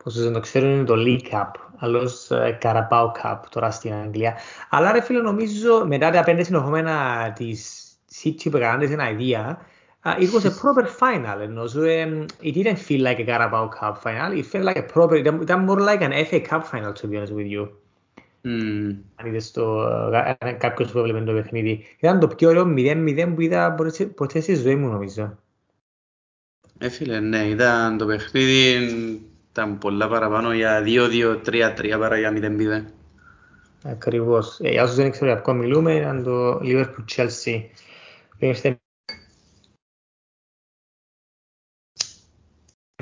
Πώς 0.05 0.23
δεν 0.23 0.33
το 0.33 0.41
ξέρουν 0.41 0.71
είναι 0.71 0.85
το 0.85 0.95
League 0.97 1.33
Cup, 1.33 1.51
αλλιώς 1.77 2.31
ε, 2.31 2.59
Carabao 2.63 3.07
Cup 3.23 3.39
τώρα 3.51 3.71
στην 3.71 3.93
Αγγλία. 3.93 4.37
Αλλά 4.69 4.93
ρε 4.93 5.01
φίλε 5.01 5.21
νομίζω 5.21 5.85
μετά 5.87 6.11
τα 6.11 6.23
πέντε 6.23 6.43
συνεχόμενα 6.43 7.33
της 7.33 7.83
City 8.23 8.51
που 8.51 8.57
έκαναν 8.57 8.89
την 8.89 8.99
idea, 9.01 9.57
uh, 10.05 10.17
it 10.19 10.31
was 10.33 10.45
a 10.45 10.51
proper 10.51 10.87
final. 10.87 11.41
ενώ, 11.41 11.65
so, 11.65 11.79
um, 11.79 12.27
it 12.43 12.55
didn't 12.55 12.79
feel 12.89 13.03
like 13.03 13.19
a 13.19 13.25
Carabao 13.25 13.69
Cup 13.69 13.97
final, 14.03 14.39
it 14.39 14.45
felt 14.45 14.65
like 14.65 14.79
a 14.79 14.95
proper, 14.95 15.15
ήταν 15.15 15.41
ήταν 15.41 15.67
more 15.69 15.81
like 15.81 16.01
an 16.01 16.13
FA 16.31 16.41
Cup 16.51 16.63
final 16.73 16.93
to 16.93 17.09
be 17.09 17.17
honest 17.17 17.35
with 17.35 17.59
you. 17.59 17.69
Μμμ. 18.45 18.97
Αν 19.17 19.27
είδες 19.27 19.51
το, 19.51 19.83
ε, 20.39 20.53
κάποιος 20.53 20.91
που 20.91 20.99
έβλεπε 20.99 21.21
το 21.21 21.33
παιχνίδι. 21.33 21.85
Ήταν 21.99 22.21
το 22.21 22.29
πιο 22.29 22.49
ωραίο 22.49 22.65
0-0 22.77 23.35
που 23.35 23.41
είδα 23.41 23.73
ποτέ- 23.73 24.07
ποτέ 24.07 24.41
στη 24.41 24.55
ζωή 24.55 24.75
μου 24.75 24.89
νομίζω. 24.89 25.39
Ε, 26.79 26.89
φίλε, 26.89 27.21
ναι, 27.21 27.39
ήταν 27.39 27.97
το 27.99 28.07
παιχνίδι 28.07 28.89
ήταν 29.51 29.79
πολλά 29.79 30.09
παραπάνω 30.09 30.53
για 30.55 30.83
2-2-3-3 30.83 31.99
παρά 31.99 32.19
για 32.19 32.31
0-0. 32.31 32.85
Ακριβώς. 33.85 34.59
Ε, 34.63 34.71
για 34.71 34.83
όσους 34.83 34.97
δεν 34.97 35.11
ξέρουν 35.11 35.35
για 35.35 35.43
ποιο 35.43 35.55
μιλούμε, 35.55 35.95
ήταν 35.95 36.23
το 36.23 36.61
Liverpool-Chelsea. 36.63 37.61
Ήρθε 38.39 38.81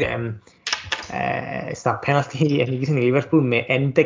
ε, 0.00 0.40
ε, 1.68 1.74
στα 1.74 1.98
πέναλτι 2.06 2.66
νίκησαν 2.68 2.96
η 2.96 3.12
Liverpool 3.12 3.40
με 3.42 3.64
11-10. 3.68 4.02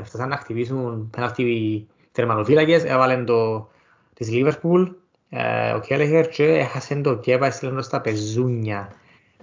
Έφτασαν 0.00 0.28
να 0.28 0.36
χτυπήσουν 0.36 1.10
πέναλτι 1.10 1.86
τερματοφύλακες. 2.12 2.84
Έβαλαν 2.84 3.24
το 3.24 3.68
της 4.14 4.28
Liverpool 4.32 4.88
ε, 5.36 5.72
ο 5.72 5.80
Κέλεχερ 5.80 6.28
και 6.28 6.44
έχασε 6.44 6.94
το 6.94 7.16
Κέπα 7.16 7.46
έστειλαν 7.46 7.82
στα 7.82 8.00
πεζούνια. 8.00 8.92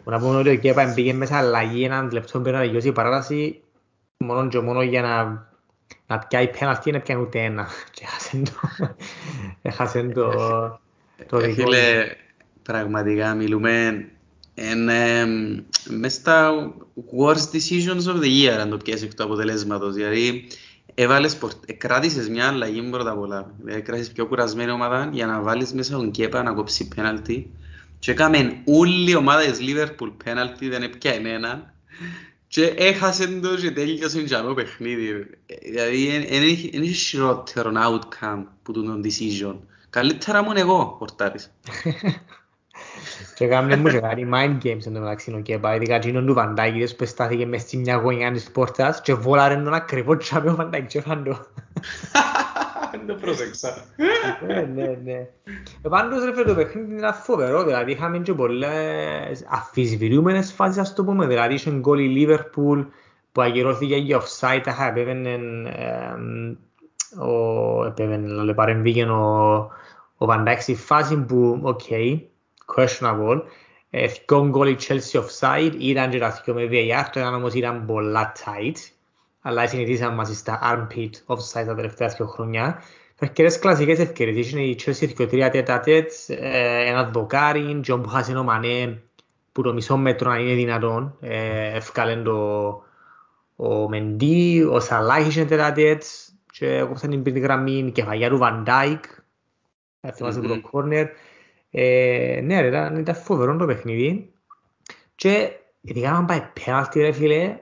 Που 0.03 0.09
να 0.09 0.19
πούμε 0.19 0.37
ότι 0.37 0.49
ο 0.49 0.55
Κέπα 0.55 0.91
μπήκε 0.93 1.13
μέσα 1.13 1.37
αλλαγή 1.37 1.83
έναν 1.83 2.11
λεπτό 2.11 2.39
πριν 2.39 2.53
να 2.53 2.59
τελειώσει 2.59 2.87
η 2.87 2.91
παράταση 2.91 3.61
μόνο 4.17 4.47
και 4.47 4.59
μόνο 4.59 4.81
για 4.81 5.01
να, 5.01 5.47
να 6.07 6.19
πιάει 6.19 6.49
πέναλτι 6.59 6.91
να 6.91 6.99
πιάνει 6.99 7.21
ούτε 7.21 7.39
ένα. 7.39 7.67
Και 7.93 8.03
έχασε 8.03 8.41
το, 8.41 8.85
έχασε 9.61 10.03
το, 10.03 10.31
το 11.27 11.37
Ε, 11.37 11.47
δικό 11.47 11.61
Φίλε, 11.61 12.05
πραγματικά 12.63 13.33
μιλούμε 13.33 14.05
εν, 14.53 14.89
εμ, 14.89 15.57
μες 15.89 16.13
στα 16.13 16.51
worst 17.19 17.55
decisions 17.55 18.03
of 18.05 18.19
the 18.21 18.41
year 18.43 18.57
αν 18.59 18.69
το 18.69 18.77
πιέσεις 18.77 19.03
εκ 19.03 19.13
του 19.13 19.23
αποτελέσματος. 19.23 19.93
Δηλαδή, 19.93 20.47
έβαλες, 20.93 21.37
πορ- 21.37 21.63
ε, 21.65 21.73
κράτησες 21.73 22.29
μια 22.29 22.47
αλλαγή 22.47 22.81
πρώτα 22.81 23.11
απ' 23.11 23.19
όλα. 23.19 23.53
Δηλαδή, 23.63 23.81
κράτησες 23.81 24.11
πιο 24.11 24.25
κουρασμένη 24.25 24.71
ομάδα 24.71 25.09
για 25.11 25.25
να 25.25 25.41
βάλεις 25.41 25.73
μέσα 25.73 25.95
τον 25.95 26.11
Κέπα 26.11 26.43
να 26.43 26.53
κόψει 26.53 26.87
πέναλτι. 26.87 27.51
Και 27.99 28.11
έκαμε 28.11 28.61
όλη 28.65 29.11
η 29.11 29.15
ομάδα 29.15 29.41
της 29.45 29.59
Liverpool 29.61 30.11
πέναλτι, 30.23 30.69
δεν 30.69 30.83
έπιανε 30.83 31.29
έναν. 31.29 31.73
Και 32.47 32.65
έχασε 32.65 33.27
το 33.27 33.55
και 33.55 33.71
τέλειωσε 33.71 34.21
και 34.21 34.35
το 34.35 34.53
παιχνίδι. 34.53 35.09
Ε, 35.45 35.55
Δηλαδή, 35.71 36.27
δεν 36.71 36.81
έχει 36.81 36.93
χειρότερο 36.93 37.71
outcome 37.75 38.43
που 38.63 38.71
το 38.71 39.01
decision. 39.03 39.55
Καλύτερα 39.89 40.43
μου 40.43 40.51
εγώ, 40.55 40.95
πορτάρις. 40.99 41.51
Και 43.35 43.45
έκαμε 43.45 43.75
μου 43.75 43.89
και 43.89 43.99
κάτι 43.99 44.29
mind 44.33 44.57
games 44.63 44.85
εν 44.85 44.93
τω 44.93 44.99
μεταξύ 44.99 45.33
ο 45.33 45.39
Κέπα, 45.39 45.75
ειδικά 45.75 45.95
εκείνον 45.95 46.25
του 46.25 46.33
Βαντάκη 46.33 46.95
που 46.95 47.05
στάθηκε 47.05 47.45
μες 47.45 47.61
στην 47.61 47.79
μια 47.79 47.95
γωνιά 47.95 48.31
της 48.31 48.51
πόρτας 48.51 49.01
και 49.01 49.13
βόλαρε 49.13 49.55
τον 49.55 49.73
ακριβό 49.73 50.17
τσάπι 50.17 50.47
ο 50.47 50.55
Βαντάκη 50.55 50.85
και 50.85 50.97
έφαν 50.97 51.23
το. 51.23 51.45
Δεν 52.91 53.05
το 53.07 53.13
πρόσεξα. 53.13 53.85
Ναι, 54.47 54.61
ναι, 54.73 54.99
ναι. 55.03 55.27
Ε, 55.81 55.89
Πάντως 55.89 56.23
ρε 56.23 56.33
φίλε 56.33 56.43
το 56.43 56.55
παιχνίδι 56.55 56.95
ήταν 56.95 57.13
φοβερό, 57.13 57.63
δηλαδή 57.63 57.91
είχαμε 57.91 58.19
και 58.19 58.33
πολλές 58.33 59.45
αφισβητούμενες 59.49 60.51
φάσεις 60.51 60.77
ας 60.77 60.93
το 60.93 61.03
πούμε, 61.03 61.27
δηλαδή 61.27 61.53
είχε 61.53 61.71
γκολ 61.71 61.99
η 61.99 62.27
Liverpool 62.27 62.85
που 63.31 63.41
ακυρώθηκε 63.41 63.95
για 63.95 64.21
offside, 64.21 64.63
αχα 64.65 64.87
επέβαινε 64.87 65.29
εμ, 65.29 66.55
ο, 67.27 67.85
επέβαινε, 67.85 68.27
λαλέ, 68.27 68.53
παρεμβήκε 68.53 69.03
ο, 69.03 69.57
ο 70.17 70.25
Van 70.29 70.47
Dijk 70.47 70.57
στη 70.59 70.75
φάση 70.75 71.17
που, 71.17 71.59
OK, 71.63 71.81
questionable, 72.75 73.41
ε, 73.89 74.07
δυο 74.27 74.47
γκολ 74.47 74.67
η 74.67 74.77
Chelsea 74.87 75.21
offside, 75.21 75.73
ήταν 75.79 76.09
και 76.09 76.19
τα 76.19 76.41
δυο 76.43 76.53
με 76.53 76.67
VAR, 76.71 77.05
το 77.11 77.19
ένα 77.19 77.35
όμως 77.35 77.53
ήταν 77.53 77.85
πολλά 77.85 78.31
tight, 78.37 78.75
αλλά 79.41 79.67
συνηθίσαμε 79.67 80.15
μαζί 80.15 80.35
στα 80.35 80.59
armpit 80.63 81.35
offside 81.35 81.65
τα 81.65 81.75
τελευταία 81.75 82.07
δύο 82.07 82.25
χρόνια. 82.25 82.81
Ευκαιρίες 83.19 83.59
κλασικές 83.59 83.99
ευκαιρίες, 83.99 84.51
είναι 84.51 84.61
η 84.61 84.79
Chelsea 84.85 85.13
και 85.13 85.27
τρία 85.27 85.49
τετ 85.49 85.79
α 85.79 85.86
τετ, 85.86 86.11
ε, 86.27 86.85
ένα 86.89 87.03
δοκάρι, 87.03 87.79
και 87.83 87.91
όπου 87.91 88.09
χάσει 88.09 88.35
ο 88.35 88.43
Μανέ 88.43 89.01
που 89.51 89.61
το 89.61 89.73
μισό 89.73 89.97
μέτρο 89.97 90.31
αν 90.31 90.39
είναι 90.39 90.53
δυνατόν, 90.53 91.17
ε, 91.19 91.75
ευκάλεν 91.75 92.23
το 92.23 92.83
ο 93.55 93.89
Μεντί, 93.89 94.63
ο 94.63 94.79
Σαλάχ 94.79 95.27
είχε 95.27 95.45
τέτα 95.45 95.71
τέτ, 95.71 96.03
και 96.51 96.77
έκοψαν 96.77 97.09
την 97.09 97.23
πίτη 97.23 97.39
γραμμή, 97.39 97.71
η 97.71 97.91
κεφαλιά 97.91 98.29
του 98.29 98.39
Van 98.41 98.63
Dijk, 98.67 98.99
ε, 100.01 100.11
θυμάσαι 100.11 100.39
που 100.39 100.47
το 100.47 100.55
Μμμ. 100.55 101.05
Corner. 101.71 101.79
Ε, 101.79 102.41
ναι 102.43 102.61
ρε, 102.61 102.67
ήταν, 102.67 102.95
ήταν 102.95 103.15
φοβερό 103.15 103.55
το 103.55 103.65
παιχνίδι. 103.65 104.31
Και 105.15 105.51
ειδικά 105.81 106.11
αν 106.11 106.25
πάει 106.25 106.43
πέναλτι 106.63 107.01
ρε 107.01 107.11
φίλε, 107.11 107.59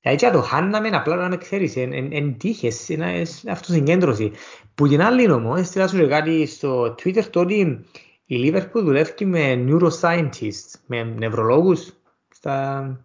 Δηλαδή 0.00 0.24
και 0.24 0.26
να 0.26 0.32
το 0.32 0.40
χάναμε 0.42 0.88
απλά 0.88 1.16
να 1.16 1.28
με 1.28 1.36
ξέρεις, 1.36 1.76
εν, 1.76 1.92
εν, 1.92 2.08
εν 2.12 2.38
τύχες, 2.38 2.88
είναι 2.88 3.12
είναι 3.12 3.52
αυτοσυγκέντρωση. 3.52 4.32
Που 4.74 4.88
την 4.88 5.02
άλλη 5.02 5.30
όμως, 5.30 5.60
έστειλα 5.60 5.88
σου 5.88 5.96
και 5.96 6.06
κάτι 6.06 6.46
στο 6.46 6.84
Twitter 6.84 7.24
το 7.24 7.40
ότι 7.40 7.84
η 8.26 8.36
Liverpool 8.50 8.82
δουλεύει 8.82 9.24
με 9.24 9.64
neuroscientists, 9.68 10.80
με 10.86 11.02
νευρολόγους 11.02 11.92
στα, 12.28 13.04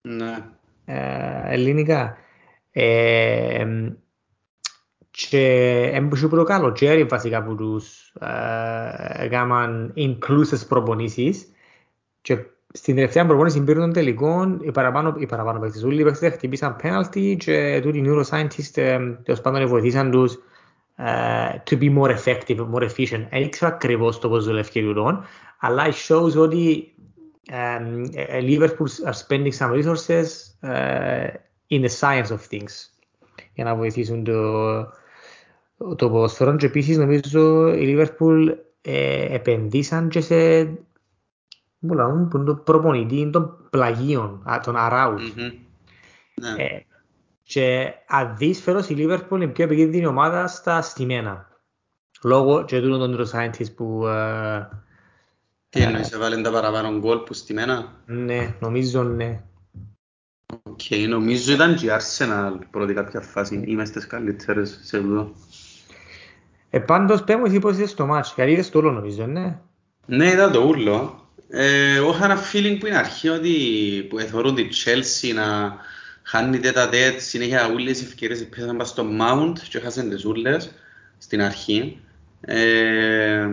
Ναι. 0.00 0.44
ε, 0.84 1.42
ελληνικά. 1.44 2.16
Ε, 2.70 3.66
και 5.26 5.82
έμπουσε 5.92 6.28
που 6.28 6.36
το 6.36 6.42
καλοκαίρι 6.42 7.04
βασικά 7.04 7.42
που 7.42 7.54
τους 7.54 8.12
ε, 8.20 9.24
έκαναν 9.24 9.94
inclusive 9.96 10.66
προπονήσεις 10.68 11.46
και 12.20 12.36
στην 12.72 12.94
τελευταία 12.94 13.26
προπόνηση 13.26 13.64
πήραν 13.64 13.80
των 13.80 13.92
τελικών 13.92 14.60
οι 14.62 14.70
παραπάνω, 14.70 15.14
οι 15.18 15.26
παραπάνω 15.26 15.58
παίκτες. 15.58 15.82
Όλοι 15.82 16.00
οι 16.00 16.04
παίκτες 16.04 16.32
χτυπήσαν 16.32 16.76
penalty 16.82 17.36
και 17.38 17.80
τούτοι 17.82 18.02
neuroscientists 18.06 18.76
ε, 18.76 18.98
τέλος 19.22 19.40
πάντων 19.40 19.66
βοηθήσαν 19.66 20.10
τους 20.10 20.38
uh, 20.98 21.70
to 21.70 21.78
be 21.78 21.94
more 21.98 22.10
effective, 22.10 22.66
more 22.74 22.82
efficient. 22.82 23.26
Δεν 23.30 23.42
ήξερα 23.42 23.72
ακριβώς 23.72 24.18
το 24.18 24.28
πώς 24.28 24.44
δουλεύει 24.44 24.82
τούτον, 24.82 25.24
αλλά 25.58 25.86
it 25.86 26.08
shows 26.08 26.36
ότι 26.36 26.94
um, 27.50 28.06
Liverpool 28.42 28.88
are 29.06 29.18
spending 29.26 29.52
some 29.58 29.70
resources 29.70 30.26
uh, 30.62 31.28
in 31.70 31.82
the 31.82 31.90
science 32.00 32.30
of 32.30 32.40
things 32.50 32.90
για 33.52 33.64
να 33.64 33.74
βοηθήσουν 33.74 34.24
το, 34.24 34.32
το 35.96 36.10
ποδοσφαιρό 36.10 36.56
και 36.56 36.66
επίσης 36.66 36.96
νομίζω 36.96 37.68
η 37.74 37.96
Liverpool 37.96 38.56
ε, 38.80 39.34
επενδύσαν 39.34 40.08
και 40.08 40.20
σε 40.20 40.64
που 41.80 41.94
λαούν, 41.94 42.28
που 42.28 42.36
είναι 42.36 42.46
το 42.46 42.54
προπονητή 42.54 43.30
των 43.30 43.68
πλαγίων, 43.70 44.44
των 44.62 44.76
αράους. 44.76 45.34
Μμμ. 45.34 45.50
Ναι. 46.40 46.62
Ε, 46.62 46.86
και 47.42 47.92
αντίστοιχος 48.08 48.88
η 48.88 48.94
Liverpool 48.98 49.34
είναι 49.34 49.44
η 49.44 49.48
πιο 49.48 49.64
επικίνδυνη 49.64 50.06
ομάδα 50.06 50.46
στα 50.46 50.82
στημένα. 50.82 51.48
Λόγω 52.22 52.64
και 52.64 52.80
τούτων 52.80 52.98
των 52.98 53.16
neuroscientists 53.16 53.74
που 53.76 54.06
ε, 54.06 54.68
Τι 55.68 55.80
εννοείς, 55.80 56.12
έβαλαν 56.12 56.42
τα 56.42 56.50
παραπάνω 56.50 56.98
γκολ 56.98 57.18
που 57.18 57.34
στημένα. 57.34 57.92
ναι, 58.06 58.56
νομίζω 58.60 59.02
ναι. 59.02 59.42
Οκ, 60.62 60.80
νομίζω 61.08 61.52
ήταν 61.52 61.74
και 61.76 61.86
η 61.86 61.88
Arsenal 61.92 62.58
πρώτη 62.70 62.94
κάποια 62.94 63.20
φάση. 63.20 63.62
Είμαστε 63.66 63.98
στις 63.98 64.10
καλύτερες 64.10 64.80
σε 64.82 65.00
τούτο. 65.00 65.32
Ε, 66.70 66.78
πάντως 66.78 67.24
πε 67.24 67.31
μου 67.31 67.42
εσύ 67.46 67.58
πώς 67.58 67.76
είδες 67.76 67.94
το 67.94 68.06
ματς, 68.06 68.32
γιατί 68.36 68.50
είδες 68.50 68.70
το 68.70 68.78
όλο 68.78 68.92
νομίζω, 68.92 69.26
ναι. 69.26 69.58
Ναι, 70.06 70.26
είδα 70.26 70.50
το 70.50 70.60
ούλο. 70.60 71.28
Ε, 71.48 71.94
εγώ 71.94 72.10
είχα 72.10 72.24
ένα 72.24 72.38
feeling 72.52 72.76
που 72.80 72.86
την 72.86 72.96
αρχή 72.96 73.28
ότι 73.28 73.52
που 74.08 74.18
εθωρούν 74.18 74.54
τη 74.54 74.68
Chelsea 74.84 75.34
να 75.34 75.76
χάνει 76.22 76.58
τέτα 76.58 76.88
τέτ, 76.88 77.20
συνέχεια 77.20 77.70
ούλες 77.72 78.02
ευκαιρίες 78.02 78.46
πέσαν 78.46 78.76
πας 78.76 78.88
στο 78.88 79.06
Mount 79.20 79.58
και 79.68 79.78
έχασαν 79.78 80.10
τις 80.10 80.24
ούλες 80.24 80.70
στην 81.18 81.42
αρχή. 81.42 82.00
Ε, 82.40 83.48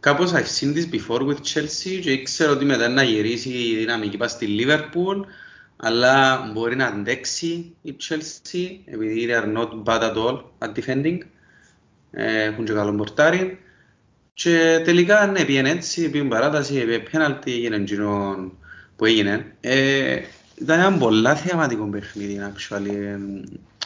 κάπως 0.00 0.32
I've 0.32 0.60
seen 0.60 0.74
this 0.74 0.94
before 0.94 1.20
with 1.20 1.40
Chelsea 1.54 2.00
και 2.02 2.12
ήξερα 2.12 2.50
ότι 2.50 2.64
μετά 2.64 2.88
να 2.88 3.02
γυρίσει 3.02 3.48
η 3.48 3.76
δυναμική 3.76 4.16
πας 4.16 4.30
στη 4.30 4.46
Liverpool 4.60 5.24
αλλά 5.76 6.40
μπορεί 6.52 6.76
να 6.76 6.86
αντέξει 6.86 7.74
η 7.82 7.96
Chelsea 8.08 8.68
επειδή 8.84 9.28
they 9.30 9.42
are 9.42 9.56
not 9.56 9.82
bad 9.84 10.02
at 10.02 10.14
all 10.14 10.40
at 10.58 10.72
defending. 10.74 11.18
Ε, 12.10 12.42
έχουν 12.42 12.64
και 12.64 12.72
καλό 12.72 12.94
πορτάρι. 12.94 13.58
Και 14.34 14.80
τελικά 14.84 15.26
ναι, 15.26 15.44
πήγαινε 15.44 15.70
έτσι, 15.70 16.10
πήγαινε 16.10 16.28
παράταση, 16.28 16.72
πήγαινε 16.72 16.98
πέναλτι, 16.98 17.52
έγινε 17.52 17.76
εκείνο 17.76 18.36
που 18.96 19.04
έγινε. 19.04 19.54
Ε, 19.60 20.20
ήταν 20.54 20.80
ένα 20.80 20.98
πολλά 20.98 21.34
θεαματικό 21.34 21.84
παιχνίδι, 21.84 22.40
actually. 22.52 22.94
Ε, 22.94 23.18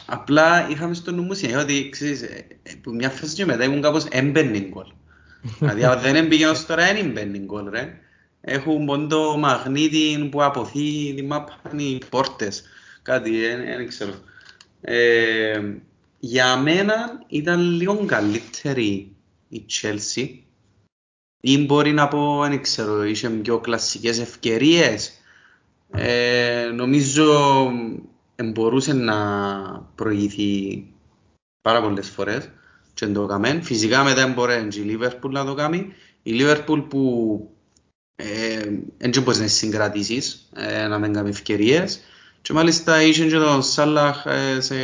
απλά 0.05 0.69
είχαμε 0.69 0.93
στο 0.93 1.11
νου 1.11 1.23
μου 1.23 1.33
συνέχεια 1.33 1.61
ότι, 1.61 1.89
ξέρεις, 1.89 2.21
ε, 2.21 2.45
ε, 2.63 2.71
που 2.81 2.93
μια 2.93 3.09
φάση 3.09 3.35
και 3.35 3.45
μετά 3.45 3.63
ήμουν 3.63 3.81
κάπως 3.81 4.05
έμπαινε 4.09 4.59
γκολ. 4.59 4.85
δηλαδή, 5.59 5.83
αν 5.83 5.99
δεν 5.99 6.15
έμπαινε 6.15 6.47
ως 6.47 6.65
τώρα, 6.65 6.85
δεν 6.85 6.95
έμπαινε 6.95 7.37
γκολ, 7.37 7.69
ρε. 7.69 7.99
Έχουν 8.41 8.85
πόντο 8.85 9.37
μαγνήτη 9.37 10.27
που 10.31 10.43
αποθεί 10.43 11.13
τη 11.15 11.23
μάπα 11.23 11.59
οι 11.77 11.97
πόρτες. 12.09 12.63
Κάτι, 13.01 13.31
δεν 13.75 13.87
ξέρω. 13.87 14.13
Ε, 14.81 15.61
για 16.25 16.57
μένα 16.57 17.23
ήταν 17.27 17.59
λίγο 17.59 18.05
καλύτερη 18.05 19.15
η 19.49 19.65
Chelsea 19.69 20.29
ή 21.41 21.65
μπορεί 21.65 21.91
να 21.91 22.07
πω, 22.07 22.41
δεν 22.41 22.61
ξέρω, 22.61 23.03
είχε 23.03 23.29
πιο 23.29 23.59
κλασικές 23.59 24.19
ευκαιρίες. 24.19 25.11
Ε, 25.91 26.69
νομίζω 26.75 27.69
ε, 28.35 28.43
μπορούσε 28.43 28.93
να 28.93 29.15
προηγηθεί 29.95 30.83
πάρα 31.61 31.81
πολλές 31.81 32.09
φορές 32.09 32.49
και 32.93 33.05
δεν 33.05 33.13
το 33.13 33.23
έκαμε. 33.23 33.61
Φυσικά 33.61 34.03
μετά 34.03 34.27
μπορεί 34.27 34.67
και 34.67 34.79
η 34.79 34.97
Liverpool 34.99 35.29
να 35.29 35.45
το 35.45 35.53
κάνει. 35.53 35.93
Η 36.23 36.31
Liverpool 36.39 36.85
που 36.89 37.39
δεν 38.97 39.11
ε, 39.15 39.19
μπορείς 39.19 39.39
να 39.39 39.47
συγκρατήσεις, 39.47 40.49
ε, 40.55 40.87
να 40.87 40.99
μην 40.99 41.13
κάνει 41.13 41.29
ευκαιρίες. 41.29 41.99
Και 42.41 42.53
μάλιστα 42.53 43.01
είχε 43.01 43.27
και 43.27 43.37
τον 43.37 43.63
Σάλαχ 43.63 44.25
ε, 44.25 44.61
σε 44.61 44.75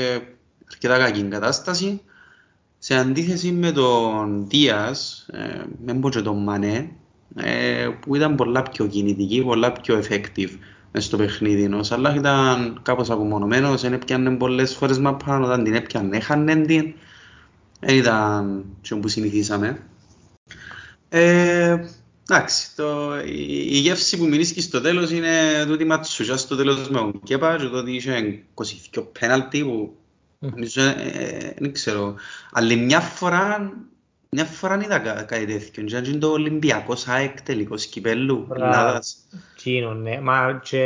αρκετά 0.72 0.98
κακή 0.98 1.24
κατάσταση. 1.24 2.02
Σε 2.78 2.96
αντίθεση 2.96 3.52
με 3.52 3.72
τον 3.72 4.48
Δίας, 4.48 5.26
ε, 5.32 5.64
με 5.86 5.94
πω 5.94 6.10
και 6.10 6.22
τον 6.22 6.44
Μανέ, 6.44 6.92
ε, 7.36 7.90
που 8.00 8.16
ήταν 8.16 8.36
πολλά 8.36 8.64
πιο 8.64 8.88
κινητική, 8.88 9.42
πολλά 9.44 9.72
πιο 9.72 10.04
effective 10.04 10.50
μες 10.92 11.06
στο 11.06 11.18
παιχνίδι. 11.18 11.74
Ο 11.74 11.84
Σαλάχ 11.84 12.16
ήταν 12.16 12.80
κάπως 12.82 13.10
απομονωμένος, 13.10 13.82
δεν 13.82 13.94
έπιανε 13.94 14.36
πολλές 14.36 14.76
φορές 14.76 15.00
μαπάν, 15.00 15.44
όταν 15.44 15.64
την 15.64 15.74
έπιανε 15.74 16.18
έχανε 16.18 16.56
την. 16.56 16.94
Δεν 17.80 17.96
ήταν 17.96 18.66
και 18.82 18.96
που 18.96 19.08
συνηθίσαμε. 19.08 19.84
Ε, 21.10 21.78
εντάξει, 22.30 22.76
το, 22.76 23.20
η, 23.26 23.68
η 23.70 23.78
γεύση 23.78 24.18
που 24.18 24.26
μείνει 24.26 24.44
στο 24.44 24.82
τέλος 24.82 25.12
είναι 25.12 25.66
τούτη 25.68 25.86
ματσουσιά 25.86 26.38
στο 26.38 26.56
τέλος 26.56 26.90
με 26.90 26.98
τον 26.98 27.22
Κέπα 27.24 27.58
και 27.58 27.68
το 27.68 27.78
ότι 27.78 27.96
είχε 27.96 28.44
22 28.94 29.04
πέναλτι 29.20 29.64
που 29.64 29.96
Νομίζω, 30.44 30.82
ε, 30.82 30.96
ε, 31.14 31.54
δεν 31.58 31.72
ξέρω. 31.74 32.16
Αλλά 32.52 32.76
μια 32.76 33.00
φορά, 33.00 33.74
μια 34.30 34.46
φορά 34.46 34.80
είδα 34.84 35.00
κα- 35.00 35.24
κάτι 35.24 35.46
τέτοιο. 35.46 35.84
Και 35.84 35.98
ήταν 35.98 36.20
το 36.20 36.28
Ολυμπιακός 36.32 37.00
ΣΑΕΚ 37.00 37.42
τελικός 37.42 37.86
κυπέλλου 37.86 38.48
Ελλάδας. 38.54 39.18
Κίνο, 39.56 39.94
ναι. 39.94 40.20
Μα 40.22 40.60
και 40.64 40.80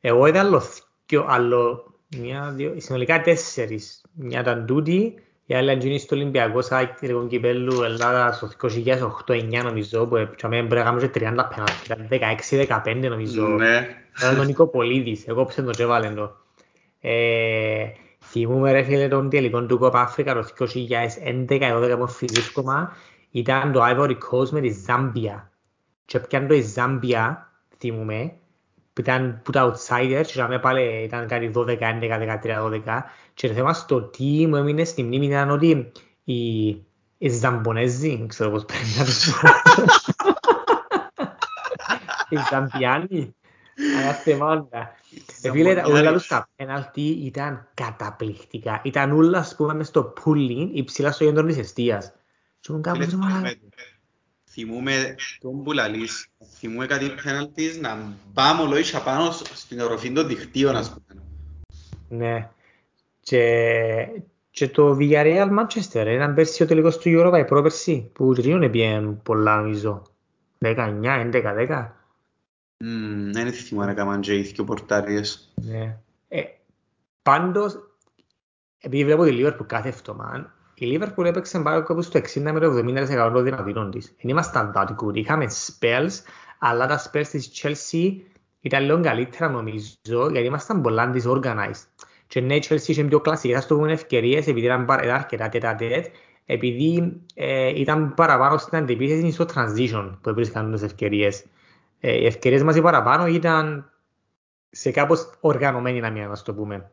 εγώ 0.00 0.26
είδα 0.26 0.40
άλλο, 0.40 0.62
δυο- 1.06 1.26
άλλο 1.28 1.92
μια, 2.20 2.52
δύο, 2.56 2.74
συνολικά 2.76 3.20
τέσσερις. 3.20 4.02
Μια 4.12 4.40
ήταν 4.40 4.66
τούτη, 4.66 5.14
η 5.46 5.54
άλλη 5.54 5.72
ήταν 5.72 5.98
στο 5.98 6.16
Ολυμπιακός 6.16 6.66
ΣΑΚ 6.66 6.98
τελικών 7.00 7.28
κυπέλλου 7.28 7.82
Ελλάδας 7.82 8.38
το 8.38 8.68
2008-2009 8.68 9.62
νομίζω, 9.62 10.06
που 10.06 10.16
έπαιξαμε 10.16 10.56
πρέπει 10.56 10.74
να 10.74 10.82
κάνουμε 10.82 11.00
και 11.00 11.20
30 11.20 11.48
πέναλτι. 11.48 11.72
Ήταν 11.84 12.06
16-15 12.08 13.08
νομίζω. 13.08 13.46
Ναι. 13.46 13.88
Ήταν 14.18 14.38
ο 14.38 14.42
Νικοπολίδης, 14.42 15.26
εγώ 15.26 15.44
ψέντο 15.44 15.70
και 15.70 15.82
έβαλε 15.82 16.08
το. 16.10 16.36
Ε, 17.06 17.86
θυμούμαι 18.24 18.72
ρε 18.72 18.82
φίλε 18.82 19.08
τον 19.08 19.30
τελικό 19.30 19.66
του 19.66 19.78
Κόπα 19.78 20.00
Αφρικα 20.00 20.34
το 20.34 20.48
2011-2012 20.58 21.94
που 21.98 22.08
φυσίσκωμα 22.08 22.92
ήταν 23.30 23.72
το 23.72 23.80
Ivory 23.82 24.16
Coast 24.30 24.48
με 24.48 24.60
τη 24.60 24.68
Ζάμπια 24.68 25.50
και 26.04 26.18
πιάνε 26.18 26.46
το 26.46 26.54
η 26.54 26.60
Ζάμπια 26.60 27.52
θυμούμαι 27.78 28.34
που 28.92 29.00
ήταν 29.00 29.40
που 29.44 29.50
τα 29.50 29.72
outsiders 29.72 30.26
και 30.26 30.42
με 30.42 30.58
πάλι 30.58 31.02
ήταν 31.04 31.26
κάτι 31.26 31.50
12, 31.54 31.66
11, 31.66 31.78
13, 32.42 32.82
12 32.86 33.00
και 33.34 33.48
το 33.48 33.54
θέμα 33.54 33.72
στο 33.72 34.02
τι 34.02 34.46
μου 34.46 34.56
έμεινε 34.56 34.84
στη 34.84 35.02
μνήμη 35.02 35.26
ήταν 35.26 35.50
ότι 35.50 35.92
οι, 36.24 36.66
οι 37.18 37.28
Ζαμπονέζοι, 37.28 38.16
δεν 38.16 38.28
ξέρω 38.28 38.50
πώς 38.50 38.64
πρέπει 38.64 38.86
να 38.98 39.04
το 39.04 39.12
πω, 39.40 39.48
οι 42.36 42.36
Ζαμπιάνοι, 42.50 43.34
αναθεμάντα. 44.02 44.78
Ε, 44.78 45.03
φίλε, 45.52 45.82
όλα 45.86 46.12
τους 46.12 46.26
τα 46.26 46.48
πέναλτι 46.56 47.00
ήταν 47.02 47.68
καταπληκτικά. 47.74 48.80
Ήταν 48.84 49.12
όλα, 49.12 49.38
ας 49.38 49.56
πούμε, 49.56 49.74
μες 49.74 49.86
στο 49.86 50.02
πουλί, 50.04 50.70
υψηλά 50.72 51.12
στο 51.12 51.24
κέντρο 51.24 51.46
της 51.46 51.58
εστίας. 51.58 52.12
Και 52.60 52.66
ήμουν 52.70 52.82
κάπως, 52.82 53.04
Φίλε, 53.04 53.10
ρε 53.16 53.16
μαλάκα. 53.18 53.38
θυμούμαι- 53.38 53.58
Θυμούμαι 54.50 55.14
τον 55.40 55.62
που 55.62 55.72
λαλείς, 55.72 56.28
θυμούμαι 56.58 56.86
κάτι 56.86 57.10
πέναλτις 57.24 57.78
να 57.80 57.98
πάμε 58.34 58.62
ολόισα 58.62 59.02
πάνω 59.02 59.30
στην 59.30 59.80
οροφή 59.80 60.12
των 60.12 60.26
δικτύων, 60.26 60.76
ας 60.76 60.90
πούμε. 60.90 61.22
Ναι. 62.08 62.48
Και, 63.20 63.42
και 64.50 64.68
το 64.68 64.96
Villarreal 65.00 65.48
Manchester 65.58 66.06
ήταν 66.06 66.34
πέρσι 66.34 66.62
ο 66.62 66.66
τελικός 66.66 66.98
του 66.98 67.02
Europa, 67.08 67.44
πρόπερσι, 67.46 68.10
που 68.12 68.32
και 68.34 68.40
εκείνον 68.40 68.62
έπιε 68.62 69.00
πολλά 69.00 69.56
νομίζω. 69.56 70.02
19, 70.58 71.18
11, 71.18 71.54
10. 71.54 71.92
Μμμ, 72.78 73.32
Δεν 73.32 73.52
θυμάμαι 73.52 73.86
να 73.86 73.94
κάνουν 73.94 74.20
και 74.20 74.34
οι 74.34 74.42
δυο 74.42 74.64
πορτάριες. 74.64 75.52
Ναι. 75.54 75.96
Ε, 76.28 76.42
πάντως, 77.22 77.78
επειδή 78.78 79.04
βλέπω 79.04 79.24
τη 79.24 79.30
Liverpool 79.38 79.66
κάθε 79.66 79.88
εβδομάδα, 79.88 80.54
η 80.74 80.98
Liverpool 80.98 81.24
έπαιξε 81.24 81.60
πάρα 81.60 81.80
κάπου 81.80 82.02
στο 82.02 82.18
60 82.18 82.40
με 82.52 82.60
το 82.60 82.76
70% 82.76 83.30
των 83.32 83.44
δυνατήτων 83.44 83.90
της. 83.90 84.14
Δεν 84.20 84.30
ήμασταν 84.30 84.72
that 84.76 84.88
good. 84.88 85.14
Είχαμε 85.16 85.46
spells, 85.66 86.10
αλλά 86.58 86.86
τα 86.86 87.10
spells 87.10 87.26
της 87.26 87.50
Chelsea 87.62 88.16
ήταν 88.60 88.84
λίγο 88.84 89.00
καλύτερα 89.00 89.48
νομίζω, 89.50 90.28
γιατί 90.30 90.46
ήμασταν 90.46 90.80
πολλά 90.80 91.12
disorganized. 91.14 91.86
Και 92.26 92.40
ναι, 92.40 92.54
η 92.56 92.62
Chelsea 92.68 92.86
είχε 92.86 93.04
πιο 93.04 93.20
κλασικές, 93.20 93.56
ας 93.56 93.66
το 93.66 93.76
πούμε, 93.76 93.92
ευκαιρίες, 93.92 94.46
επειδή 94.46 94.66
ήταν, 94.66 94.84
παρα- 94.84 95.02
ήταν 95.04 95.14
αρκετά 95.16 95.48
τέτα 95.48 95.74
τέτ, 95.74 96.06
επειδή 96.46 97.20
ε, 97.34 97.80
ήταν 97.80 98.14
παραπάνω 98.14 98.58
στην 98.58 98.78
αντιπίθεση 98.78 99.30
στο 99.30 99.46
transition 99.54 100.10
που 100.20 100.34
βρίσκαν 100.34 100.72
τις 100.72 100.82
ευκαιρίες. 100.82 101.44
Ε, 102.06 102.12
οι 102.12 102.26
ευκαιρίες 102.26 102.62
μας 102.62 102.76
οι 102.76 102.80
παραπάνω 102.80 103.26
ήταν 103.26 103.90
σε 104.70 104.90
κάπως 104.90 105.30
οργανωμένη 105.40 106.06
άμυνα, 106.06 106.26
να 106.26 106.36
το 106.36 106.54
πούμε. 106.54 106.90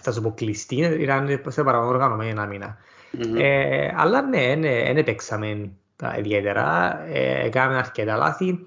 Θα 0.00 0.12
σου 0.12 0.22
πω 0.22 0.34
κλειστή, 0.34 0.76
ήταν 0.76 1.40
σε 1.48 1.62
παραπάνω 1.62 1.90
οργανωμένη 1.90 2.40
άμυνα. 2.40 2.76
Μμμ. 3.10 3.36
Ε, 3.36 3.94
αλλά 3.96 4.22
ναι, 4.22 4.56
δεν 4.92 5.04
παίξαμε 5.04 5.70
τα 5.96 6.16
ιδιαίτερα. 6.18 6.98
Ε, 7.06 7.44
Έκαναμε 7.46 7.78
αρκετά 7.78 8.16
λάθη. 8.16 8.66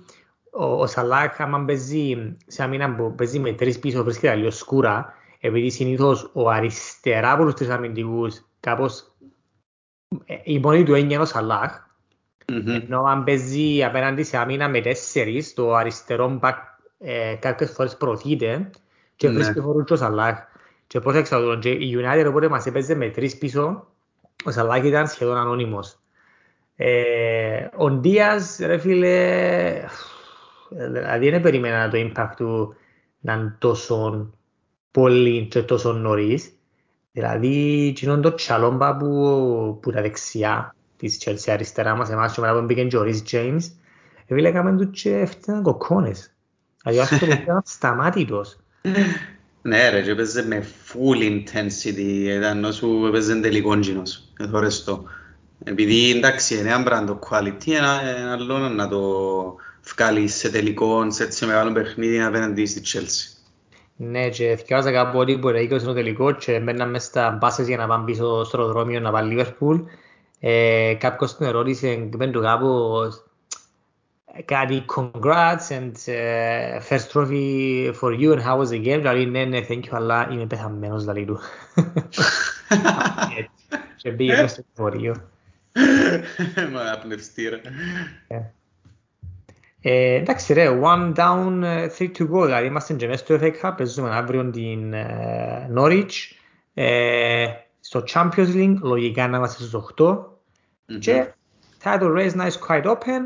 Ο, 0.52 0.64
ο 0.66 0.88
Σαλάχ, 0.88 1.42
άμα 1.42 1.66
παίζει 1.66 2.36
σε 2.48 2.64
άμυνα 2.64 2.96
που 2.96 3.16
παίζει 3.16 3.40
με 3.40 3.52
τρεις 3.52 3.80
πίσω, 3.80 4.04
βρίσκεται 4.04 4.36
λίγο 4.36 4.52
σκούρα, 4.52 5.14
επειδή 5.40 5.70
συνήθως 5.70 6.32
ο 6.34 6.50
αριστερά 6.50 7.32
από 7.32 7.44
τους 7.44 7.54
τρεις 7.54 7.70
αμυντικούς, 7.70 8.46
κάπως 8.60 9.16
ε, 10.26 10.36
η 10.44 10.60
μόνη 10.60 10.84
του 10.84 10.94
έννοια 10.94 11.14
είναι 11.14 11.24
ο 11.24 11.26
Σαλάχ, 11.26 11.87
Μμμ. 12.52 12.68
ενώ 12.68 13.02
αν 13.02 13.24
παίζει 13.24 13.84
απέναντι 13.84 14.24
σε 14.24 14.38
άμυνα 14.38 14.70
με 14.70 14.82
τέσσερις, 14.82 15.54
το 15.54 15.76
αριστερό 15.76 16.30
μπακ 16.30 16.58
ε, 17.00 17.36
κάποιες 17.40 17.72
φορές 17.72 17.98
προωθείται 17.98 18.70
και 19.16 19.28
Ναι. 19.28 19.34
βρίσκει 19.34 19.60
χώρο 19.60 19.84
και 19.84 19.94
ο 19.94 19.96
Σαλάχ. 19.96 20.38
Και 20.88 21.00
πρόσεξα 21.00 21.40
τον, 21.40 21.60
και 21.60 21.70
η 21.70 21.98
United 22.00 22.26
οπότε 22.28 22.50
μας 22.50 22.66
έπαιζε 22.66 22.96
με 22.96 23.10
τρεις 23.10 23.38
πίσω, 23.38 23.88
ο 24.46 24.52
Σαλάχ 24.52 24.84
ήταν 24.84 25.08
σχεδόν 25.08 25.38
ανώνυμος. 25.38 26.00
Ε, 26.76 27.68
ο 27.76 27.92
Ντίας, 27.92 28.58
ρε 28.62 28.78
φίλε, 28.78 29.84
δηλαδή 30.70 31.30
δεν 31.30 31.42
περίμενα 31.42 31.90
το 31.90 31.98
impact 31.98 32.32
του 32.36 32.76
να 33.20 33.34
είναι 33.34 33.56
τόσο 33.60 34.30
πολύ 34.92 35.46
και 35.46 35.64
τόσο 35.64 35.94
νωρίς. 35.94 36.52
Δηλαδή, 37.12 37.88
εκείνον 37.88 38.22
το 38.22 38.34
τσαλόμπα 38.34 38.98
που, 38.98 39.80
που 39.82 39.92
τα 39.92 40.02
δεξιά 40.02 40.76
της 40.98 41.18
Chelsea 41.26 41.50
αριστερά 41.52 41.96
μας, 41.96 42.10
εμάς 42.10 42.34
και 42.34 42.42
μετά 42.42 42.54
που 42.54 42.66
μπήκε 42.66 42.84
και 42.84 42.98
ο 42.98 43.04
Ρις 43.04 43.24
James, 43.32 43.62
ε, 44.28 44.34
φίλε, 44.34 44.48
έκαμε 44.48 44.78
τους 44.78 45.02
και 45.02 45.18
έφτιαναν 45.18 45.64
κοκκόνες. 45.64 46.36
Δηλαδή, 46.84 47.00
ο 47.00 47.02
άνθρωπος 47.12 47.36
ήταν 47.36 47.62
σταμάτητος. 47.66 48.60
Ναι 49.62 49.90
ρε, 49.90 50.02
και 50.02 50.12
έπαιζε 50.12 50.46
με 50.48 50.66
full 50.88 51.24
intensity, 51.24 52.26
ήταν 52.38 52.64
όσο 52.64 53.08
έπαιζε 53.08 53.40
τελικό 53.40 53.76
γίνος, 53.76 54.34
εθώρες 54.40 54.84
το. 54.84 55.04
Επειδή 55.64 56.12
εντάξει, 56.12 56.58
είναι 56.58 56.70
ένα 56.70 56.84
πράγμα 56.84 57.08
το 57.08 57.20
quality, 57.30 57.72
ένα, 57.72 58.02
ένα 58.18 58.32
άλλο 58.32 58.58
να 58.58 58.88
το 58.88 59.02
βγάλεις 59.96 60.36
σε 60.36 60.50
τελικό, 60.50 61.12
σε 61.12 61.24
έτσι 61.24 61.46
μεγάλο 61.46 61.72
παιχνίδι 61.72 62.22
απέναντι 62.22 62.66
στη 62.66 62.82
Chelsea. 62.86 63.38
Ναι, 63.96 64.30
και 64.30 64.56
θυκιάζα 64.58 64.92
κάπου 64.92 65.20
ότι 65.20 65.36
μπορεί 65.36 65.54
να 65.54 65.60
είναι 65.60 65.80
στο 65.80 65.94
τελικό 65.94 66.32
και 66.32 66.60
μπαίναν 66.60 66.90
μες 66.90 67.04
στα 67.04 67.38
μπάσες 67.42 67.68
για 67.68 67.78
να 67.78 67.88
πάνε 67.88 68.06
πίσω 68.06 68.44
στο 68.44 68.58
αεροδρόμιο 68.58 69.00
να 69.00 69.12
πάνε 69.12 69.36
Liverpool. 69.36 69.84
Ε, 70.40 70.94
κάποιος 71.00 71.38
την 71.38 71.46
ερώτησε, 71.46 71.96
μπαίνει 71.96 72.32
του 72.32 72.42
κάπου, 72.42 72.94
κάτι 74.46 74.86
congrats 74.96 75.70
and 75.70 75.92
uh, 76.06 76.80
first 76.90 77.12
trophy 77.12 77.94
for 78.00 78.14
you 78.14 78.34
and 78.34 78.42
how 78.42 78.58
was 78.58 78.70
the 78.70 78.86
game; 78.86 78.98
Δηλαδή, 78.98 79.26
ναι, 79.26 79.46
ναι, 79.46 79.60
thank 79.70 79.82
you, 79.82 79.90
αλλά 79.92 80.30
είμαι 80.32 80.46
πεθαμένος, 80.46 81.02
δηλαδή 81.02 81.26
του. 81.26 81.40
Έτσι. 83.38 83.84
Και 83.96 84.12
πήγε 84.12 84.42
μες 84.42 84.52
στο 84.52 84.64
χωρίο. 84.78 85.16
Μα 86.74 86.92
απνευστή 86.92 87.50
ρε. 87.50 87.62
Ε, 89.82 90.14
εντάξει 90.14 90.54
ρε, 90.54 90.80
one 90.84 91.14
down, 91.14 91.62
ε, 91.64 91.88
three 91.98 92.12
to 92.18 92.30
go, 92.30 92.46
δηλαδή 92.46 92.66
είμαστε 92.66 92.94
και 92.94 93.08
μέσα 93.08 93.26
στο 93.26 93.40
FA 93.42 93.52
Cup, 93.62 93.74
παίζουμε 93.78 94.16
αύριο 94.16 94.50
την 94.50 94.94
ε, 94.94 95.70
Norwich, 95.76 96.14
ε, 96.74 97.48
στο 97.88 98.04
Champions 98.14 98.54
League, 98.54 98.78
λογικά 98.82 99.28
να 99.28 99.38
είμαστε 99.38 99.64
στους 99.64 99.94
8 99.98 100.18
Μμμ. 100.86 101.00
και 101.00 101.34
title 101.84 102.16
race 102.18 102.34
now 102.34 102.48
is 102.50 102.58
quite 102.68 102.86
open 102.86 103.22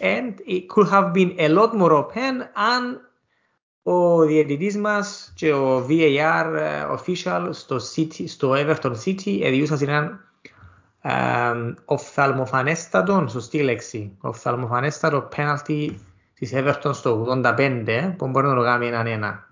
and 0.00 0.34
it 0.46 0.66
could 0.68 0.88
have 0.88 1.12
been 1.12 1.34
a 1.38 1.48
lot 1.48 1.74
more 1.74 1.92
open 1.92 2.34
αν 2.52 3.10
ο 3.82 4.20
διαιτητής 4.20 4.76
μας 4.76 5.32
και 5.34 5.52
ο 5.52 5.86
VAR 5.88 6.54
ε, 6.58 6.86
official 6.98 7.48
στο, 7.50 7.76
City, 7.96 8.24
στο 8.26 8.52
Everton 8.56 8.94
City 9.04 9.40
εδιούσαν 9.42 9.78
έναν 9.80 10.20
ε, 11.00 11.74
οφθαλμοφανέστατο, 11.84 13.26
σωστή 13.28 13.62
λέξη, 13.62 14.16
οφθαλμοφανέστατο 14.20 15.20
πέναλτι 15.36 16.00
της 16.34 16.52
Everton 16.54 16.90
στο 16.92 17.26
85 17.44 18.14
που 18.16 18.28
μπορεί 18.28 18.46
να 18.46 18.54
το 18.54 18.62
κάνει 18.62 18.86
έναν 18.86 19.06
ένα. 19.06 19.48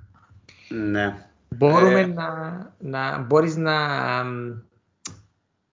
Ναι. 0.68 1.27
Μπορούμε 1.56 2.00
Ε, 2.00 2.06
να, 2.06 2.74
να 2.78 3.18
μπορείς 3.18 3.56
να 3.56 3.74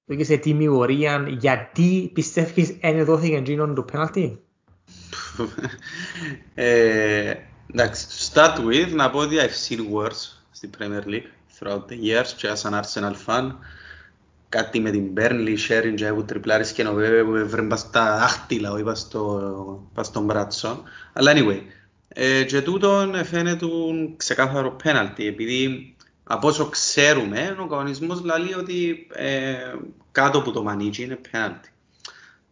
δώσεις 0.06 0.28
σε 0.28 0.38
τιμιορία 0.38 1.26
γιατί 1.28 2.10
πιστεύεις 2.14 2.78
δεν 2.82 3.06
δόθηκε 3.06 3.36
εκείνον 3.36 3.76
το 3.76 3.84
πέναλτι; 3.84 4.40
Ε, 6.54 7.34
εντάξει, 7.74 8.06
to 8.10 8.34
start 8.34 8.58
with, 8.58 8.92
να 8.96 9.10
πω 9.10 9.20
ότι 9.20 9.36
I've 9.40 9.70
seen 9.70 9.80
worse 9.80 10.38
στην 10.52 10.70
Premier 10.78 11.04
League 11.04 11.30
throughout 11.60 11.86
the 11.90 11.98
years 12.04 12.28
και 12.38 12.56
σαν 12.56 12.82
Arsenal 12.84 13.14
fan. 13.26 13.52
Κάτι 14.50 14.80
με 14.80 14.92
την 14.92 15.14
Burnley, 15.18 15.56
sharing 15.68 15.94
και 15.96 16.14
που 16.14 16.26
τριπλάρεις 16.26 16.72
και 16.72 16.84
νοβέ 16.84 17.24
που 17.24 17.36
έβρεν 17.36 17.68
πας 17.68 17.80
στα 17.80 18.14
άχτυλα, 18.14 18.72
όχι 18.72 18.84
πας 18.84 19.00
στο, 19.00 19.90
πας 19.94 20.08
στον 20.08 20.26
μπράτσο. 20.26 20.84
Αλλά 21.14 21.32
anyway, 21.36 21.60
ε, 22.18 22.44
και 22.44 22.62
τούτον 22.62 23.26
φαίνεται 23.26 23.66
ξεκάθαρο 24.18 24.72
πέναλτι, 24.72 25.28
επειδή 25.28 25.96
από 26.24 26.48
όσο 26.48 26.66
ξέρουμε, 26.66 27.58
ο 27.60 27.68
κανονισμός 27.68 28.24
λέει 28.24 28.54
ότι 28.58 29.08
ε, 29.14 29.56
κάτω 30.12 30.38
από 30.38 30.52
το 30.52 30.64
μανίκι 30.64 31.04
είναι 31.04 31.20
πέναλτι. 31.32 31.70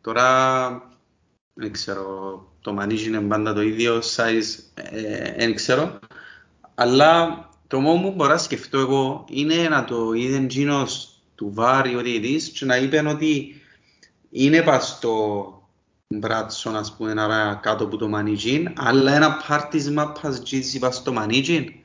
Τώρα 0.01 0.91
δεν 1.53 1.71
ξέρω, 1.71 2.05
το 2.61 2.73
μανίκι 2.73 3.07
είναι 3.07 3.21
πάντα 3.21 3.53
το 3.53 3.61
ίδιο 3.61 4.01
size, 4.15 4.63
ε, 4.73 5.33
δεν 5.37 5.55
ξέρω. 5.55 5.99
Αλλά 6.75 7.49
το 7.67 7.79
μόνο 7.79 8.01
που 8.01 8.11
μπορώ 8.11 8.31
να 8.31 8.37
σκεφτώ 8.37 8.79
εγώ 8.79 9.25
είναι 9.29 9.55
να 9.69 9.85
το 9.85 10.13
είδε 10.13 10.37
εκείνος 10.37 11.21
του 11.35 11.51
Βάρη 11.53 11.95
ο 11.95 12.01
διαιτητής 12.01 12.49
και 12.49 12.65
να 12.65 12.77
είπε 12.77 13.03
ότι 13.07 13.61
είναι 14.29 14.61
πας 14.61 14.99
στο 16.13 16.27
μπράτσο, 16.27 16.69
ας 16.69 16.95
πούμε, 16.95 17.21
άρα 17.21 17.59
κάτω 17.61 17.83
από 17.83 17.97
το 17.97 18.07
μανίκι, 18.07 18.73
αλλά 18.77 19.13
ένα 19.15 19.37
πάρτισμα 19.47 20.11
πας 20.21 20.43
τζίζει 20.43 20.79
πας 20.79 20.95
στο 20.95 21.13
μανίκι. 21.13 21.83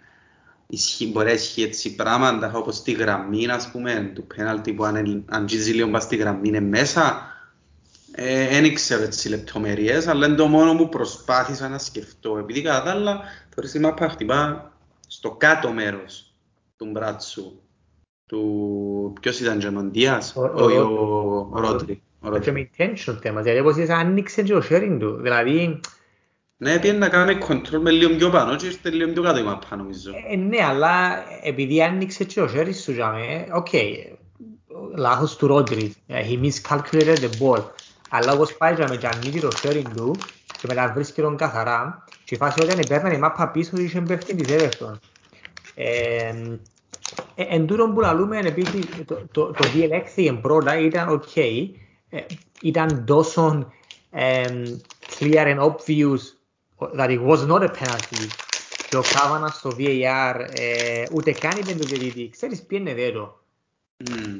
Ισχύει, 0.66 1.10
μπορεί 1.12 1.26
να 1.26 1.32
ισχύει 1.32 1.62
έτσι 1.62 1.94
πράγματα 1.94 2.52
όπως 2.54 2.76
στη 2.76 2.92
γραμμή, 2.92 3.46
ας 3.46 3.70
πούμε, 3.70 4.12
του 4.14 4.26
πέναλτι 4.26 4.72
που 4.72 4.84
αν, 4.84 5.24
αν 5.28 5.46
τζίζει 5.46 5.72
λίγο 5.72 5.90
πας 5.90 6.02
στη 6.02 6.16
γραμμή 6.16 6.48
είναι 6.48 6.60
μέσα. 6.60 7.22
Δεν 8.50 8.64
ε, 8.64 8.72
ξέρω 8.72 9.02
έτσι 9.02 9.28
λεπτομέρειες, 9.28 10.06
αλλά 10.06 10.26
είναι 10.26 10.36
το 10.36 10.46
μόνο 10.46 10.76
που 10.76 10.88
προσπάθησα 10.88 11.68
να 11.68 11.78
σκεφτώ. 11.78 12.38
Επειδή 12.38 12.62
κατά 12.62 12.82
τα 12.82 12.90
άλλα, 12.90 13.20
το 13.54 13.62
η 13.74 13.78
μάπα 13.78 14.08
χτυπά 14.08 14.72
στο 15.06 15.30
κάτω 15.30 15.72
μέρος 15.72 16.34
του 16.76 16.86
μπράτσου. 16.90 17.60
Του... 18.26 19.12
Ποιος 19.20 19.40
ήταν 19.40 19.58
και 19.58 19.66
ο 19.66 19.82
Ντίας, 19.82 20.36
Ο- 20.36 20.40
ο 20.40 20.64
όχι 20.64 20.76
ο, 20.76 20.82
Ρότρι. 20.84 20.92
ο 21.50 21.60
Ρότρι. 21.60 21.60
ο 21.60 21.60
Και 21.60 21.60
Ρότρι. 21.60 22.02
Με 22.20 22.70
intention 22.76 23.16
θέμα, 23.20 23.40
γιατί 23.40 23.58
όπως 23.58 23.76
είδες 23.76 23.88
άνοιξε 23.88 24.42
και 24.42 24.54
το 24.54 24.62
σιέριν 24.70 24.96
του. 25.00 25.16
Δηλαδή, 25.20 25.80
Ναι, 26.56 26.78
πήγαινε 26.78 26.98
να 26.98 27.08
κάνει 27.08 27.38
control 27.48 27.78
με 27.80 27.90
λίγο 27.90 28.14
πιο 28.16 28.30
πάνω 28.30 28.56
και 28.56 28.66
ήρθε 28.66 28.90
λίγο 28.90 29.12
πιο 29.12 29.22
κάτω 29.22 29.38
η 29.38 29.42
μάπα 29.42 29.76
νομίζω. 29.76 30.10
ε, 30.30 30.36
ναι, 30.36 30.64
αλλά 30.64 31.24
επειδή 31.42 31.82
άνοιξε 31.82 32.24
και 32.24 32.40
το 32.40 32.48
σιέριν 32.54 32.74
του, 32.82 32.92
τζιαμαί, 32.92 33.46
OK, 33.52 33.68
λάθος 34.96 35.36
του 35.36 35.46
Ρόντρι, 35.46 35.94
Ε, 36.06 36.22
he 36.28 36.44
miscalculated 36.44 37.16
the 37.16 37.30
ball. 37.40 37.62
Αλλά 38.10 38.32
όπως 38.32 38.56
πάει 38.56 38.74
τζιαμαί 38.74 38.96
και 38.96 39.06
ανοίγει 39.06 39.40
το 39.40 39.48
σιέριν 39.62 39.90
του 39.96 40.16
και 40.60 40.66
μετά 40.66 40.92
βρίσκει 40.94 41.20
τον 41.22 41.36
καθαρά 41.36 42.04
και 42.24 42.34
η 42.34 42.38
φάση 42.38 42.62
όταν 42.62 42.80
παίρνει 42.88 43.14
η 43.14 43.18
μάπα 43.18 43.48
πίσω 43.48 43.76
είχε 43.76 44.00
παίχτη 44.00 44.34
της 44.34 44.46
Everton. 44.56 44.98
Ε, 45.74 46.32
ε, 47.34 47.42
εν 47.48 47.66
τούτον 47.66 47.94
που 47.94 48.00
λαλούμε 48.00 48.38
επίσης 48.38 48.86
το, 49.06 49.14
το, 49.32 49.46
το 49.46 49.68
τι 49.72 49.82
ελέγχθηκε 49.82 50.32
πρώτα 50.32 50.78
ήταν 50.78 51.08
οκ, 51.08 51.36
ε, 51.36 51.42
ήταν 52.62 53.04
τόσο 53.04 53.72
um, 54.12 54.76
clear 55.18 55.46
and 55.46 55.60
obvious 55.60 56.20
that 56.96 57.10
it 57.10 57.20
was 57.20 57.46
not 57.46 57.62
a 57.62 57.68
penalty 57.68 58.28
και 58.88 58.96
ο 58.96 59.02
Kavanagh 59.02 59.56
στο 59.56 59.70
VAR 59.78 60.34
ε, 60.50 61.02
ούτε 61.12 61.32
καν 61.32 61.58
είπε 61.58 61.72
το 61.72 61.84
διαιτητή, 61.86 62.28
ξέρεις 62.28 62.62
πήαιννε 62.62 62.76
δε 62.76 62.94
το; 62.94 63.40
Μμμ. 63.96 64.38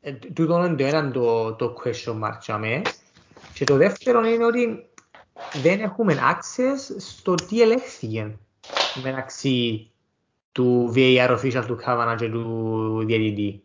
Ε, 0.00 0.12
τούτο 0.12 0.64
είναι 0.64 0.74
το 0.74 0.84
ένα 0.84 1.10
το, 1.10 1.52
το 1.54 1.74
question 1.84 2.20
mark 2.22 2.38
τζιαμαί. 2.38 2.82
Και 3.54 3.64
το 3.64 3.76
δεύτερο 3.76 4.24
είναι 4.24 4.44
ότι 4.44 4.86
δεν 5.62 5.80
έχουμε 5.80 6.14
access 6.14 6.96
στο 6.98 7.34
τι 7.34 7.62
ελέγχθηκε 7.62 8.38
μεταξύ 9.02 9.90
του 10.52 10.92
VAR 10.96 11.38
official 11.38 11.64
του 11.66 11.76
Κάβανα 11.76 12.14
και 12.14 12.28
του 12.28 13.02
διαιτητή. 13.06 13.62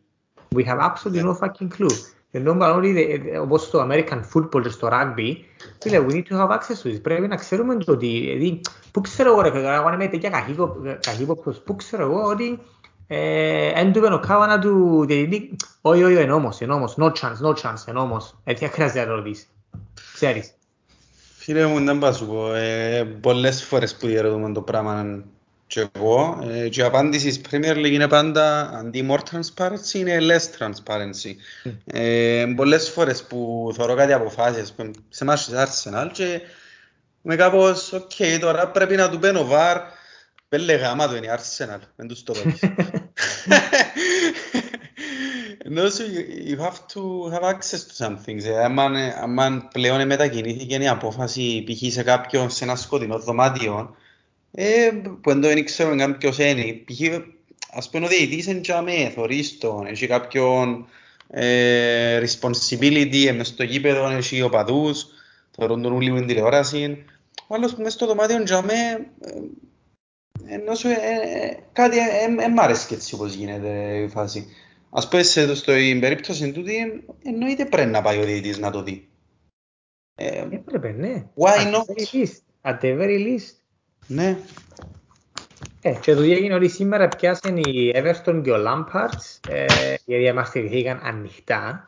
We 0.56 0.66
have 0.66 0.80
absolutely 0.80 1.24
no 1.24 1.34
fucking 1.34 1.70
clue. 1.78 2.19
Ενώ 2.32 2.54
μάλλον 2.54 2.78
ότι 2.78 3.02
ε, 3.02 3.36
ε, 3.36 3.38
όπως 3.38 3.62
στο 3.62 3.88
American 3.90 4.22
football 4.34 4.62
και 4.62 4.70
στο 4.70 4.90
rugby, 4.92 5.36
φίλε, 5.82 6.06
we 6.08 6.12
need 6.12 6.24
to 6.30 6.38
have 6.38 6.50
access 6.50 6.84
to 6.84 6.88
this. 6.88 7.02
Πρέπει 7.02 7.28
να 7.28 7.36
ξέρουμε 7.36 7.76
το 7.76 7.92
ότι, 7.92 8.20
δηλαδή, 8.20 8.62
πού 8.92 9.02
ξέρω 9.02 9.32
εγώ 9.32 9.42
ρε 9.42 9.52
παιδιά, 9.52 9.74
εγώ 9.74 9.94
είμαι 9.94 10.08
τέτοια 10.08 10.30
καχύπο- 10.30 10.78
καχύποπτος, 11.00 11.60
πού 11.60 11.76
ξέρω 11.76 12.04
εγώ 12.04 12.24
ότι 12.24 12.60
ε, 13.08 13.68
εν 13.68 13.92
του 13.92 14.00
είπε 14.00 14.14
ο 14.14 14.20
Κάβανα 14.20 14.60
του 14.60 15.06
διαιτητή, 15.06 15.56
όχι, 15.82 16.04
όχι, 16.04 16.22
είναι 16.22 16.32
όμως, 16.32 16.60
είναι 16.60 16.74
όμως, 16.74 16.96
no 16.98 17.06
chance, 17.06 17.48
no 17.48 17.54
chance, 17.54 17.88
είναι 17.90 18.00
όμως. 18.00 18.36
Έτσι 18.44 18.68
χρειάζεται 18.68 19.06
να 19.06 19.14
ρωτήσεις. 19.16 19.50
Ξέρεις. 20.14 20.54
Φίλε 21.38 21.66
μου, 21.66 21.84
δεν 21.86 22.00
πάω 22.00 22.12
σου 22.12 22.28
πω, 22.28 22.54
ε, 22.54 23.04
πολλές 23.22 23.64
φορές 23.64 23.96
που 23.96 24.08
διαρωτούμε 24.08 24.52
το 24.52 24.62
πράγμα 24.62 25.24
Και 25.70 25.88
εγώ, 25.96 26.40
ε, 26.50 26.70
και 26.70 26.82
η 26.82 26.84
απάντηση 26.84 27.28
της 27.28 27.42
Premier 27.52 27.76
League 27.76 27.92
είναι 27.92 28.08
πάντα 28.08 28.70
αντί 28.70 29.08
more 29.10 29.20
transparency 29.32 29.94
είναι 29.94 30.18
less 30.20 30.60
transparency. 30.60 31.32
Mm. 31.64 31.72
Ε, 31.86 32.46
πολλές 32.56 32.90
φορές 32.90 33.24
που 33.24 33.72
θωρώ 33.76 33.96
κάτι 33.96 34.14
αποφάσεις 34.14 34.72
που 34.72 34.92
σε 35.10 35.24
εμάς 35.24 35.46
της 35.46 35.56
Arsenal 35.58 36.10
και 36.12 36.42
με 37.22 37.36
κάπως, 37.36 37.94
οκ, 37.94 38.12
okay, 38.18 38.38
τώρα 38.40 38.68
πρέπει 38.68 38.96
να 38.96 39.10
του 39.10 39.18
μπαίνω 39.18 39.46
βαρ, 39.46 39.78
πέλε 40.50 40.74
γάμα 40.74 41.08
του 41.08 41.16
είναι 41.16 41.26
η 41.26 41.30
Arsenal, 41.34 41.80
δεν 41.96 42.08
τους 42.08 42.24
το 42.24 42.34
δώσεις. 42.34 42.60
No, 45.76 45.90
so 45.90 46.04
you, 46.04 46.22
you 46.50 46.58
have 46.58 46.88
to 46.94 47.30
have 47.34 47.44
access 47.44 47.84
to 47.90 47.94
some 48.04 48.18
things. 48.26 48.44
Ε, 48.46 48.64
άμα 49.22 49.68
πλέον 49.74 50.06
μετακινήθηκε 50.06 50.76
η 50.76 50.88
απόφαση 50.88 51.64
π.χ. 51.68 51.92
σε 51.92 52.04
κάποιον 52.04 52.50
σε 52.50 52.64
ένα 52.64 52.76
σκοτεινό 52.76 53.20
δωμάτιο, 53.20 53.96
ε, 54.52 54.92
που 55.22 55.40
δεν 55.40 55.66
ξέρω 55.66 55.96
καν 55.96 56.18
ποιος 56.18 56.38
είναι. 56.38 56.74
Π.χ. 56.86 57.26
ας 57.72 57.90
πούμε 57.90 58.06
ο 58.06 58.08
διαιτητής 58.08 58.46
είναι 58.46 58.60
για 58.64 58.82
με, 58.82 59.12
θωρείς 59.16 59.58
τον, 59.58 59.86
έχει 59.86 60.08
κάποιον 60.08 60.88
ε, 61.30 62.24
responsibility 62.24 63.34
μες 63.36 63.48
στο 63.48 63.64
γήπεδο, 63.64 64.10
έχει 64.10 64.42
οπαδούς, 64.42 65.08
θωρούν 65.52 65.82
τον 65.82 65.92
ούλοι 65.92 66.12
με 66.12 66.22
τηλεόραση. 66.22 67.06
Ο 67.48 67.56
άλλος 67.56 67.76
που 67.76 67.82
μες 67.82 67.94
στο 67.94 68.06
δωμάτιο 68.06 68.42
για 68.42 68.62
με, 68.62 68.74
ενώ 70.46 70.76
σου, 70.76 70.88
ε, 70.88 70.94
ε, 70.94 71.58
κάτι 71.74 71.96
δεν 71.96 72.40
ε, 72.40 72.48
μ' 72.48 72.60
αρέσει 72.60 72.88
και 72.88 72.94
έτσι 72.94 73.16
όπως 73.16 73.34
γίνεται 73.34 73.98
η 73.98 74.08
φάση. 74.08 74.48
Ας 74.90 75.08
πούμε 75.08 75.24
σε, 75.24 75.56
στο 75.56 75.72
περίπτωση 76.00 76.52
τούτη 76.52 77.04
εννοείται 77.24 77.66
πρέπει 77.66 77.90
να 77.90 78.02
πάει 78.02 78.20
ο 78.20 78.24
διαιτητής 78.24 78.58
να 78.58 78.72
το 78.72 78.84
δει. 78.84 79.08
Ε, 80.16 80.46
Έπρεπε, 80.52 80.92
ναι. 80.92 81.26
Why 81.36 81.48
At 81.48 81.64
the 81.64 81.72
not? 81.72 81.86
very 81.86 82.06
least. 82.14 82.42
At 82.64 82.82
the 82.82 82.98
very 82.98 83.18
least. 83.18 83.59
Ναι. 84.10 84.38
Ε, 85.82 85.94
και 86.02 86.16
το 86.16 86.22
έγινε 86.22 86.54
ότι 86.54 86.68
σήμερα 86.68 87.08
πιάσαν 87.08 87.58
οι 87.58 87.92
Everton 87.96 88.42
και 88.44 88.52
ο 88.52 88.58
Lampard, 88.68 89.50
ε, 89.50 89.66
γιατί 90.06 90.24
διαμαρτυρηθήκαν 90.24 91.00
ανοιχτά. 91.04 91.88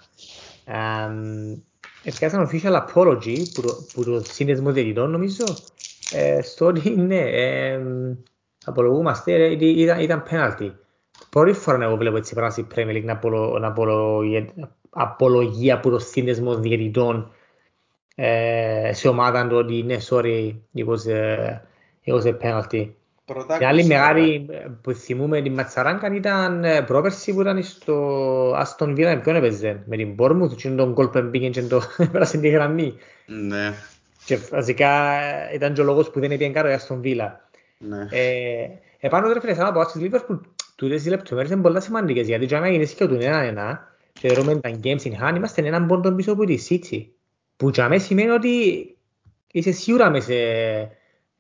Ε, 2.03 2.11
πιάσαν 2.11 2.49
official 2.49 2.85
apology 2.85 3.37
που 3.53 3.61
το, 3.61 3.85
που 3.93 4.03
το 4.03 4.23
σύνδεσμο 4.23 4.71
διαιτητών 4.71 5.11
νομίζω, 5.11 5.43
ε, 6.11 6.41
στο 6.41 6.65
ότι 6.65 6.89
ναι, 6.89 7.19
ε, 7.19 7.79
απολογούμαστε, 8.65 9.33
ε, 9.33 9.65
ήταν, 9.65 9.99
ήταν 9.99 10.23
penalty. 10.31 10.71
Πρώτη 11.29 11.53
φορά 11.53 11.83
εγώ 11.83 11.95
βλέπω 11.95 12.17
έτσι 12.17 12.33
πράγμα 12.33 12.51
στη 12.51 12.67
Premier 12.75 12.95
League 12.95 13.03
να, 13.03 13.13
απολο, 13.13 13.57
να 13.59 13.67
απολο, 13.67 14.23
απολογία 14.89 15.75
από 15.75 15.89
το 15.89 15.99
σύνδεσμο 15.99 16.55
διαιτητών 16.55 17.31
ε, 18.15 18.91
σε 18.93 19.07
ομάδα 19.07 19.47
του 19.47 19.55
ότι 19.55 19.83
ναι, 19.83 19.97
sorry, 20.09 20.55
it 20.75 20.85
was, 20.85 21.11
uh, 21.11 21.57
it 22.05 22.13
was 22.13 22.25
a 22.25 22.33
penalty. 22.33 22.89
Η 23.59 23.65
άλλη 23.65 23.85
μεγάλη 23.85 24.49
που 24.81 24.93
θυμούμε 24.93 25.41
την 25.41 25.53
Ματσαράνκα 25.53 26.15
ήταν 26.15 26.65
πρόπερση 26.85 27.33
που 27.33 27.41
ήταν 27.41 27.63
στο 27.63 28.53
Αστον 28.55 28.95
Βίλα, 28.95 29.19
ποιον 29.19 29.35
έπαιζε, 29.35 29.83
με 29.85 29.97
την 29.97 30.13
Μπόρμουθ 30.13 30.55
και 30.55 30.69
τον 30.69 30.93
κόλ 30.93 31.07
που 31.07 31.17
έμπηκε 31.17 31.49
και 31.49 31.61
το 31.61 31.81
πέρασε 32.11 32.37
τη 32.37 32.49
γραμμή. 32.49 32.93
Ναι. 33.25 33.73
Και 34.25 34.37
βασικά 34.51 34.89
ήταν 35.53 35.73
και 35.73 35.81
ο 35.81 35.83
λόγος 35.83 36.09
που 36.09 36.19
δεν 36.19 36.31
έπιαν 36.31 36.53
κάτω 36.53 36.69
η 36.69 36.73
Αστον 36.73 37.01
Βίλα. 37.01 37.49
Ναι. 37.77 38.07
Ε, 38.11 38.69
επάνω 38.99 39.27
τώρα 39.27 39.39
φίλε, 39.39 39.53
σαν 39.53 39.65
να 39.65 39.71
πω 39.71 39.83
στις 39.83 40.01
Λίβερπουλ, 40.01 40.35
τούτες 40.75 41.05
οι 41.05 41.09
λεπτομέρειες 41.09 41.53
είναι 41.53 41.61
πολλά 41.61 41.79
σημαντικές, 41.79 42.27
γιατί 42.27 42.45
και 42.45 42.55
άμα 42.55 42.69
γίνεις 42.69 42.93
και 42.93 43.05
τον 43.05 43.21
ένα-ένα, 43.21 43.87
και 44.13 44.27
δερούμε 44.27 44.55
τα 44.55 44.79
games 44.83 45.01
in 45.01 45.11
hand, 45.21 45.35
είμαστε 45.35 45.67
έναν 45.67 45.87
πόντο 45.87 46.11
πίσω 46.11 46.31
από 46.31 46.45
τη 46.45 46.57
City. 46.69 47.05
Που 47.57 47.69
για 47.69 47.89
μένα 47.89 48.01
σημαίνει 48.01 48.29
ότι 48.29 48.49
είσαι 49.51 49.71
σίγουρα 49.71 50.09
μέσα 50.09 50.33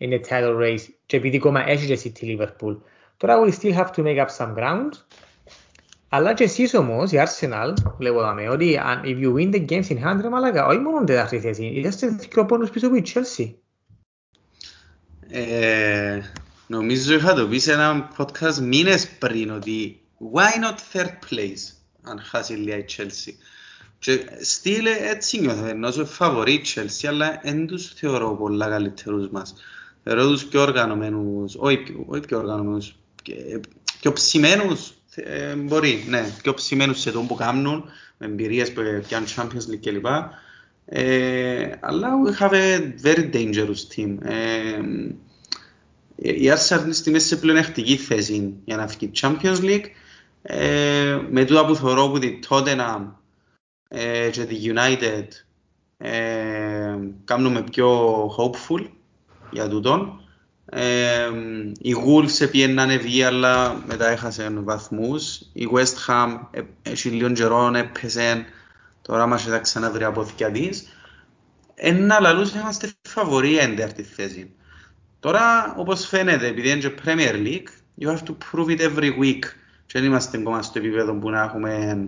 in 0.01 0.09
the 0.09 0.19
title 0.29 0.57
race 0.61 0.85
και 1.05 1.17
επειδή 1.17 1.37
ακόμα 1.37 1.69
έχει 1.69 1.95
και 1.95 1.99
City 2.03 2.25
Liverpool. 2.25 2.77
Τώρα 3.17 3.35
we 3.45 3.51
still 3.51 3.73
have 3.73 3.91
to 3.95 4.03
make 4.03 4.17
up 4.17 4.29
some 4.37 4.55
ground. 4.55 4.89
Αλλά 6.13 6.33
και 6.33 6.43
εσείς 6.43 6.73
όμως, 6.73 7.11
η 7.11 7.17
Arsenal, 7.17 7.73
βλέπω 7.97 8.19
δάμε, 8.19 8.49
ότι 8.49 8.79
if 9.03 9.23
you 9.23 9.33
win 9.33 9.53
the 9.53 9.65
games 9.69 9.87
in 9.89 10.03
hand, 10.03 10.19
ρε 10.21 10.29
μαλάκα, 10.29 10.65
όχι 10.65 10.79
μόνο 10.79 11.03
τέταρτη 11.03 11.39
θέση, 11.39 11.65
είσαστε 11.65 12.07
δύο 12.07 12.45
πόνους 12.45 12.69
πίσω 12.69 12.87
από 12.87 12.95
η 12.95 13.03
Chelsea. 13.13 13.53
Ε, 15.29 16.21
νομίζω 16.67 17.13
είχα 17.13 17.33
το 17.33 17.47
πει 17.47 17.57
σε 17.57 17.71
ένα 17.71 18.11
podcast 18.17 18.55
μήνες 18.55 19.09
πριν 19.09 19.51
ότι 19.51 20.01
why 20.33 20.63
not 20.63 20.97
third 20.97 21.11
place 21.29 21.73
αν 22.01 22.21
χάσει 22.21 22.53
λίγα 22.53 22.77
η 22.77 22.85
Chelsea. 22.97 23.31
Και 23.99 24.29
στείλε 24.41 24.91
έτσι 24.99 25.39
νιώθω, 25.39 25.65
ενώ 25.65 25.91
σου 25.91 26.05
φαβορεί 26.05 26.53
η 26.53 26.61
Chelsea, 26.75 27.07
αλλά 27.07 27.39
δεν 27.43 27.67
τους 27.67 27.93
θεωρώ 27.93 28.35
πολλά 28.35 28.69
καλύτερους 28.69 29.29
μας. 29.29 29.53
Θεωρώ 30.03 30.27
τους 30.27 30.45
πιο 30.45 30.61
οργανωμένους, 30.61 31.55
όχι 31.57 31.77
πιο, 31.77 32.03
όχι 32.07 32.21
πιο 32.21 32.37
οργανωμένους, 32.37 32.95
πιο 33.99 34.13
ψημένους, 34.13 34.93
ε, 35.15 35.55
μπορεί, 35.55 36.05
ναι, 36.07 36.25
πιο 36.41 36.53
ψημένους 36.53 36.99
σε 36.99 37.11
το 37.11 37.19
που 37.19 37.35
κάνουν, 37.35 37.83
με 38.17 38.25
εμπειρίες 38.25 38.73
που 38.73 38.81
πιάνουν 39.07 39.27
Champions 39.35 39.71
League 39.71 39.79
κλπ. 39.81 40.05
Ε, 40.85 41.71
αλλά 41.79 42.09
we 42.25 42.39
have 42.39 42.51
a 42.51 42.93
very 43.03 43.29
dangerous 43.33 43.87
team. 43.95 44.17
Ε, 44.21 44.79
η 46.15 46.51
Arsenal 46.51 47.07
είναι 47.07 47.19
σε 47.19 47.37
πλεονεκτική 47.37 47.97
θέση 47.97 48.53
για 48.65 48.75
να 48.75 48.87
φύγει 48.87 49.11
Champions 49.21 49.59
League. 49.61 49.85
Ε, 50.41 51.19
με 51.29 51.45
τούτα 51.45 51.65
που 51.65 51.75
θεωρώ 51.75 52.09
που 52.09 52.19
τη 52.19 52.39
Tottenham 52.49 53.07
ε, 53.87 54.29
και 54.31 54.45
τη 54.45 54.55
United 54.63 55.27
ε, 55.97 56.97
κάνουμε 57.23 57.61
πιο 57.61 58.25
hopeful 58.37 58.87
για 59.51 59.67
τούτον. 59.67 60.21
Ε, 60.65 61.29
οι 61.79 61.95
Wolves 62.05 62.41
επιέναν 62.41 62.99
βγει 62.99 63.23
αλλά 63.23 63.83
μετά 63.87 64.07
έχασαν 64.07 64.63
βαθμούς. 64.63 65.41
Η 65.53 65.67
West 65.73 66.07
Ham 66.07 66.39
ε, 66.51 66.61
έχει 66.81 67.09
λίγο 67.09 67.31
καιρό 67.31 67.71
έπαιζε, 67.75 68.45
τώρα 69.01 69.27
μας 69.27 69.43
θα 69.43 69.59
ξαναβρει 69.59 70.03
από 70.03 70.25
θυκιά 70.25 70.51
της. 70.51 70.87
Ένα 71.75 72.19
λαλούς 72.19 72.51
είμαστε 72.51 72.91
φαβοροί 73.01 73.57
ένταρτη 73.57 74.03
θέση. 74.03 74.51
Τώρα, 75.19 75.73
όπως 75.77 76.07
φαίνεται, 76.07 76.47
επειδή 76.47 76.69
είναι 76.69 76.79
και 76.79 76.93
Premier 77.05 77.33
League, 77.33 77.67
you 77.99 78.07
have 78.07 78.23
to 78.23 78.35
prove 78.51 78.67
it 78.67 78.79
every 78.79 79.19
week. 79.21 79.43
Και 79.85 79.99
δεν 79.99 80.03
είμαστε 80.03 80.37
ακόμα 80.37 80.61
στο 80.61 80.79
επίπεδο 80.79 81.13
που 81.13 81.29
να 81.29 81.41
έχουμε 81.41 82.07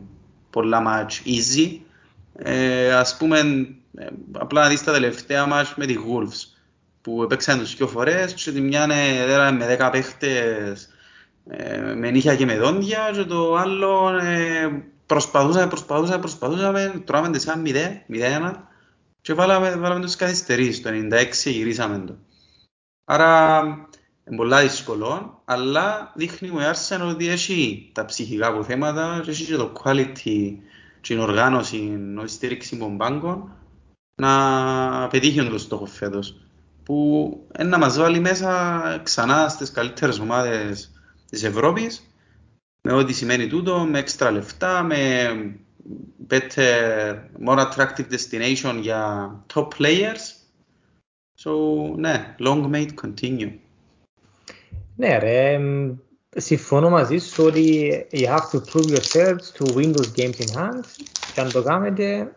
πολλά 0.50 0.84
match 0.88 1.28
easy. 1.28 1.80
Ε, 2.36 2.94
ας 2.94 3.18
πούμε, 3.18 3.40
ε, 3.98 4.08
απλά 4.32 4.62
να 4.62 4.70
δεις 4.70 4.84
τα 4.84 4.92
τελευταία 4.92 5.48
match 5.52 5.74
με 5.76 5.86
τη 5.86 5.96
Wolves, 5.98 6.53
που 7.04 7.24
έπαιξαν 7.24 7.60
τους 7.60 7.76
δυο 7.76 7.88
φορές 7.88 8.34
και 8.34 8.52
τη 8.52 8.62
μια 8.62 8.84
είναι 8.84 9.52
με 9.52 9.66
δέκα 9.66 9.90
παίχτες 9.90 10.90
ε, 11.48 11.94
με 11.96 12.12
νύχια 12.12 12.36
και 12.36 12.46
με 12.46 12.58
δόντια 12.58 13.12
και 13.14 13.24
το 13.24 13.56
άλλο 13.56 14.18
ε, 14.22 14.84
προσπαθούσαμε, 15.06 15.68
προσπαθούσαμε, 15.68 16.20
προσπαθούσαμε, 16.20 17.02
τρώμε 17.06 17.30
τις 17.30 17.48
ένα 17.48 17.62
0-1 18.54 18.54
και 19.22 19.34
βάλαμε, 19.34 19.76
βάλαμε 19.76 20.02
τους 20.02 20.16
καθυστερείς, 20.16 20.82
το 20.82 20.90
96 20.90 21.32
γυρίσαμε 21.46 22.04
το. 22.06 22.16
Άρα 23.06 23.62
είναι 24.28 24.36
πολλά 24.36 24.62
δύσκολο, 24.62 25.42
αλλά 25.46 26.12
δείχνει 26.16 26.50
ο 26.50 26.58
Arsenal 26.60 27.10
ότι 27.10 27.28
έχει 27.28 27.90
τα 27.94 28.06
ψυχικά 28.06 28.48
αποθέματα 28.48 29.22
και 29.24 29.30
έχει 29.30 29.46
και 29.46 29.56
το 29.56 29.72
quality 29.84 30.56
και 31.02 31.14
την 31.14 31.20
οργάνωση, 31.20 31.78
η 32.24 32.28
στήριξη 32.28 32.78
των 32.78 32.96
μπάγκων 32.96 33.52
να 34.16 35.08
πετύχει 35.08 35.50
το 35.50 35.58
στόχο 35.58 35.86
φέτος 35.86 36.43
που 36.84 37.40
είναι 37.60 37.70
να 37.70 37.78
μας 37.78 37.98
βάλει 37.98 38.20
μέσα 38.20 39.02
ξανά 39.04 39.50
στις 39.50 39.72
καλύτερες 39.72 40.20
ομάδες 40.20 40.92
της 41.30 41.44
Ευρώπης 41.44 42.14
με 42.82 42.94
ό,τι 42.94 43.14
σημαίνει 43.14 43.48
τούτο, 43.48 43.80
με 43.80 44.00
έξτρα 44.00 44.32
λεφτά, 44.32 44.84
με 44.84 45.30
better, 46.30 47.16
more 47.46 47.60
attractive 47.60 48.08
destination 48.12 48.78
για 48.82 49.32
top 49.54 49.68
players 49.78 50.44
So, 51.36 51.52
ναι, 51.96 52.36
long 52.40 52.72
may 52.72 52.88
it 52.88 52.94
continue. 53.06 53.52
Ναι 54.96 55.18
ρε, 55.18 55.60
συμφωνώ 56.36 56.90
μαζί 56.90 57.18
σου 57.18 57.44
ότι 57.44 57.92
you 58.12 58.28
have 58.28 58.50
to 58.52 58.60
prove 58.72 58.90
yourselves 58.90 59.52
to 59.58 59.74
win 59.76 59.92
those 59.92 60.12
games 60.16 60.40
in 60.40 60.58
hand 60.58 60.84
και 61.34 61.42
αν 61.42 61.52
το 61.52 61.64
κάνετε 61.64 62.36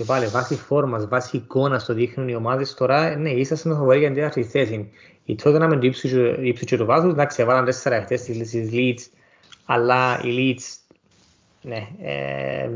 και 0.00 0.06
πάλι 0.06 0.26
βάσει 0.26 0.54
φόρμας, 0.54 1.08
βάσει 1.08 1.36
εικόνας 1.36 1.84
το 1.84 1.94
δείχνουν 1.94 2.28
οι 2.28 2.34
ομάδες 2.34 2.74
τώρα, 2.74 3.16
ναι, 3.16 3.30
είσαστε 3.30 3.68
με 3.68 3.74
φοβορή 3.74 3.98
για 3.98 4.06
την 4.06 4.16
τέταρτη 4.16 4.44
θέση. 4.44 4.90
Η 5.24 5.34
τότε 5.34 5.58
να 5.58 5.68
με 5.68 5.76
το 5.76 5.86
ύψου 5.86 6.64
και 6.64 6.76
το 6.76 6.84
βάθος, 6.84 7.12
εντάξει, 7.12 7.42
έβαλαν 7.42 7.64
τέσσερα 7.64 8.02
χτες 8.02 8.20
στις 8.20 8.70
Leeds, 8.72 9.12
αλλά 9.64 10.20
οι 10.24 10.28
Leeds, 10.36 10.94
ναι, 11.62 11.88
ε, 12.02 12.70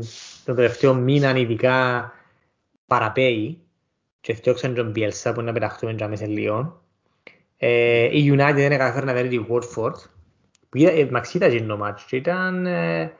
το 0.45 0.53
τελευταίο 0.53 0.93
μήνα 0.93 1.37
ειδικά 1.37 2.11
παραπέει 2.87 3.59
και 4.21 4.33
φτιάξαν 4.33 4.75
τον 4.75 4.93
Bielsa 4.95 5.31
που 5.33 5.41
να 5.41 5.51
πεταχτούμε 5.51 5.91
για 5.91 6.07
μέσα 6.07 6.27
λίγο. 6.27 6.81
Ε, 7.57 8.03
η 8.17 8.31
United 8.33 8.53
δεν 8.55 8.71
έκανα 8.71 9.03
να 9.03 9.13
βρει 9.13 9.27
τη 9.27 9.45
Watford 9.49 9.95
που 10.69 10.77
είδα, 10.77 11.11
μαξ 11.11 11.33
είδα 11.33 11.65
το 11.65 11.77
μάτς 11.77 12.03
και 12.03 12.15
ήταν 12.15 12.65
ε, 12.65 13.13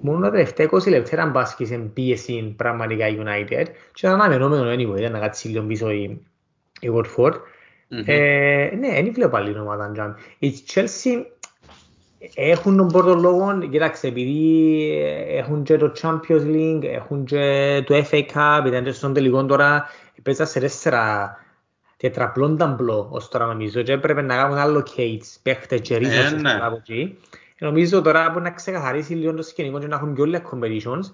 μόνο 0.00 0.20
τα 0.20 0.30
τελευταία 0.30 0.68
20 0.70 0.88
λεπτά 0.88 1.10
ήταν 1.12 1.30
μπάσκη 1.30 1.64
σε 1.64 1.76
πίεση 1.76 2.54
πραγματικά 2.56 3.08
η 3.08 3.16
United 3.20 3.64
και 3.92 4.06
ήταν 4.06 4.20
αναμενόμενο 4.20 4.72
anyway, 4.72 4.98
ήταν 4.98 5.12
να 5.12 5.18
κάτσει 5.18 5.48
λίγο 5.48 5.64
πίσω 5.64 5.90
η, 5.90 6.20
η 6.80 6.90
Watford 6.94 7.32
Ε, 8.06 8.70
ναι, 8.78 8.88
δεν 8.88 9.12
βλέπω 9.12 9.36
άλλη 9.36 9.58
ομάδα 9.58 9.90
Τζάμι. 9.92 10.14
Η 10.38 10.52
Chelsea 10.74 11.24
έχουν 12.34 12.76
τον 12.76 12.86
πρώτο 12.86 13.14
λόγο, 13.14 13.58
κοιτάξτε, 13.70 14.08
επειδή 14.08 14.90
έχουν 15.28 15.62
και 15.62 15.76
το 15.76 15.92
Champions 16.02 16.46
League, 16.46 16.82
έχουν 16.82 17.24
και 17.24 17.82
το 17.86 18.04
FA 18.10 18.22
Cup, 18.34 18.66
ήταν 18.66 18.84
και 18.84 18.92
στον 18.92 19.12
τελικό 19.12 19.44
τώρα, 19.44 19.88
παίζα 20.22 20.44
σε 20.44 20.60
τέσσερα 20.60 21.36
τετραπλόν 21.96 22.56
ταμπλό 22.56 23.08
ως 23.10 23.28
τώρα 23.28 23.46
νομίζω 23.46 23.82
και 23.82 23.92
έπρεπε 23.92 24.22
να 24.22 24.36
κάνουν 24.36 24.58
άλλο 24.58 24.86
Cates, 24.96 25.36
παίχτες 25.42 25.80
και 25.80 25.96
ρίζος 25.96 26.32
ναι. 26.32 26.58
από 26.62 26.76
εκεί. 26.76 27.18
Νομίζω 27.62 28.02
τώρα 28.02 28.30
μπορεί 28.30 28.44
να 28.44 28.50
ξεκαθαρίσει 28.50 29.14
λίγο 29.14 29.34
το 29.34 29.42
σκηνικό 29.42 29.78
και 29.78 29.86
να 29.86 29.96
έχουν 29.96 30.14
και 30.14 30.20
όλα 30.20 30.42
competitions. 30.50 31.12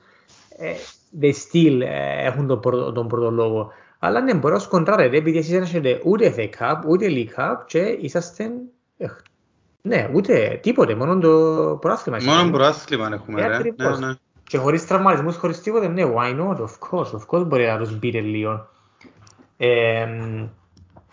Ε, 0.58 0.72
they 1.20 1.32
still 1.32 1.80
ε, 1.80 2.26
έχουν 2.26 2.46
τον 2.46 2.60
πρώτο, 2.60 2.92
τον 2.92 3.08
πρώτο 3.08 3.30
λόγο. 3.30 3.72
Αλλά 3.98 4.20
ναι, 4.20 4.34
μπορεί 4.34 4.54
να 4.54 4.60
σκοντράρετε 4.60 5.16
επειδή 5.16 5.38
εσείς 5.38 5.52
δεν 5.52 5.62
έχετε 5.62 6.00
ούτε 6.04 6.34
FA 6.36 6.48
Cup, 6.58 6.76
ούτε 6.88 7.06
League 7.10 7.40
Cup 7.40 7.56
και 7.66 7.78
είσαστε... 7.78 8.50
ε, 8.96 9.06
Ναι, 9.82 10.10
ούτε 10.12 10.58
τίποτε, 10.62 10.94
μόνο 10.94 11.18
το 11.18 11.28
προάθλημα. 11.80 12.18
Μόνο 12.22 12.50
προάθλημα 12.50 13.10
έχουμε, 13.12 13.42
Ε, 13.42 13.46
ρε. 13.46 13.54
ακριβώς. 13.56 13.98
Ναι, 13.98 14.06
ναι. 14.06 14.12
Και 14.48 14.58
χωρίς 14.58 14.86
τραυματισμούς, 14.86 15.36
χωρίς 15.36 15.60
τίποτε, 15.60 15.88
ναι, 15.88 16.02
why 16.16 16.38
not, 16.40 16.56
of 16.56 16.72
course, 16.90 17.10
of 17.10 17.26
course 17.30 17.46
μπορεί 17.46 17.66
να 17.66 17.78
τους 17.78 17.98
μπείτε 17.98 18.20
λίγο. 18.20 18.68
Ε, 19.56 20.06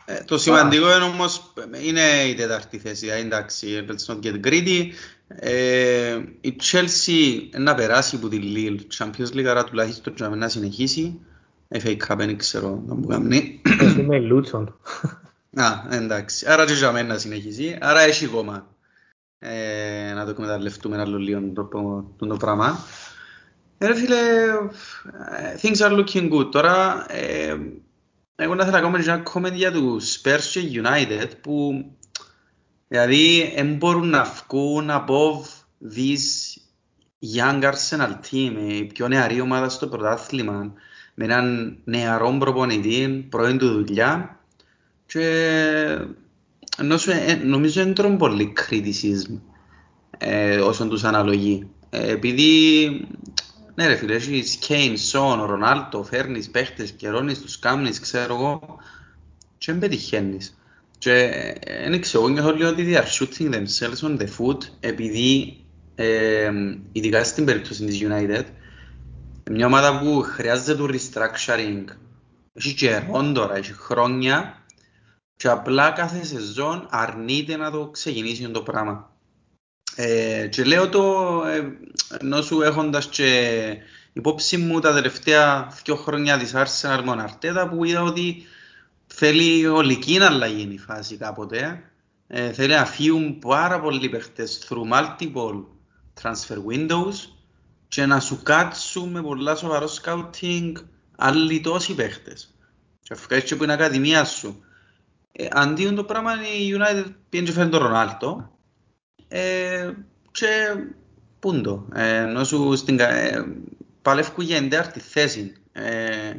Ε, 0.07 0.23
Το 0.25 0.37
σημαντικό 0.37 0.95
είναι 0.95 1.03
όμως 1.03 1.53
είναι 1.83 2.01
η 2.29 2.33
τέταρτη 2.35 2.77
θέση, 2.77 3.07
ε, 3.07 3.15
εντάξει, 3.19 3.85
let's 3.89 4.13
not 4.13 4.19
get 4.25 4.47
greedy. 4.47 4.81
Ε, 5.27 6.21
η 6.41 6.55
Chelsea 6.61 7.49
να 7.57 7.75
περάσει 7.75 8.15
από 8.15 8.27
τη 8.27 8.39
Lille, 8.43 8.79
Champions 8.97 9.37
League, 9.37 9.45
άρα 9.45 9.63
τουλάχιστον 9.63 10.13
για 10.15 10.29
να 10.29 10.49
συνεχίσει. 10.49 11.19
FA 11.67 11.97
Cup 12.07 12.17
δεν 12.17 12.37
ξέρω 12.37 12.83
να 12.87 12.95
μου 12.95 13.07
κάνει. 13.07 13.61
εγώ 13.79 13.99
είμαι 13.99 14.19
Λούτσον. 14.19 14.79
Α, 15.55 15.71
εντάξει, 15.89 16.45
άρα 16.47 16.65
και 16.65 16.73
για 16.73 16.91
μένα 16.91 17.07
να 17.07 17.17
συνεχίσει, 17.17 17.77
άρα 17.81 17.99
έχει 17.99 18.27
κόμμα. 18.27 18.67
Ε, 19.39 20.13
να 20.15 20.23
το 20.23 20.29
εκμεταλλευτούμε 20.29 20.97
άλλο 20.97 21.17
λίγο 21.17 21.51
το, 21.53 21.63
το, 22.17 22.25
το 22.27 22.37
πράγμα. 22.37 22.77
Ε, 23.77 23.87
ρε 23.87 23.95
φίλε, 23.95 24.17
ε, 25.37 25.55
things 25.61 25.77
are 25.77 26.03
looking 26.03 26.31
good. 26.31 26.51
Τώρα, 26.51 27.05
ε, 27.09 27.57
εγώ 28.35 28.55
να 28.55 28.65
θέλω 28.65 28.75
να 28.75 28.81
κάνω 28.81 28.97
ένα 28.97 29.23
comment 29.33 29.53
για 29.53 29.71
τους 29.71 30.21
Spurs 30.21 30.41
και 30.51 30.81
United 30.83 31.29
που 31.41 31.85
δηλαδή 32.95 33.53
δεν 33.55 33.75
μπορούν 33.75 34.09
να 34.09 34.23
βγουν 34.23 34.89
above 34.89 35.43
this 35.95 36.23
young 37.35 37.63
Arsenal 37.63 38.11
team, 38.31 38.55
ε, 38.69 38.75
η 38.75 38.85
πιο 38.85 39.07
νεαρή 39.07 39.41
ομάδα 39.41 39.69
στο 39.69 39.87
πρωτάθλημα, 39.87 40.73
με 41.13 41.25
έναν 41.25 41.77
νεαρό 41.83 42.35
προπονητή, 42.39 43.27
πρώην 43.29 43.57
του 43.57 43.71
δουλειά 43.71 44.39
και 45.05 45.27
ενώ 46.77 46.97
σου, 46.97 47.11
ε, 47.11 47.35
νομίζω 47.43 47.83
δεν 47.83 47.93
τρώνε 47.93 48.17
πολύ 48.17 48.53
criticism 48.59 49.39
ε, 50.17 50.57
όσον 50.57 50.89
τους 50.89 51.03
αναλογεί. 51.03 51.67
Ε, 51.89 52.11
επειδή, 52.11 52.87
ναι 53.75 53.87
ρε 53.87 53.95
φίλε, 53.95 54.15
έχεις 54.15 54.55
Κέιν, 54.55 54.97
Σον, 54.97 55.43
Ρονάλτο, 55.43 56.03
φέρνεις 56.03 56.49
παίχτες, 56.49 56.91
καιρώνεις 56.91 57.41
τους 57.41 57.59
κάμνεις, 57.59 57.99
ξέρω 57.99 58.35
εγώ, 58.35 58.77
και 59.57 59.71
δεν 59.71 59.81
πετυχαίνεις. 59.81 60.57
Και 61.05 61.55
δεν 61.89 62.01
ξέρω, 62.01 62.23
εγώ 62.23 62.33
νιώθω 62.33 62.51
λίγο 62.51 62.69
ότι 62.69 62.85
they 62.87 62.97
are 62.97 63.19
shooting 63.19 63.53
themselves 63.53 64.07
on 64.07 64.17
the 64.17 64.27
foot, 64.37 64.57
επειδή, 64.79 65.57
ε, 65.95 66.51
ειδικά 66.91 67.23
στην 67.23 67.45
περίπτωση 67.45 67.85
της 67.85 68.01
United, 68.01 68.43
μια 69.51 69.65
ομάδα 69.65 69.99
που 69.99 70.21
χρειάζεται 70.21 70.75
το 70.75 70.87
restructuring, 70.91 71.83
έχει 72.53 72.73
καιρόν 72.73 73.33
τώρα, 73.33 73.55
έχει 73.55 73.73
χρόνια, 73.73 74.65
και 75.35 75.47
απλά 75.47 75.91
κάθε 75.91 76.25
σεζόν 76.25 76.87
αρνείται 76.89 77.55
να 77.57 77.71
το 77.71 77.87
ξεκινήσει 77.87 78.49
το 78.49 78.61
πράγμα. 78.61 79.11
Ε, 79.95 80.47
και 80.47 80.63
λέω 80.63 80.89
το 80.89 81.03
ε, 81.45 81.77
ενώ 82.21 82.41
σου 82.41 82.61
έχοντας 82.61 83.07
και 83.07 83.61
υπόψη 84.13 84.57
μου 84.57 84.79
τα 84.79 84.93
τελευταία 84.93 85.73
δύο 85.83 85.95
χρόνια 85.95 86.37
της 86.37 86.53
Arsenal 86.55 86.97
με 86.97 87.05
τον 87.05 87.19
Αρτέτα 87.19 87.69
που 87.69 87.83
είδα 87.83 88.01
ότι 88.01 88.45
θέλει 89.17 89.67
ολική 89.67 90.19
αλλαγή 90.19 90.69
η 90.71 90.77
φάση 90.77 91.17
κάποτε. 91.17 91.83
Ε, 92.27 92.51
θέλει 92.51 92.73
να 92.73 92.85
φύγουν 92.85 93.39
πάρα 93.39 93.79
πολλοί 93.79 94.09
παίχτες 94.09 94.67
through 94.67 94.93
multiple 94.93 95.63
transfer 96.21 96.57
windows 96.71 97.13
και 97.87 98.05
να 98.05 98.19
σου 98.19 98.39
κάτσουν 98.43 99.09
με 99.09 99.21
πολλά 99.21 99.55
σοβαρό 99.55 99.89
scouting 100.01 100.71
άλλοι 101.17 101.61
τόσοι 101.61 101.95
παίχτες. 101.95 102.55
Και 103.01 103.13
αφού 103.13 103.27
και 103.45 103.55
που 103.55 103.63
είναι 103.63 103.73
ακαδημία 103.73 104.25
σου. 104.25 104.63
Ε, 105.31 105.47
αντί 105.51 105.91
το 105.91 106.03
πράγμα 106.03 106.31
η 106.33 106.73
United 106.77 107.11
πήγαινε 107.29 107.49
και 107.49 107.55
φέρνει 107.55 107.71
τον 107.71 107.81
Ρονάλτο 107.81 108.57
ε, 109.27 109.91
και 110.31 110.47
πούντο. 111.39 111.87
Ε, 111.93 112.15
ενώ 112.17 112.43
σου 112.43 112.75
στην, 112.75 112.97
κα- 112.97 113.13
ε, 113.15 113.45
παλεύκουν 114.01 114.43
για 114.45 114.57
εντάρτη 114.57 114.99
θέση. 114.99 115.53
Ε, 115.71 116.33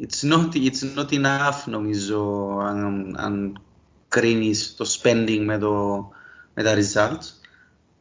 it's, 0.00 0.22
not, 0.22 0.54
it's 0.54 0.96
not 0.96 1.12
enough 1.12 1.66
νομίζω 1.66 2.48
αν, 2.62 3.14
αν 3.18 3.60
κρίνεις 4.08 4.74
το 4.76 4.84
spending 4.88 5.42
με, 5.44 5.58
το, 5.58 6.08
με 6.54 6.62
τα 6.62 6.74
results. 6.74 7.42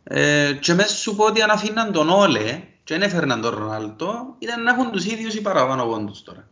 Ε, 0.04 0.54
και 0.54 0.74
μέσα 0.74 0.96
σου 0.96 1.16
πω 1.16 1.26
ότι 1.26 1.42
αν 1.42 1.50
αφήναν 1.50 1.92
τον 1.92 2.10
Όλε 2.10 2.64
και 2.84 2.98
δεν 2.98 3.02
έφερναν 3.02 3.42
τον 3.42 3.56
Ρονάλτο 3.56 4.36
ήταν 4.40 4.64
να 4.64 4.72
έχουν 4.72 4.92
τους 4.92 5.06
ίδιους 5.06 5.36
ή 5.36 5.42
παραπάνω 5.42 5.86
πόντους 5.86 6.24
τώρα. 6.24 6.50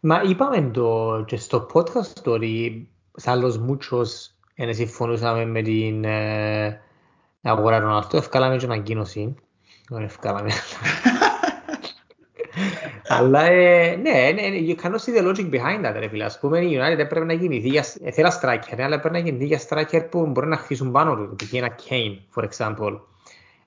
Μα 0.00 0.22
είπαμε 0.22 0.70
το 0.70 1.22
και 1.26 1.36
στο 1.36 1.66
podcast 1.72 2.18
το 2.22 2.30
ότι 2.30 2.88
σαν 3.14 3.44
los 3.44 3.70
muchos 3.70 4.06
δεν 4.56 4.74
συμφωνούσαμε 4.74 5.44
με 5.44 5.62
την 5.62 6.04
ε, 6.04 6.80
αγορά 7.42 7.80
των 7.80 7.96
αυτό, 7.96 8.16
ευκάλαμε 8.16 8.56
και 8.56 8.64
ανακοίνωση. 8.64 9.34
Δεν 9.88 10.02
ευκάλαμε. 10.02 10.50
Αλλά 13.06 13.44
ε, 13.44 13.96
ναι, 13.96 14.30
ναι, 14.34 14.42
you 14.68 14.74
cannot 14.82 14.98
see 14.98 15.18
the 15.18 15.22
logic 15.28 15.50
behind 15.50 15.86
that, 15.86 15.94
ρε 15.98 16.08
φίλε. 16.08 16.24
Ας 16.24 16.38
πούμε, 16.38 16.58
η 16.60 16.78
United 16.80 16.98
έπρεπε 16.98 17.24
να 17.24 17.32
γεννηθεί 17.32 17.68
για... 17.68 17.84
ε, 18.04 18.10
Θέλα 18.10 18.40
striker, 18.42 18.76
αλλά 18.78 18.94
έπρεπε 18.94 19.10
να 19.10 19.18
γεννηθεί 19.18 19.46
για 19.46 19.60
striker 19.68 20.06
που 20.10 20.26
μπορεί 20.26 20.46
να 20.46 20.56
χτίσουν 20.56 20.90
πάνω 20.92 21.16
του. 21.16 21.36
Π.χ. 21.36 21.52
ένα 21.52 21.74
Kane, 21.88 22.16
for 22.34 22.44
example. 22.48 23.00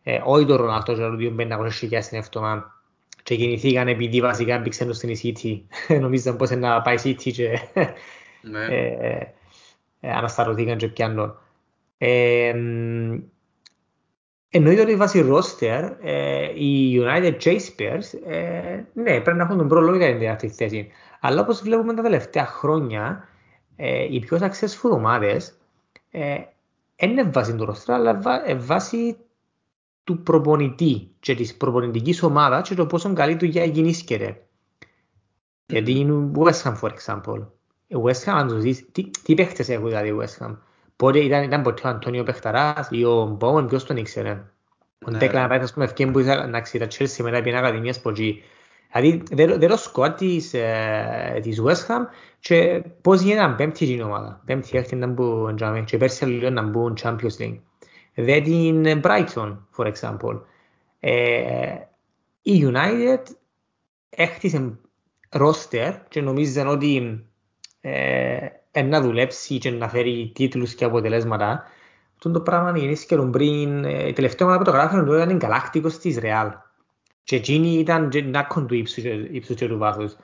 Ε, 0.04 0.22
όχι 0.24 0.46
το 0.46 0.56
Ρονάλτο, 0.56 0.94
και 0.94 1.02
ο 1.02 1.36
500 1.38 1.70
χιλιάδες 1.72 2.06
στην 2.06 2.18
εβδομάδα. 2.18 2.82
Και 3.24 3.34
γεννηθήκαν 3.34 3.88
επειδή 3.88 4.22
βασικά 4.22 4.58
μπήξαν 4.58 4.94
στην 4.94 5.16
City. 5.24 5.62
Νομίζαν 6.02 6.36
πως 6.36 6.50
είναι 6.50 6.68
να 6.68 6.82
πάει 6.82 6.96
City 7.04 7.32
και 7.32 7.60
Ναι. 8.42 8.66
ε, 8.66 9.34
ε, 10.00 10.12
ανασταρωθήκαν 10.12 10.78
και 10.78 10.88
πιάνουν. 10.88 11.38
Ε, 11.98 12.54
μ, 12.54 13.18
εννοείται 14.50 14.82
ότι 14.82 14.96
βάσει 14.96 15.30
roster 15.32 15.96
ε, 16.02 16.44
οι 16.64 17.02
United 17.02 17.36
και 17.38 17.50
οι 17.50 17.62
Spurs 17.68 18.30
ε, 18.30 18.84
ναι, 18.94 19.22
πρέπει 19.22 19.38
να 19.38 19.44
έχουν 19.44 19.58
τον 19.58 19.68
πρόλογο 19.68 19.98
για 19.98 20.08
την 20.08 20.20
τέταρτη 20.20 20.50
θέση. 20.50 20.88
Αλλά 21.20 21.42
όπως 21.42 21.62
βλέπουμε 21.62 21.94
τα 21.94 22.02
τελευταία 22.02 22.46
χρόνια 22.46 23.28
ε, 23.76 24.04
οι 24.14 24.20
πιο 24.20 24.38
successful 24.42 24.92
ομάδες 24.92 25.58
ε, 26.12 26.38
δεν 26.96 27.10
είναι 27.10 27.24
βάσει 27.24 27.56
του 27.56 27.68
roster 27.72 27.94
αλλά 27.94 28.20
βα- 28.22 28.50
ε, 28.50 28.56
βάσει 28.56 29.18
του 30.04 30.22
προπονητή 30.22 31.12
και 31.20 31.36
της 31.36 31.58
προπονητικής 31.58 32.24
ομάδας 32.24 32.70
και 32.70 32.76
το 32.76 32.86
πόσο 32.86 33.14
καλή 33.14 33.36
του 33.36 33.46
για 33.46 33.64
γεννήσκεται. 33.66 34.42
Γιατί 35.66 35.92
είναι 35.92 36.14
η 36.14 36.32
West 36.36 36.62
Ham, 36.64 36.76
for 36.82 36.90
example. 36.90 37.48
Η 37.88 37.96
West 38.04 38.24
Ham, 38.24 38.34
αν 38.34 38.48
το 38.48 38.56
δεις, 38.56 38.92
τι, 38.92 39.10
τι 39.24 39.34
παίχτες 39.34 39.70
έχουν 39.70 39.88
δηλαδή 39.88 40.08
η 40.08 40.18
West 40.20 40.46
Ham; 40.46 40.58
Πότε 40.98 41.20
ήταν, 41.20 41.44
ήταν 41.44 41.62
ποτέ 41.62 41.88
ο 41.88 41.90
Αντώνιο 41.90 42.24
Πεχταράς 42.24 42.88
ή 42.92 43.04
ο 43.04 43.26
Μπόμεν, 43.26 43.68
ποιος 43.68 43.84
τον 43.84 43.98
ήξερε. 43.98 44.44
Ο 45.06 45.12
Ναι. 45.12 45.18
Ντέκλαν 45.18 45.48
Ράιτ, 45.48 45.64
ας 45.64 45.74
πούμε, 45.74 45.86
ευκαιρία 45.86 46.12
που 46.12 46.20
ήθελα 46.20 46.48
να 46.48 46.62
ξέρει 46.62 46.88
τα 46.88 46.96
Chelsea 46.98 47.24
μετά 47.24 47.42
πήγαινε 47.42 47.58
ακαδημίες 47.58 47.98
από 47.98 48.10
εκεί. 48.10 48.44
Δηλαδή, 48.92 49.24
δεν 49.32 49.60
δεν 49.60 49.70
το 49.70 49.78
σκοτ 49.78 50.18
της, 50.18 50.54
ε, 50.54 51.40
της 51.42 51.62
West 51.66 51.88
Ham 51.88 52.06
και 52.40 52.84
πώς 53.02 53.22
γίνεται 53.22 53.48
να 53.48 53.56
πέμπτη 53.56 53.86
την 53.86 54.02
ομάδα. 54.02 54.42
Πέμπτη 54.46 54.78
έκτη 54.78 54.96
να 54.96 55.08
μπουν 55.08 55.56
τζάμε 55.56 55.82
και 55.82 55.98
πέρσι 55.98 56.26
λίγο 56.26 56.50
να 56.50 56.62
μπουν 56.62 56.98
Champions 57.02 57.38
League. 57.40 57.60
Δεν 58.16 58.44
την 58.44 59.02
Brighton, 59.04 59.58
for 59.78 59.92
example. 59.94 60.42
Ε, 61.00 61.76
η 62.42 62.68
United 62.72 63.24
έχτισε 64.10 64.80
roster 65.32 65.94
και 66.08 66.22
νομίζαν 66.22 66.68
ότι 66.68 67.26
ε, 67.82 67.92
ε, 67.92 68.57
να 68.86 69.02
δουλέψει 69.02 69.58
και 69.58 69.72
να 69.72 69.90
φέρει 69.90 70.32
τίτλους 70.36 70.74
και 70.76 70.86
αποτελέσματα. 70.86 71.64
Αυτό 72.14 72.32
το 72.32 72.42
πράγμα 72.42 72.78
γεννήθηκε 72.78 73.18
πριν, 73.18 73.84
ε, 73.84 74.08
η 74.08 74.14
τελευταία 74.14 74.48
ομάδα 74.48 74.64
που 74.64 74.72
το 74.72 74.78
γράφανε 74.78 75.04
το 75.04 75.16
ήταν 75.16 75.38
Γκαλάκτικος 75.38 75.98
της 75.98 76.20
Real. 76.22 76.50
Και 77.24 77.36
εκείνη 77.36 77.70
ήταν 77.74 78.10
και 78.10 78.22
νάκον 78.22 78.68
του 78.68 78.76
ύψους 78.76 79.04
και- 79.04 79.28
ύψους 79.32 79.56
και 79.56 79.68
του 79.68 79.78
βάθους. 79.78 80.16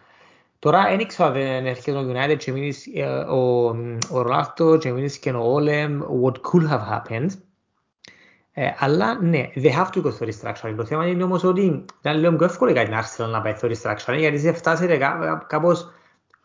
Τώρα 0.59 0.83
δεν 0.89 0.99
ήξερα 0.99 1.27
αν 1.27 1.33
δεν 1.33 1.65
έρχεται 1.65 1.97
ο 1.97 2.11
United 2.11 2.37
και 2.37 2.51
μείνεις 2.51 2.85
ε, 2.93 3.03
ο, 3.07 3.67
ο 4.09 4.21
Ρολάστο 4.21 4.77
και 4.77 4.91
μείνεις 4.91 5.17
και 5.17 5.31
ο 5.31 5.53
Όλεμ, 5.53 5.99
what 6.23 6.31
could 6.31 6.69
have 6.69 6.87
happened. 6.91 7.29
Ε, 8.55 8.69
αλλά 8.77 9.21
ναι, 9.21 9.49
they 9.55 9.71
have 9.71 9.87
to 9.93 10.01
go 10.03 10.11
for 10.19 10.27
restructuring. 10.27 10.73
Το 10.77 10.85
θέμα 10.85 11.07
είναι 11.07 11.23
όμως 11.23 11.43
ότι 11.43 11.85
ήταν 11.99 12.19
λίγο 12.19 12.35
πιο 12.35 12.45
εύκολο 12.45 12.71
για 12.71 12.83
την 12.83 12.93
Arsenal 12.93 13.29
να 13.29 13.41
πάει 13.41 13.55
for 13.61 13.71
restructuring 13.71 14.17
γιατί 14.17 14.39
σε 14.39 14.51
φτάσετε 14.53 14.97
κά- 14.97 15.45
κάπως 15.47 15.91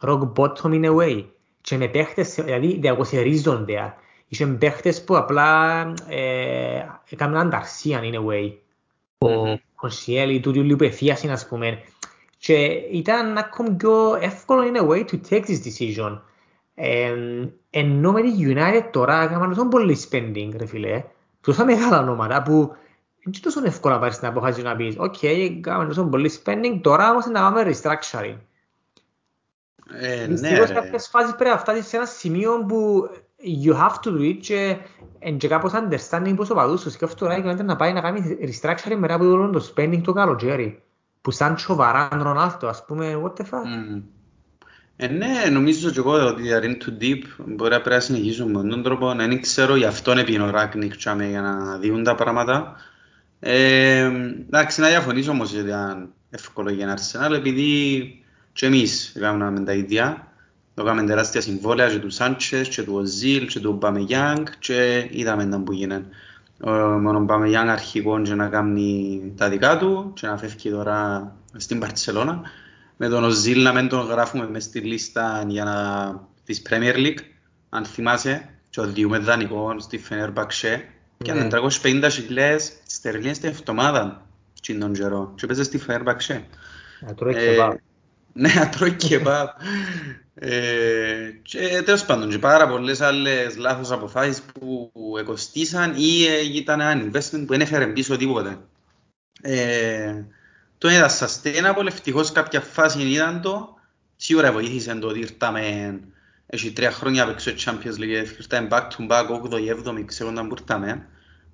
rock 0.01 0.33
bottom 0.37 0.71
in 0.71 0.85
a 0.85 0.97
way. 0.97 1.25
Και 1.61 1.77
με 1.77 1.89
παίχτες, 1.89 2.35
δηλαδή 2.35 2.81
there 2.83 2.97
was 2.97 3.13
a 3.13 3.25
reason 3.25 3.65
there. 3.67 3.93
Είχαν 4.29 4.59
παίχτες 4.59 5.05
που 5.05 5.17
απλά 5.17 5.81
ε, 6.09 6.87
έκαναν 7.09 7.47
ανταρσίαν 7.47 8.03
in 8.05 8.15
a 8.15 8.25
way. 8.27 8.53
Ο 9.19 9.59
Κονσιέλη, 9.75 10.41
του 10.41 10.53
Ριουλίου 10.53 10.77
που 10.77 10.85
εφίασαν 10.85 11.31
ας 11.31 11.49
πούμε. 11.49 11.83
Και 12.39 12.55
ήταν 12.93 13.39
ακόμη 13.39 13.71
πιο 13.71 14.15
εύκολο 14.21 14.63
in 14.73 14.83
a 14.83 14.89
way 14.89 15.05
to 15.05 15.21
take 15.31 15.45
this 15.45 15.61
decision. 15.65 16.21
Ε, 16.75 17.15
ενώ 17.71 18.13
με 18.13 18.23
τη 18.23 18.31
United 18.39 18.89
τώρα 18.91 19.23
έκαναν 19.23 19.49
τόσο 19.49 19.69
πολύ 19.69 19.99
spending 20.11 20.51
ρε 20.57 20.67
φίλε. 20.67 21.05
Τόσα 21.41 21.65
μεγάλα 21.65 22.01
ονόματα 22.01 22.43
που 22.43 22.77
είναι 23.27 23.37
τόσο 23.41 23.61
εύκολο 23.65 23.95
να 23.95 24.01
πάρεις 24.01 24.19
την 24.19 24.29
αποφάση 24.29 24.63
να 24.63 24.77
πεις 24.77 24.95
«ΟΚ, 24.99 25.23
έκαναν 25.23 25.89
τόσο 25.89 26.05
πολύ 26.05 26.31
spending, 26.45 26.79
τώρα 26.83 27.11
όμως 27.11 27.27
να 27.27 27.41
κάνουμε 27.41 27.71
restructuring». 27.71 28.37
Ε, 29.93 30.27
ναι, 30.27 30.27
Δυστυχώς 30.27 30.69
ρε. 30.69 30.75
κάποιες 30.75 31.09
φάσεις 31.11 31.35
πρέπει 31.35 31.51
να 31.51 31.59
φτάσεις 31.59 31.87
σε 31.87 31.97
ένα 31.97 32.07
σημείο 32.07 32.65
που 32.69 33.09
you 33.65 33.73
have 33.73 33.95
to 34.05 34.19
do 34.19 34.21
it 34.21 34.37
και 34.41 34.77
εν 35.19 35.39
και 35.39 35.49
κάπως 35.49 35.73
understanding 35.75 36.33
πως 36.37 36.51
ο 36.51 36.55
παδούς 36.55 36.81
σου 36.81 36.91
σκέφτομαι 36.91 37.41
τώρα 37.41 37.55
και 37.57 37.63
να 37.63 37.77
πάει 37.77 37.93
να 37.93 38.01
κάνει 38.01 38.37
restructuring 38.41 38.97
μετά 38.99 39.19
που 39.19 39.25
όλο 39.25 39.51
το 39.51 39.73
spending 39.75 40.01
το 40.03 40.13
καλοκαίρι. 40.13 40.83
Που 41.21 41.31
σαν 41.31 41.55
τσοβαράν 41.55 42.23
Ρονάλτο, 42.23 42.67
ας 42.67 42.85
πούμε, 42.85 43.21
what 43.25 43.41
the 43.41 43.45
fuck. 43.45 43.65
Μμμ. 43.65 44.03
Ε, 44.97 45.07
ναι, 45.07 45.51
νομίζω 45.53 45.91
και 45.91 45.99
εγώ 45.99 46.27
ότι 46.27 46.43
they 46.47 46.61
are 46.61 46.65
in 46.65 46.71
too 46.71 47.03
deep. 47.03 47.23
Μπορεί 47.47 47.71
να 47.71 47.81
πρέπει 47.81 47.95
να 47.95 48.01
συνεχίσουμε 48.01 48.63
με 48.63 48.69
τον 48.69 48.83
τρόπο. 48.83 49.15
Να 49.15 49.27
μην 49.27 49.41
ξέρω, 49.41 49.77
γι' 49.77 49.85
αυτόν 49.85 50.19
έπινε 50.19 50.43
ο 50.43 50.51
Ράκνικ 50.51 50.97
τσάμε, 50.97 51.27
για 51.29 51.41
να 51.41 51.79
δουν 51.79 52.05
τα 52.05 52.15
πράγματα. 52.15 52.77
Ε, 53.41 54.11
εντάξει, 54.47 54.81
να 54.81 54.89
διαφωνήσω 54.89 55.31
όμως 55.31 55.53
ότι 55.53 55.67
ήταν 55.67 56.13
εύκολο 56.31 56.71
για 56.71 56.87
την 56.87 56.95
Arsenal, 56.97 57.35
επειδή 57.35 58.03
και 58.59 58.67
εμείς 58.67 59.13
έκαναμε 59.17 59.61
τα 59.61 59.73
ίδια. 59.73 60.33
Έκαναμε 60.75 61.07
τεράστια 61.07 61.41
συμβόλαια 61.41 61.91
και 61.91 61.99
του 61.99 62.11
Σάντσες 62.11 62.69
και 62.69 62.83
του 62.83 62.95
Οζίλ 62.95 63.47
και 63.47 63.61
του 63.61 63.71
Ομπαμεγιάνγκ 63.71 64.47
και 64.59 65.09
είδαμε 65.11 65.47
τα 65.47 65.59
που 65.59 65.73
γίνανε. 65.73 66.05
Ο, 66.61 66.71
με 66.71 67.05
τον 67.13 67.17
Ομπαμεγιάνγκ 67.17 67.69
αρχηγόν 67.69 68.25
και 68.25 68.35
να 68.35 68.49
κάνει 68.49 69.23
τα 69.37 69.49
δικά 69.49 69.79
του 69.79 70.13
και 70.15 70.27
να 70.27 70.37
φεύγει 70.37 70.71
τώρα 70.71 71.33
στην 71.57 71.79
Παρτσελώνα. 71.79 72.43
Με 72.97 73.09
τον 73.09 73.25
Οζίλ 73.25 73.63
να 73.63 73.73
μην 73.73 73.89
τον 73.89 74.07
γράφουμε 74.07 74.49
μες 74.49 74.65
στη 74.65 74.81
λίστα 74.81 75.45
για 75.49 75.65
να... 75.65 75.75
της 76.45 76.63
Premier 76.71 76.97
League, 76.97 77.19
αν 77.69 77.85
θυμάσαι, 77.85 78.49
και 78.71 78.81
οδηγούμε 78.81 79.19
δανεικό 79.19 79.75
στη 79.79 79.99
Φενέρμπαξε. 79.99 80.85
Και 81.19 81.33
Ναι. 81.33 81.41
αν 81.41 81.51
350 81.83 82.09
χιλιάδες 82.11 82.73
στερλίνες 82.87 83.39
την 83.39 83.49
εβδομάδα 83.49 84.27
τσιν 84.61 84.81
τον 84.81 84.93
καιρό 84.93 85.33
και 85.35 85.47
παίζες 85.47 85.67
στη 85.67 85.79
Φενέρμπαξε. 85.79 86.45
Να 87.01 87.15
τρώει 87.15 87.35
Ε, 87.35 87.57
κebab. 87.57 87.75
Ναι, 88.33 88.53
να 88.55 88.69
τρώει 88.69 88.97
κebab. 89.01 89.47
Ε, 90.41 91.31
και 91.43 91.83
τέλος 91.85 92.05
πάντων 92.05 92.31
και 92.31 92.39
πάρα 92.39 92.69
πολλές 92.69 93.01
άλλες 93.01 93.57
λάθος 93.57 93.91
αποφάσεις 93.91 94.43
που 94.43 94.93
εκοστήσαν 95.19 95.95
ή 95.97 96.27
ε, 96.27 96.57
ήταν 96.57 96.81
ένα 96.81 97.03
investment 97.05 97.41
που 97.47 97.47
δεν 97.47 97.61
έφερε 97.61 97.87
πίσω 97.87 98.17
τίποτε. 98.17 98.59
Ε, 99.43 100.25
το 100.79 100.91
είδα 100.91 101.11
sustainable, 101.11 101.87
ευτυχώς 101.87 102.33
κάποια 102.33 102.61
φάση 102.61 103.03
ήταν 103.03 103.41
το, 103.41 103.75
σίγουρα 104.17 104.53
βοήθησε 104.53 104.95
το 104.95 105.07
ότι 105.07 105.19
ήρθαμε, 105.19 106.01
έχει 106.47 106.73
τρία 106.73 106.91
χρόνια 106.91 107.27
παίξω 107.27 107.53
Champions 107.65 107.99
League, 108.01 108.27
ήρθαμε 108.39 108.69
back 108.71 108.83
to 108.83 109.09
back, 109.09 109.27
8η, 109.51 109.89
7η, 109.89 110.05
ξέρω 110.07 110.31
όταν 110.31 110.49
που 110.49 110.55
ήρθαμε. 110.59 111.07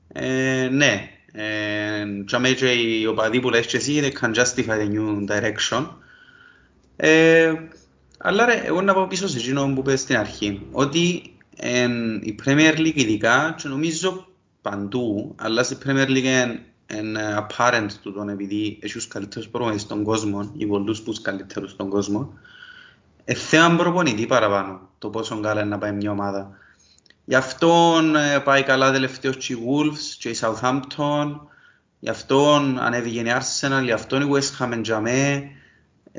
Ε, 0.08 0.68
ναι, 0.72 1.10
ε, 1.32 2.04
και 2.26 2.36
αμέ 2.36 2.50
και 2.50 2.72
οι 2.72 3.06
οπαδοί 3.06 3.40
που 3.40 3.50
λες 3.50 3.66
και 3.66 3.76
εσύ, 3.76 4.00
they 4.02 4.24
can 4.24 4.34
justify 4.34 4.78
the 4.78 4.88
new 4.88 5.26
direction. 5.28 5.86
Ε, 6.96 7.52
αλλά 8.18 8.44
ρε, 8.44 8.62
εγώ 8.64 8.82
να 8.82 8.94
πάω 8.94 9.06
πίσω 9.06 9.28
σε 9.28 9.38
εκείνο 9.38 9.72
που 9.74 9.80
είπες 9.80 10.00
στην 10.00 10.16
αρχή, 10.16 10.66
ότι 10.72 11.34
εν, 11.56 12.14
η 12.14 12.34
Premier 12.44 12.76
League 12.76 12.94
ειδικά, 12.94 13.54
και 13.58 13.68
νομίζω 13.68 14.26
παντού, 14.62 15.34
αλλά 15.38 15.62
στη 15.62 15.76
Premier 15.84 16.08
League 16.08 16.16
είναι 16.16 16.64
είναι 16.98 17.46
apparent 17.46 17.88
του 18.02 18.12
τον 18.12 18.28
επειδή 18.28 18.78
έχει 18.82 18.92
τους 18.92 19.08
καλύτερους 19.08 19.48
προπονητές 19.48 19.82
στον 19.82 20.04
κόσμο, 20.04 20.50
ή 20.56 20.66
πολλούς 20.66 21.02
τους 21.02 21.20
καλύτερους 21.20 21.70
στον 21.70 21.88
κόσμο, 21.88 22.32
ε, 23.24 23.34
θέμα 23.34 23.76
προπονητή 23.76 24.26
παραπάνω, 24.26 24.88
το 24.98 25.08
πόσο 25.08 25.40
καλά 25.40 25.60
είναι 25.60 25.70
να 25.70 25.78
πάει 25.78 25.92
μια 25.92 26.10
ομάδα. 26.10 26.50
Γι' 27.24 27.34
αυτό 27.34 28.00
ε, 28.34 28.38
πάει 28.38 28.62
καλά 28.62 28.92
τελευταίως 28.92 29.36
και 29.36 29.52
οι 29.52 29.58
Wolves 29.66 30.16
και 30.18 30.28
η 30.28 30.36
Southampton, 30.40 31.40
γι' 31.98 32.10
αυτό 32.10 32.54
ανέβηκε 32.78 33.20
η 33.20 33.26
Arsenal, 33.26 33.82
γι' 33.82 33.92
αυτό 33.92 34.20
η 34.20 34.28
West 34.32 34.64
Ham 34.64 34.72
εντιαμέ. 34.72 35.50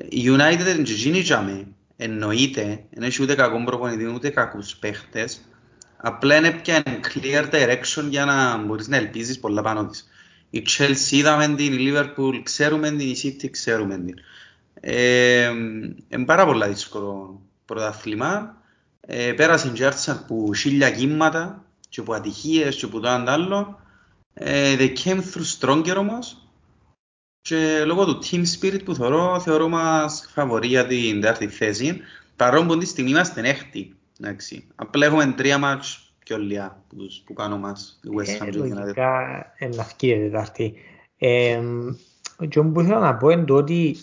Η 0.10 0.24
United 0.26 0.74
είναι 0.74 0.84
και 0.84 0.92
εκείνη 0.92 1.20
εντιαμέ. 1.20 1.68
Εννοείται, 1.98 2.84
δεν 2.90 3.04
έχει 3.04 3.24
ούτε 3.24 3.36
κακό 3.36 3.64
προπονητή, 3.64 4.06
ούτε 4.06 4.30
κακούς 4.30 4.76
παίχτες. 4.76 5.42
Απλά 5.98 6.36
είναι 6.36 6.52
πια 6.52 6.84
clear 6.84 7.50
direction 7.52 8.04
για 8.10 8.26
να 8.26 8.58
μπορείς 8.58 8.88
να 8.88 8.98
ελπίζεις 8.98 9.40
πολλά 9.40 9.62
πάνω 9.62 9.86
της. 9.86 10.10
Η 10.50 10.64
Chelsea 10.68 11.12
είδαμε 11.12 11.48
την, 11.56 11.74
η 11.74 11.78
Liverpool 11.80 12.40
ξέρουμε 12.44 12.90
την, 12.90 13.00
η 13.00 13.16
City 13.24 13.50
ξέρουμε 13.50 13.98
την. 13.98 14.16
Ε, 14.80 15.52
είναι 16.10 16.26
πάρα 16.26 16.46
πολλά 16.46 16.68
δύσκολο 16.68 17.42
πρωτάθλημα. 17.66 18.62
Ε, 19.02 19.32
πέρασε 19.32 19.70
και 19.70 19.84
η 19.84 19.88
Arsenal 19.92 20.20
που 20.28 20.54
χίλια 20.54 20.92
κύματα 20.92 21.64
και 21.90 22.02
που 22.02 22.14
ατυχίες 22.14 22.76
και 22.76 22.88
που 22.88 23.00
το 23.00 23.08
ένα 23.08 23.32
άλλο. 23.32 23.80
Ε, 24.34 24.76
they 24.80 24.94
came 25.04 25.20
through 25.20 25.60
stronger 25.60 25.96
όμως 25.98 26.45
και 27.48 27.84
λόγω 27.86 28.06
του 28.06 28.20
team 28.24 28.44
spirit 28.60 28.80
που 28.86 28.96
θεωρώ, 28.96 29.40
θεωρώ 29.40 29.68
μας 29.68 30.30
φαβορεί 30.34 30.68
για 30.68 30.88
την 30.88 31.22
τέταρτη 31.22 31.48
θέση 31.48 32.00
παρόν 32.36 32.68
που 32.68 32.78
τη 32.78 32.86
στιγμή 32.86 33.10
είμαστε 33.10 33.42
έκτη. 33.50 33.96
Εντάξει. 34.22 34.68
Απλά 34.76 35.06
έχουμε 35.06 35.34
τρία 35.38 35.58
μάτς 35.58 36.14
πιο 36.20 36.38
λιά 36.38 36.84
που, 36.90 36.96
τους- 36.96 37.22
που 37.26 37.34
κάνουν 37.34 37.60
μας 37.60 38.00
η 38.04 38.08
West 38.18 38.42
Ham 38.44 38.48
Ε, 38.48 38.50
και 38.50 38.58
η 38.58 38.62
United. 38.62 38.78
Λογικά 38.80 39.12
είναι 39.60 39.76
αυκή 39.80 40.08
η 40.08 40.16
Τετάρτη. 40.20 40.74
Ε, 41.18 41.60
και 42.50 42.62
που 42.62 42.82
ήθελα 42.82 43.00
να 43.00 43.16
πω 43.16 43.30
είναι 43.30 43.44
το 43.44 43.56
ότι 43.56 43.96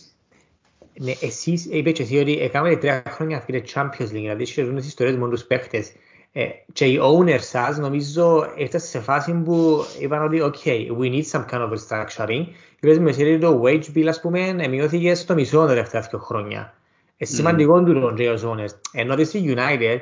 ναι, 1.01 1.13
εσείς 1.21 1.65
είπες 1.67 1.93
και 1.93 2.03
εσύ 2.03 2.17
ότι 2.19 2.39
έκαναμε 2.39 2.77
τρία 2.77 3.03
χρόνια 3.09 3.37
να 3.37 3.43
πήρε 3.43 3.63
Champions 3.75 3.89
League, 4.03 4.09
δηλαδή 4.13 4.43
είχε 4.43 4.65
ζουν 4.65 4.77
τις 4.77 4.87
ιστορίες 4.87 5.17
μόνο 5.17 5.31
τους 5.31 5.45
παίχτες. 5.45 5.93
Ε, 6.33 6.45
και 6.73 6.85
οι 6.85 7.01
owners 7.03 7.41
σας 7.41 7.79
νομίζω 7.79 8.53
έφτασε 8.57 8.87
σε 8.87 9.01
φάση 9.01 9.33
που 9.33 9.85
είπαν 10.01 10.23
ότι 10.25 10.41
ok, 10.43 10.67
we 11.01 11.11
need 11.13 11.25
some 11.31 11.45
kind 11.51 11.61
of 11.61 11.71
restructuring. 11.71 12.47
Είπες 12.85 12.99
με 12.99 13.13
σειρή 13.13 13.39
το 13.39 13.63
wage 13.65 13.85
bill 13.95 14.07
ας 14.07 14.21
πούμε 14.21 14.69
μειώθηκε 14.69 15.15
στο 15.15 15.35
μισό 15.35 15.59
τα 15.59 15.67
τελευταία 15.67 16.01
δύο 16.01 16.19
χρόνια. 16.19 16.75
Ε, 17.17 17.25
σημαντικό 17.25 17.83
του 17.83 18.01
τον 18.01 18.15
και 18.15 18.23
οι 18.23 18.35
owners. 18.43 18.75
Ενώ 18.93 19.13
ότι 19.13 19.25
στη 19.25 19.55
United 19.57 19.99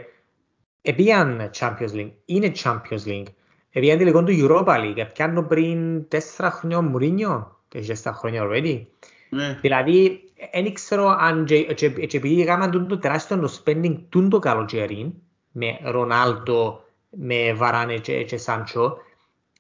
Επίαν 0.83 1.51
Champions 1.59 1.95
League, 1.95 2.11
είναι 2.25 2.53
Champions 2.63 3.07
League. 3.07 3.27
Επίαν 3.71 3.99
τελικό 3.99 4.25
του 4.25 4.33
Europa 4.39 4.77
League, 4.77 5.07
πιάνω 5.15 5.43
πριν 5.43 6.09
τέσσερα 6.09 6.51
χρόνια 6.51 6.79
ο 6.79 6.83
Μουρίνιο, 6.83 7.61
έχει 7.75 7.87
τέσσερα 7.87 8.15
χρόνια 8.15 8.43
already. 8.45 8.83
Ναι. 9.31 9.59
Δηλαδή, 9.61 10.21
δεν 10.53 10.75
ξέρω 10.75 11.17
αν 11.21 11.45
και, 11.45 11.63
και, 11.63 11.89
και 11.89 12.17
επειδή 12.17 12.43
έκαναν 12.43 12.87
το 12.89 12.99
τεράστιο 12.99 13.39
το 13.39 13.63
spending 13.65 13.97
του 14.09 14.29
το 14.29 14.39
καλοκαίρι, 14.39 15.15
με 15.53 15.79
Ρονάλτο, 15.85 16.85
με 17.11 17.53
Βαράνε 17.55 17.97
και, 17.97 18.23
και 18.23 18.37
Σάντσο, 18.37 18.97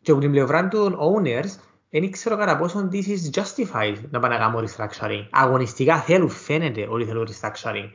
και 0.02 0.10
από 0.10 0.20
την 0.20 0.30
πλευρά 0.30 0.68
των 0.68 0.98
owners, 0.98 1.69
δεν 1.91 2.11
ξέρω 2.11 2.36
κατά 2.36 2.57
πόσο 2.57 2.88
this 2.93 3.05
is 3.05 3.41
justified 3.41 3.97
να 4.11 4.20
πάνε 4.20 4.34
να 4.34 4.41
κάνουν 4.41 4.68
restructuring. 4.68 5.26
Αγωνιστικά 5.30 5.97
θέλουν, 5.97 6.28
φαίνεται 6.28 6.86
ότι 6.91 7.05
θέλουν 7.05 7.28
restructuring. 7.28 7.91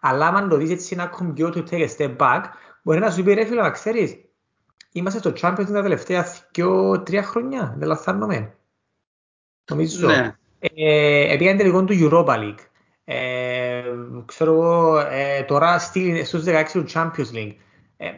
Αλλά 0.00 0.28
αν 0.28 0.48
το 0.48 0.56
δεις 0.56 0.70
έτσι 0.70 0.94
ένα 0.94 1.06
κομπιό 1.06 1.50
του 1.50 1.64
take 1.70 1.88
a 1.88 1.96
step 1.96 2.16
back, 2.16 2.42
μπορεί 2.82 2.98
να 2.98 3.10
σου 3.10 3.22
πει 3.22 3.32
ρε 3.32 3.44
φίλε, 3.44 3.62
να 3.62 3.70
ξέρεις, 3.70 4.16
είμαστε 4.92 5.18
στο 5.18 5.32
Champions 5.40 5.72
τα 5.72 5.82
τελευταία 5.82 6.26
δυο, 6.52 7.02
τρία 7.02 7.22
χρόνια, 7.22 7.74
δεν 7.78 7.88
λαθάνομαι. 7.88 8.54
Νομίζω. 9.70 10.06
Ναι. 10.06 10.34
Ε, 10.58 11.32
Επήγαν 11.32 11.56
τελικό 11.56 11.84
του 11.84 11.94
Europa 12.00 12.36
League. 12.38 12.64
Ε, 13.04 13.82
ξέρω 14.24 14.52
εγώ, 14.52 14.98
ε, 14.98 15.42
τώρα 15.42 15.78
στείλει 15.78 16.24
στους 16.24 16.44
16 16.46 16.64
του 16.72 16.84
Champions 16.94 17.32
League. 17.34 17.54
Ε, 17.96 18.10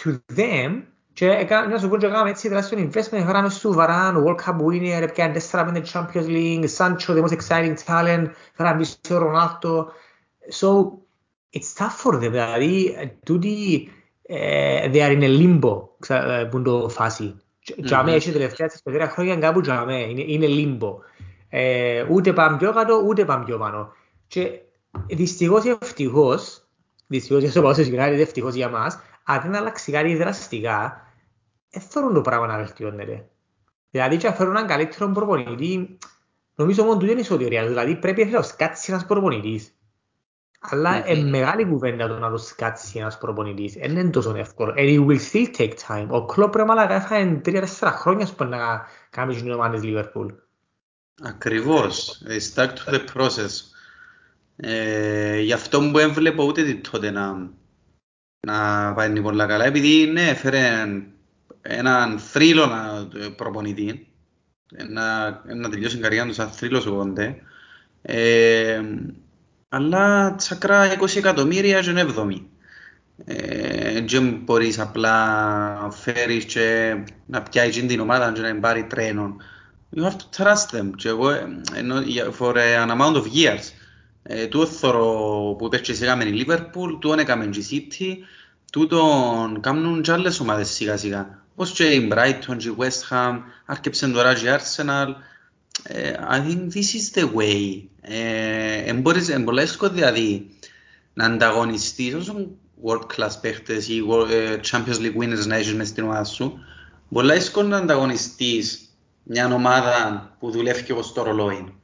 to 0.00 0.18
them, 0.36 0.82
και 1.12 1.30
έκα- 1.30 1.68
να 1.68 1.78
σου 1.78 1.88
πω 1.88 1.96
και 1.96 2.06
έκαναμε 2.06 2.30
έτσι 2.30 2.48
τεράστιο 2.48 2.78
investment, 2.78 3.12
έφεραμε 3.12 3.48
στο 3.48 3.74
Varane, 3.78 4.24
World 4.26 4.36
Cup 4.44 4.56
winner, 4.66 5.02
έπιανε 5.02 5.40
4-5 5.50 5.82
Champions 5.92 6.26
League, 6.26 6.64
Sancho, 6.76 7.06
the 7.06 7.22
most 7.22 7.36
exciting 7.38 7.74
talent, 7.86 8.26
έφεραμε 8.52 8.76
πίσω 8.78 8.96
Ronaldo. 9.08 9.84
So, 10.60 10.68
it's 11.58 11.84
tough 11.84 11.96
for 12.04 12.14
them, 12.14 12.30
δηλαδή, 12.30 12.96
ε, 12.98 13.06
τούτοι, 13.24 13.88
ε, 14.22 14.90
they 14.92 14.96
are 14.96 15.20
in 15.20 15.22
a 15.22 15.38
limbo, 15.40 15.78
ξα- 15.98 16.38
ε, 16.38 16.44
που 16.44 16.56
είναι 16.56 16.66
το 16.66 16.88
φάση. 16.88 17.34
Για 17.76 18.02
μένα 18.02 18.16
έχει 18.16 18.32
τελευταία 18.32 18.68
στις 18.68 18.82
πεντέρα 18.82 19.08
χρόνια 19.08 19.36
κάπου 19.36 19.60
για 19.60 19.84
μένα, 19.84 20.00
είναι, 20.06 20.24
είναι 20.26 20.46
limbo. 20.48 20.94
Ε, 21.48 22.04
ούτε 22.10 22.32
πάμε 22.32 22.56
πιο 22.56 22.72
κάτω, 22.72 23.02
ούτε 23.06 23.24
πάμε 23.24 23.44
πιο 23.44 23.58
πάνω. 23.58 23.92
Και 24.26 24.50
δυστυχώς 25.06 25.64
ή 25.64 25.76
ευτυχώς, 25.80 26.66
δυστυχώς 27.06 27.42
για 27.42 27.52
το 27.52 27.62
πάω 27.62 27.72
στο 27.72 27.82
United, 27.82 28.18
ευτυχώς 28.20 28.54
για 28.54 28.68
μας, 28.68 28.98
αν 29.24 29.40
δεν 29.42 29.54
αλλάξει 29.54 29.92
κάτι 29.92 30.16
δραστικά, 30.16 31.06
δεν 31.70 31.82
θέλουν 31.82 32.14
το 32.14 32.20
πράγμα 32.20 32.46
να 32.46 32.56
βελτιώνεται. 32.56 33.28
Δηλαδή 33.90 34.16
και 34.16 34.26
αν 34.26 34.34
φέρουν 34.34 34.56
έναν 34.56 34.68
καλύτερο 34.68 35.10
προπονητή, 35.10 35.98
νομίζω 36.54 36.84
μόνο 36.84 36.98
τούτο 36.98 37.12
είναι 37.12 37.20
ισοτηρία. 37.20 37.66
Δηλαδή 37.66 37.96
πρέπει 37.96 38.24
να 38.24 38.42
σκάτσει 38.42 38.92
ένας 38.92 39.06
προπονητής. 39.06 39.76
Αλλά 40.60 41.08
είναι 41.08 41.30
μεγάλη 41.30 41.66
κουβέντα 41.66 42.08
το 42.08 42.18
να 42.18 42.30
το 42.30 42.36
σκάτσει 42.36 42.98
ένας 42.98 43.18
προπονητής. 43.18 43.72
Δεν 43.72 43.90
είναι 43.90 44.10
τόσο 44.10 44.34
εύκολο. 44.36 44.74
And 44.76 44.98
it 44.98 45.06
will 45.06 45.20
still 45.32 45.56
take 45.56 45.74
time. 45.88 46.06
Ο 46.08 46.24
Κλόπ 46.24 46.56
ρε 46.56 46.64
μαλακά 46.64 46.94
έφαγε 46.94 47.34
τρία-τέσσερα 47.34 47.90
χρόνια 47.90 48.28
που 48.36 48.44
να 48.44 48.86
κάνει 49.10 49.34
την 49.34 49.52
ομάδα 49.52 49.74
της 49.74 49.82
Λίβερπουλ. 49.82 50.32
Ακριβώς. 51.22 52.22
Stuck 52.54 52.68
to 52.68 52.92
the 52.94 53.00
process. 53.14 53.50
Ε, 54.56 55.40
γι' 55.40 55.52
αυτό 55.52 55.80
που 55.80 55.98
δεν 55.98 56.12
βλέπω 56.12 56.44
ούτε 56.44 56.62
τι 56.62 56.74
τότε 56.76 57.10
να, 57.10 57.50
να 58.46 58.92
πάει 58.94 59.20
πολλά 59.20 59.46
καλά. 59.46 59.64
Επειδή 59.64 60.06
ναι, 60.06 60.28
έφερε 60.28 60.84
έναν 61.62 62.18
θρύλο 62.18 62.68
προπονητή. 63.36 64.06
Να, 64.88 65.28
να 65.30 65.68
τελειώσει 65.68 65.94
την 65.94 66.02
καριέρα 66.02 66.26
του 66.26 66.34
σαν 66.34 66.48
θρύλος 66.48 66.86
ο 66.86 66.94
Κοντέ. 66.94 67.36
Ε, 68.02 68.80
αλλά 69.68 70.34
τσακρά 70.34 70.98
20 71.00 71.16
εκατομμύρια 71.16 71.80
και 71.80 71.90
είναι 71.90 72.06
7. 72.16 72.40
Ε, 73.24 74.00
δεν 74.00 74.40
μπορείς 74.44 74.78
απλά 74.78 75.14
να 75.82 75.90
φέρεις 75.90 76.44
και 76.44 76.96
να 77.26 77.42
πιάσεις 77.42 77.86
την 77.86 78.00
ομάδα 78.00 78.32
και 78.32 78.40
να 78.40 78.60
πάρει 78.60 78.84
τρένο. 78.84 79.36
You 79.96 80.02
have 80.02 80.16
to 80.16 80.42
trust 80.42 80.78
them. 80.78 80.90
Και 80.96 81.08
εγώ, 81.08 81.30
ενώ, 81.74 81.96
for 82.38 82.54
an 82.56 82.90
amount 82.90 83.16
of 83.16 83.24
years. 83.24 83.81
Ε, 84.22 84.46
τούτο 84.46 84.66
θωρώ 84.66 85.54
που 85.58 85.68
πες 85.68 85.80
και 85.80 85.92
σιγά 85.92 86.26
η 86.26 86.44
Liverpool, 86.46 86.98
τούτον 87.00 87.18
έκαμε 87.18 87.44
η 87.44 87.66
City, 87.70 88.14
τούτον 88.72 89.60
κάνουν 89.60 90.02
και 90.02 90.12
άλλες 90.12 90.40
ομάδες 90.40 90.68
σιγά 90.70 90.96
σιγά. 90.96 91.44
Όπως 91.52 91.72
και 91.72 91.84
η 91.84 92.08
Brighton, 92.12 92.62
η 92.64 92.74
West 92.78 93.08
Ham, 93.10 93.38
άρκεψαν 93.66 94.12
τώρα 94.12 94.34
και 94.34 94.46
η 94.46 94.50
Arsenal. 94.50 95.08
I 96.30 96.38
think 96.38 96.72
this 96.74 96.94
is 96.94 97.10
the 97.14 97.24
way. 97.34 97.82
Είναι 98.88 99.44
πολύ 99.44 99.60
εύκολο 99.60 99.90
δηλαδή 99.90 100.50
να 101.14 101.24
ανταγωνιστείς 101.24 102.14
όσον 102.14 102.56
world 102.84 103.06
class 103.16 103.30
παίχτες 103.40 103.88
ή 103.88 104.02
Champions 104.70 104.98
League 104.98 105.16
winners 105.18 105.46
να 105.46 105.56
έχεις 105.56 105.74
μες 105.74 105.88
στην 105.88 106.04
ομάδα 106.04 106.24
σου. 106.24 106.58
Πολύ 107.12 107.32
εύκολο 107.32 107.68
να 107.68 107.76
ανταγωνιστείς 107.76 108.80
μια 109.22 109.54
ομάδα 109.54 110.30
που 110.38 110.50
δουλεύει 110.50 110.82
και 110.82 110.92
όπως 110.92 111.12
το 111.12 111.22
ρολόι. 111.22 111.74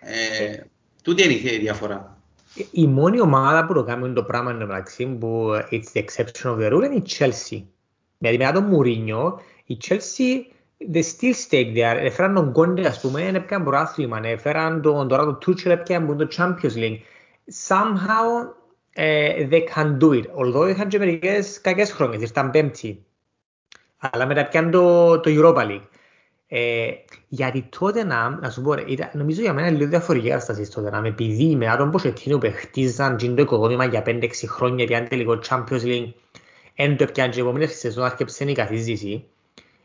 Ε, 0.00 0.60
τούτη 1.08 1.24
είναι 1.24 1.52
η 1.52 1.58
διαφορά. 1.58 2.16
Η 2.70 2.86
μόνη 2.86 3.20
ομάδα 3.20 3.66
που 3.66 3.72
το 3.72 3.84
κάνει 3.84 4.12
το 4.12 4.22
πράγμα 4.22 4.50
είναι 4.50 4.66
μεταξύ 4.66 5.06
που 5.06 5.50
it's 5.70 5.98
the 5.98 6.04
exception 6.04 6.50
of 6.50 6.58
the 6.58 6.72
rule 6.72 6.84
είναι 6.84 6.94
η 6.94 7.02
Chelsea. 7.18 7.62
Δηλαδή 8.18 8.38
μετά 8.38 8.52
τον 8.52 8.64
Μουρίνιο, 8.64 9.40
η 9.64 9.76
Chelsea 9.88 10.56
they 10.92 11.02
still 11.02 11.34
stayed 11.48 11.76
there. 11.76 11.96
Έφεραν 11.96 12.34
τον 12.34 12.52
Κόντε, 12.52 12.86
ας 12.86 13.00
πούμε, 13.00 13.26
έπιαν 13.26 13.64
προάθλημα. 13.64 14.20
Έφεραν 14.22 14.82
τον 14.82 15.08
τώρα 15.08 15.24
το 15.24 15.34
Τούτσελ, 15.34 15.72
έπιαν 15.72 16.16
το 16.16 16.28
Champions 16.36 16.76
League. 16.76 16.98
Somehow 17.68 18.26
uh, 18.96 19.48
they 19.50 19.64
can 19.74 19.98
do 19.98 20.12
it. 20.12 20.24
Although 20.38 20.68
είχαν 20.68 20.88
και 20.88 20.98
μερικές 20.98 21.60
κακές 21.60 21.92
χρόνιες, 21.92 22.22
ήρθαν 22.22 22.50
πέμπτη. 22.50 23.04
Αλλά 23.98 24.26
μετά 24.26 24.40
έπιαν 24.40 24.70
το, 24.70 25.20
το 25.20 25.30
Europa 25.30 25.66
League. 25.66 25.86
Ε, 26.50 26.90
γιατί 27.28 27.68
τότε 27.78 28.04
να, 28.04 28.28
να 28.28 28.50
σου 28.50 28.62
πω, 28.62 28.72
ήταν, 28.86 29.10
νομίζω 29.12 29.40
για 29.40 29.52
μένα 29.52 29.70
λίγο 29.70 29.88
διαφορετική 29.88 30.30
κατάσταση 30.30 30.70
τότε 30.70 30.90
να, 30.90 31.06
επειδή 31.06 31.56
με 31.56 31.68
άτομο 31.68 31.90
πως 31.90 32.04
εκείνο 32.04 32.38
που 32.38 32.50
χτίζαν 32.54 33.16
το 33.16 33.42
οικοδόμημα 33.42 33.84
για 33.84 34.02
5-6 34.06 34.30
χρόνια, 34.46 34.86
πιάνε 34.86 35.06
τελικό 35.06 35.38
Champions 35.48 35.82
League, 35.82 36.12
εν 36.74 36.96
το 36.96 37.02
έπιαν 37.02 37.30
και 37.30 37.40
επόμενες 37.40 37.78
σεζόν 37.78 38.04
άρχισε 38.04 38.44
η 38.44 38.52
καθίζηση, 38.52 39.24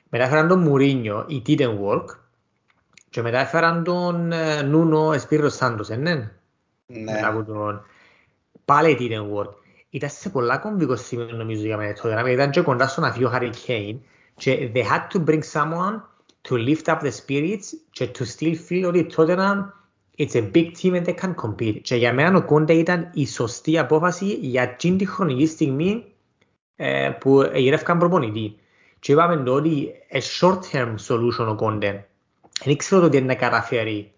μετά 0.09 0.23
έφεραν 0.23 0.47
τον 0.47 0.59
Μουρίνιο, 0.59 1.25
η 1.27 1.41
didn't 1.47 1.79
work, 1.87 2.05
και 3.09 3.21
μετά 3.21 3.39
έφεραν 3.39 3.83
τον 3.83 4.31
Νούνο 4.65 5.13
Εσπίρο 5.13 5.49
Σάντος, 5.49 5.89
ε, 5.89 5.95
ναι. 5.95 6.31
Ναι. 6.85 7.21
Τον... 7.45 7.85
Πάλι 8.65 8.97
didn't 8.99 9.37
work. 9.37 9.53
Ήταν 9.89 10.09
σε 10.09 10.29
πολλά 10.29 10.57
κομβικό 10.57 10.95
σημείο 10.95 11.35
νομίζω 11.35 11.65
για 11.65 11.77
μένα 11.77 11.93
τότε, 11.93 12.13
γιατί 12.13 12.31
ήταν 12.31 12.49
και 12.49 12.61
κοντά 12.61 12.87
στο 12.87 13.01
να 13.01 13.11
φύγει 13.11 13.25
ο 13.25 13.31
Harry 13.33 13.51
Kane 13.67 13.97
και 14.35 14.71
they 14.73 14.83
had 14.83 15.17
to 15.17 15.23
bring 15.25 15.41
someone 15.53 16.01
to 16.49 16.57
lift 16.57 16.87
up 16.87 16.99
the 16.99 17.11
spirits 17.11 17.73
και 17.91 18.11
to 18.19 18.25
still 18.37 18.55
feel 18.69 18.83
ότι 18.87 19.05
τότε 19.05 19.35
να 19.35 19.73
it's 20.17 20.35
a 20.35 20.41
big 20.41 20.73
team 20.77 20.95
and 20.95 21.05
they 21.05 21.13
can 21.13 21.35
compete. 21.35 21.79
Και 21.81 21.95
για 21.95 22.13
μένα 22.13 22.37
ο 22.37 22.45
Κόντε 22.45 22.73
ήταν 22.73 23.09
η 23.13 23.27
σωστή 23.27 23.77
απόφαση 23.77 24.25
για 24.25 24.75
την 24.75 24.97
τη 24.97 25.05
χρονική 25.05 25.45
στιγμή 25.45 26.05
ε, 26.75 27.09
που 27.19 27.51
γυρεύκαν 27.55 27.97
προπονητή. 27.97 28.55
Και 28.99 29.11
είπαμε 29.11 29.49
ότι 29.49 29.91
a 30.11 30.19
short 30.39 30.59
term 30.71 30.95
solution 31.07 31.47
ο 31.47 31.55
Κόντε. 31.55 32.07
Δεν 32.63 32.77
ξέρω 32.77 33.03
ότι 33.05 33.21
να 33.21 33.35
καταφέρει 33.35 34.11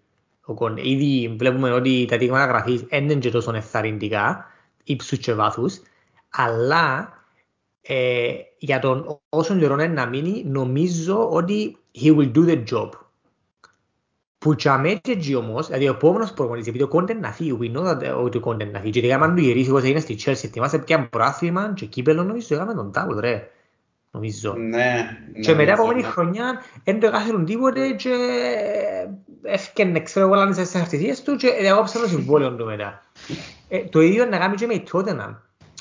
ο 0.44 0.54
Κόντε. 0.54 0.88
Ήδη 0.88 1.36
βλέπουμε 1.38 1.72
ότι 1.72 2.06
τα 2.08 2.18
δείγματα 2.18 2.46
γραφής 2.46 2.82
δεν 2.82 3.04
είναι 3.04 3.14
και 3.14 3.30
τόσο 3.30 3.54
ευθαρρυντικά, 3.54 4.46
ύψους 4.84 5.18
και 5.18 5.34
βάθους, 5.34 5.80
αλλά 6.30 7.12
ε, 7.80 8.32
για 8.58 8.78
τον 8.78 9.20
όσον 9.28 9.58
καιρό 9.58 9.76
να 9.76 10.06
μείνει, 10.06 10.44
νομίζω 10.46 11.30
ότι 11.30 11.76
he 12.00 12.10
will 12.16 12.32
do 12.32 12.46
the 12.46 12.64
job. 12.70 12.90
Που 14.38 14.54
και 14.54 14.70
εκεί 15.04 15.34
όμως, 15.34 15.66
δηλαδή 15.66 15.88
ο 15.88 15.90
επόμενος 15.90 16.32
προπονητής, 16.32 16.68
επειδή 16.68 16.84
ο 16.84 16.88
Κόντε 16.88 17.14
να 17.14 17.32
φύγει, 17.32 17.58
we 17.60 17.76
know 17.76 17.86
that 17.86 18.24
ότι 18.24 18.36
ο 18.36 18.40
Κόντε 18.40 18.64
να 18.64 18.80
φύγει, 18.80 19.00
και 19.00 19.06
έκαναν 19.06 19.34
του 19.34 19.42
γυρίσει 19.42 19.70
όπως 19.70 19.82
έγινε 19.82 20.00
στη 20.00 20.18
Chelsea, 20.24 20.48
θυμάσαι 20.52 20.78
πια 20.78 21.08
πρόθυμα 21.08 21.72
και 21.74 21.86
κύπελο 21.86 22.22
νομίζω 22.22 22.54
έκαμε 22.54 22.74
τον 22.74 22.92
τάβο, 22.92 23.20
ρε. 23.20 23.50
Νομίζω. 24.10 24.54
Ναι. 24.54 25.18
Και 25.40 25.54
μετά 25.54 25.72
από 25.72 25.84
μόνη 25.84 26.02
χρονιά 26.02 26.62
δεν 26.84 27.00
το 27.00 27.06
έκαναν 27.06 27.44
τίποτε 27.44 27.90
και 27.90 28.14
έφυγε, 29.42 30.00
ξέρω 30.00 30.26
εγώ, 30.26 30.34
λάνε 30.34 30.52
στις 30.54 30.74
αρτησίες 30.74 31.22
του 31.22 31.36
και 31.36 31.48
έκοψαν 31.48 32.02
το 32.02 32.08
συμβόλαιο 32.08 32.54
του 32.54 32.64
μετά. 32.64 33.02
Ε, 33.68 33.84
το 33.84 34.00
ίδιο 34.00 34.24
να 34.24 34.38
κάνει 34.38 34.54
και 34.54 34.66
με 34.66 34.74
η 34.74 34.84
Tottenham. 34.92 35.34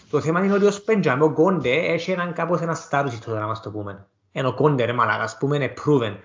Το 0.10 0.22
θέμα 0.22 0.44
είναι 0.44 0.54
ότι 0.54 0.66
ως 0.66 0.82
πέντζαμε 0.82 1.24
ο 1.24 1.34
Κόντε 1.34 1.70
έχει 1.70 2.12
έναν 2.12 2.34
κάπως 2.34 2.62
ένα 2.62 2.74
στάτους 2.74 3.14
η 3.14 3.20
Tottenham, 3.26 3.50
ας 3.50 3.62
το 3.62 3.72
πούμε. 3.72 4.06
Ενώ 4.38 4.54
κόντε 4.54 4.86
ρε 4.86 4.94
μαλάκα, 4.94 5.24
ας 5.24 5.38
πούμε 5.38 5.56
είναι 5.56 5.74
proven. 5.86 6.16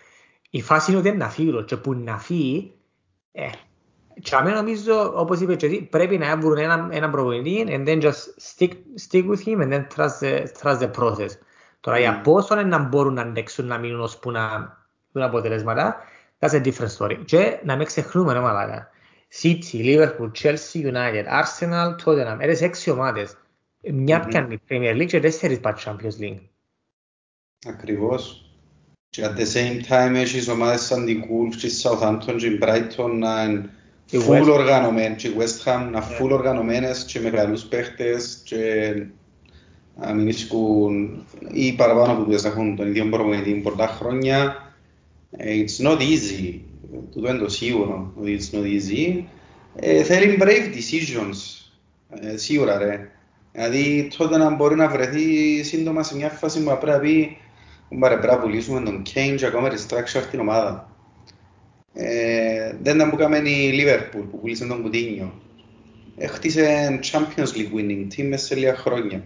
Η 0.50 0.62
φάση 0.62 0.90
είναι 0.90 1.00
ότι 1.00 1.08
είναι 1.08 1.16
να 1.16 1.28
φύγει 1.28 1.64
και 1.64 1.76
που 1.76 1.94
να 1.94 2.18
φύγει, 2.18 2.74
ε, 3.32 3.48
και 4.22 4.34
αμέ 4.34 4.50
νομίζω, 4.50 5.12
όπως 5.14 5.40
είπε 5.40 5.56
και 5.56 5.66
εσύ, 5.66 5.82
πρέπει 5.82 6.18
να 6.18 6.36
βρουν 6.36 6.58
ένα, 6.58 6.88
ένα 6.90 7.10
προπονητή 7.10 7.66
and 7.68 7.88
then 7.88 8.02
just 8.02 8.10
stick, 8.10 8.70
stick 9.08 9.28
with 9.28 9.46
him 9.46 9.60
and 9.60 9.72
then 9.72 9.86
trust 9.96 10.20
the, 10.20 10.46
trust 10.62 10.78
the 10.80 10.90
process. 10.98 11.30
Τώρα 11.80 11.96
mm. 11.96 12.00
για 12.00 12.20
πόσο 12.20 12.54
είναι 12.54 12.68
να 12.68 12.78
μπορούν 12.78 13.14
να 13.14 13.22
αντέξουν 13.22 13.66
να 13.66 13.78
μείνουν 13.78 14.00
ώσπου 14.00 14.30
να 14.30 14.48
δουν 15.12 15.22
αποτελέσματα, 15.22 15.96
that's 16.38 16.52
a 16.52 16.62
different 16.64 16.96
story. 16.98 17.18
Και 17.24 17.60
να 17.64 17.76
μην 17.76 17.86
ξεχνούμε 17.86 18.32
ρε 18.32 18.40
μαλάκα. 18.40 18.90
City, 19.42 19.72
Liverpool, 19.72 20.30
Chelsea, 20.42 20.92
United, 20.92 21.24
Arsenal, 21.42 21.94
Tottenham, 22.04 22.36
έρες 22.38 22.62
έξι 22.62 22.90
ομάδες. 22.90 23.36
Μια 23.92 24.22
mm-hmm. 24.22 24.28
πιάνει 24.28 24.60
Premier 24.68 24.96
League 24.96 25.06
και 25.06 25.20
τέσσερις 25.20 25.60
πάει 25.60 25.72
Champions 25.84 26.22
League. 26.22 26.40
Ακριβώς. 27.66 28.50
Και 29.10 29.22
at 29.24 29.38
the 29.38 29.46
same 29.54 29.80
time 29.88 30.14
έχεις 30.14 30.48
ομάδες 30.48 30.80
σαν 30.80 31.04
την 31.04 31.22
Wolves 31.22 31.56
και 31.56 31.66
η 31.66 31.70
Southampton 31.82 32.36
και 32.36 32.46
η 32.46 32.58
Brighton 32.62 33.10
να 33.18 33.44
είναι 33.44 33.70
full 34.10 34.48
οργανωμένες 34.50 35.22
και 35.22 35.28
η 35.28 35.34
West 35.38 35.68
Ham 35.68 35.88
να 35.90 36.02
yeah. 36.02 36.22
full 36.22 36.30
οργανωμένες 36.30 37.04
και 37.04 37.20
με 37.20 37.30
καλούς 37.30 37.62
παίχτες 37.62 38.40
και 38.44 38.92
να 39.96 40.12
μην 40.12 40.28
ίσκουν 40.28 41.24
ή 41.52 41.72
παραπάνω 41.72 42.14
που 42.14 42.30
τους 42.30 42.44
έχουν 42.44 42.76
τον 42.76 42.88
ίδιο 42.88 43.08
προπονητή 43.08 43.52
πολλά 43.52 43.88
χρόνια. 43.88 44.56
It's 45.38 45.86
not 45.86 45.98
easy. 45.98 46.58
Τούτο 47.12 47.28
είναι 47.28 47.38
το 47.38 47.48
σίγουρο 47.48 48.12
ότι 48.16 48.38
it's 48.40 48.56
not 48.56 48.64
easy. 48.64 49.22
Ε, 49.76 50.02
θέλει 50.02 50.38
brave 50.40 50.74
decisions. 50.74 51.36
Ε, 52.08 52.36
σίγουρα 52.36 52.78
ρε. 52.78 53.10
Δηλαδή 53.52 54.10
τότε 54.16 54.36
να 54.36 54.50
μπορεί 54.50 54.74
να 54.74 54.88
βρεθεί 54.88 55.62
σύντομα 55.62 56.02
σε 56.02 56.16
μια 56.16 56.28
φάση 56.28 56.62
που 56.62 56.64
πρέπει 56.64 56.86
να 56.86 56.98
πει 56.98 57.36
Μπαρε, 57.90 58.16
πρέπει 58.16 58.34
να 58.34 58.40
πουλήσουμε 58.40 58.80
τον 58.80 59.02
Kane 59.02 59.34
και 59.36 59.46
ακόμα 59.46 59.70
restructure 59.70 60.22
την 60.30 60.40
ομάδα. 60.40 60.90
Ε, 61.92 62.76
δεν 62.82 62.96
ήταν 62.96 63.10
που 63.10 63.16
έκαμε 63.16 63.38
η 63.38 63.72
Liverpool 63.72 64.24
που 64.30 64.38
πουλήσε 64.40 64.66
τον 64.66 64.82
Κουτίνιο. 64.82 65.32
Έχτισε 66.16 66.98
Champions 67.12 67.48
League 67.54 67.74
winning 67.74 68.06
team 68.14 68.24
μέσα 68.24 68.46
σε 68.46 68.54
λίγα 68.54 68.76
χρόνια. 68.76 69.24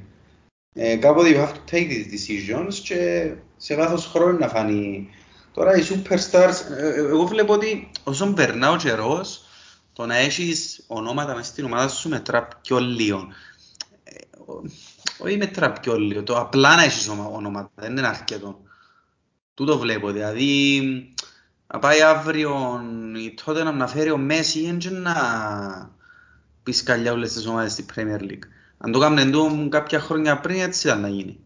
Ε, 0.74 0.96
κάποτε 0.96 1.30
you 1.32 1.36
have 1.36 1.52
to 1.52 1.74
take 1.74 1.88
these 1.88 2.12
decisions 2.12 2.74
και 2.74 3.30
σε 3.56 3.74
βάθος 3.74 4.06
χρόνου 4.06 4.38
να 4.38 4.48
φανεί. 4.48 5.08
Τώρα 5.52 5.76
οι 5.76 5.82
superstars, 5.88 6.76
ε, 6.78 6.94
εγώ 6.94 7.26
βλέπω 7.26 7.52
ότι 7.52 7.90
όσον 8.04 8.34
περνά 8.34 8.70
ο 8.70 8.76
καιρός, 8.76 9.44
το 9.92 10.06
να 10.06 10.16
έχεις 10.16 10.84
ονόματα 10.86 11.34
μέσα 11.34 11.50
στην 11.50 11.64
ομάδα 11.64 11.88
σου 11.88 12.08
μετρά 12.08 12.48
πιο 12.62 12.78
λίγο. 12.78 13.28
Ε, 15.18 15.26
όχι 15.26 15.36
με 15.36 15.46
τραπιόλιο, 15.46 16.22
το 16.22 16.38
απλά 16.38 16.76
να 16.76 16.82
έχεις 16.82 17.08
ονόματα, 17.08 17.70
δεν 17.74 17.96
είναι 17.96 18.06
αρκετό. 18.06 18.60
Τούτο 19.54 19.78
βλέπω, 19.78 20.10
δηλαδή 20.10 20.82
να 21.66 21.78
πάει 21.78 22.02
αύριο 22.02 22.80
η 23.24 23.34
τότε 23.44 23.62
να 23.62 23.86
φέρει 23.86 24.10
ο 24.10 24.16
Μέση 24.16 24.76
και 24.78 24.90
να 24.90 25.14
πει 26.62 26.72
σκαλιά 26.72 27.12
όλες 27.12 27.32
τις 27.32 27.46
ομάδες 27.46 27.72
στην 27.72 27.86
Premier 27.94 28.20
League. 28.20 28.46
Αν 28.78 28.92
το 28.92 28.98
κάνουν 28.98 29.18
εντό 29.18 29.68
κάποια 29.68 30.00
χρόνια 30.00 30.40
πριν 30.40 30.60
έτσι 30.60 30.86
ήταν 30.86 31.00
να 31.00 31.08
γίνει. 31.08 31.38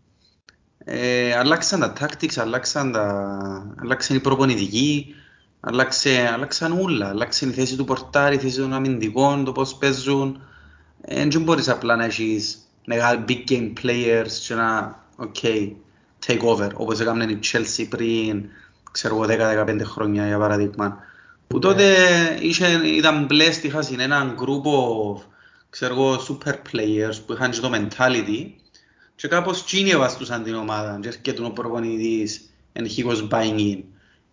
Ε, 0.84 1.34
αλλάξαν 1.36 1.80
τα 1.80 1.92
tactics, 2.00 2.36
αλλάξαν, 2.36 2.92
τα... 2.92 3.74
αλλάξαν 3.82 4.16
οι 4.16 4.20
προπονητικοί, 4.20 5.14
αλλάξαν, 5.60 6.26
αλλάξαν 6.26 6.80
όλα. 6.80 7.08
Αλλάξαν 7.08 7.48
η 7.48 7.52
θέση 7.52 7.76
του 7.76 7.84
πορτάρι, 7.84 8.34
η 8.34 8.38
θέση 8.38 8.58
των 8.58 8.72
αμυντικών, 8.72 9.44
το 9.44 9.52
πώς 9.52 9.74
παίζουν. 9.74 10.42
δεν 11.06 11.42
μπορείς 11.42 11.68
απλά 11.68 11.96
να 11.96 12.04
έχεις 12.04 12.67
μεγάλοι 12.88 13.24
big 13.28 13.50
game 13.50 13.72
players 13.82 14.32
και 14.46 14.54
να, 14.54 14.98
ok, 15.16 15.70
take 16.26 16.40
over, 16.40 16.68
όπως 16.74 17.00
έκαμε 17.00 17.24
η 17.24 17.38
Chelsea 17.52 17.86
πριν, 17.88 18.44
ξέρω 18.92 19.14
εγώ, 19.14 19.24
10-15 19.66 19.80
χρόνια 19.82 20.26
για 20.26 20.38
παράδειγμα. 20.38 20.98
Που 21.46 21.58
τότε 21.58 21.84
είχε, 22.40 22.66
ήταν 22.84 23.26
blessed, 23.30 23.62
είχαν 23.64 23.84
έναν 23.98 24.36
group 24.38 24.64
of, 24.70 25.22
ξέρω 25.70 25.94
εγώ, 25.94 26.14
super 26.14 26.52
players 26.52 27.16
που 27.26 27.32
είχαν 27.32 27.50
και 27.50 27.60
το 27.60 27.70
mentality. 27.72 28.46
και 29.14 29.28
κάπως 29.28 29.64
τσίνιεβα 29.64 30.08
στους 30.08 30.28
την 30.28 30.54
ομάδα 30.54 30.98
και 31.02 31.08
έρχεται 31.08 31.44
ο 31.44 31.50
προπονητής 31.50 32.50
and 32.72 32.86
he 32.96 33.04
was 33.06 33.28
buying 33.28 33.58
in. 33.58 33.78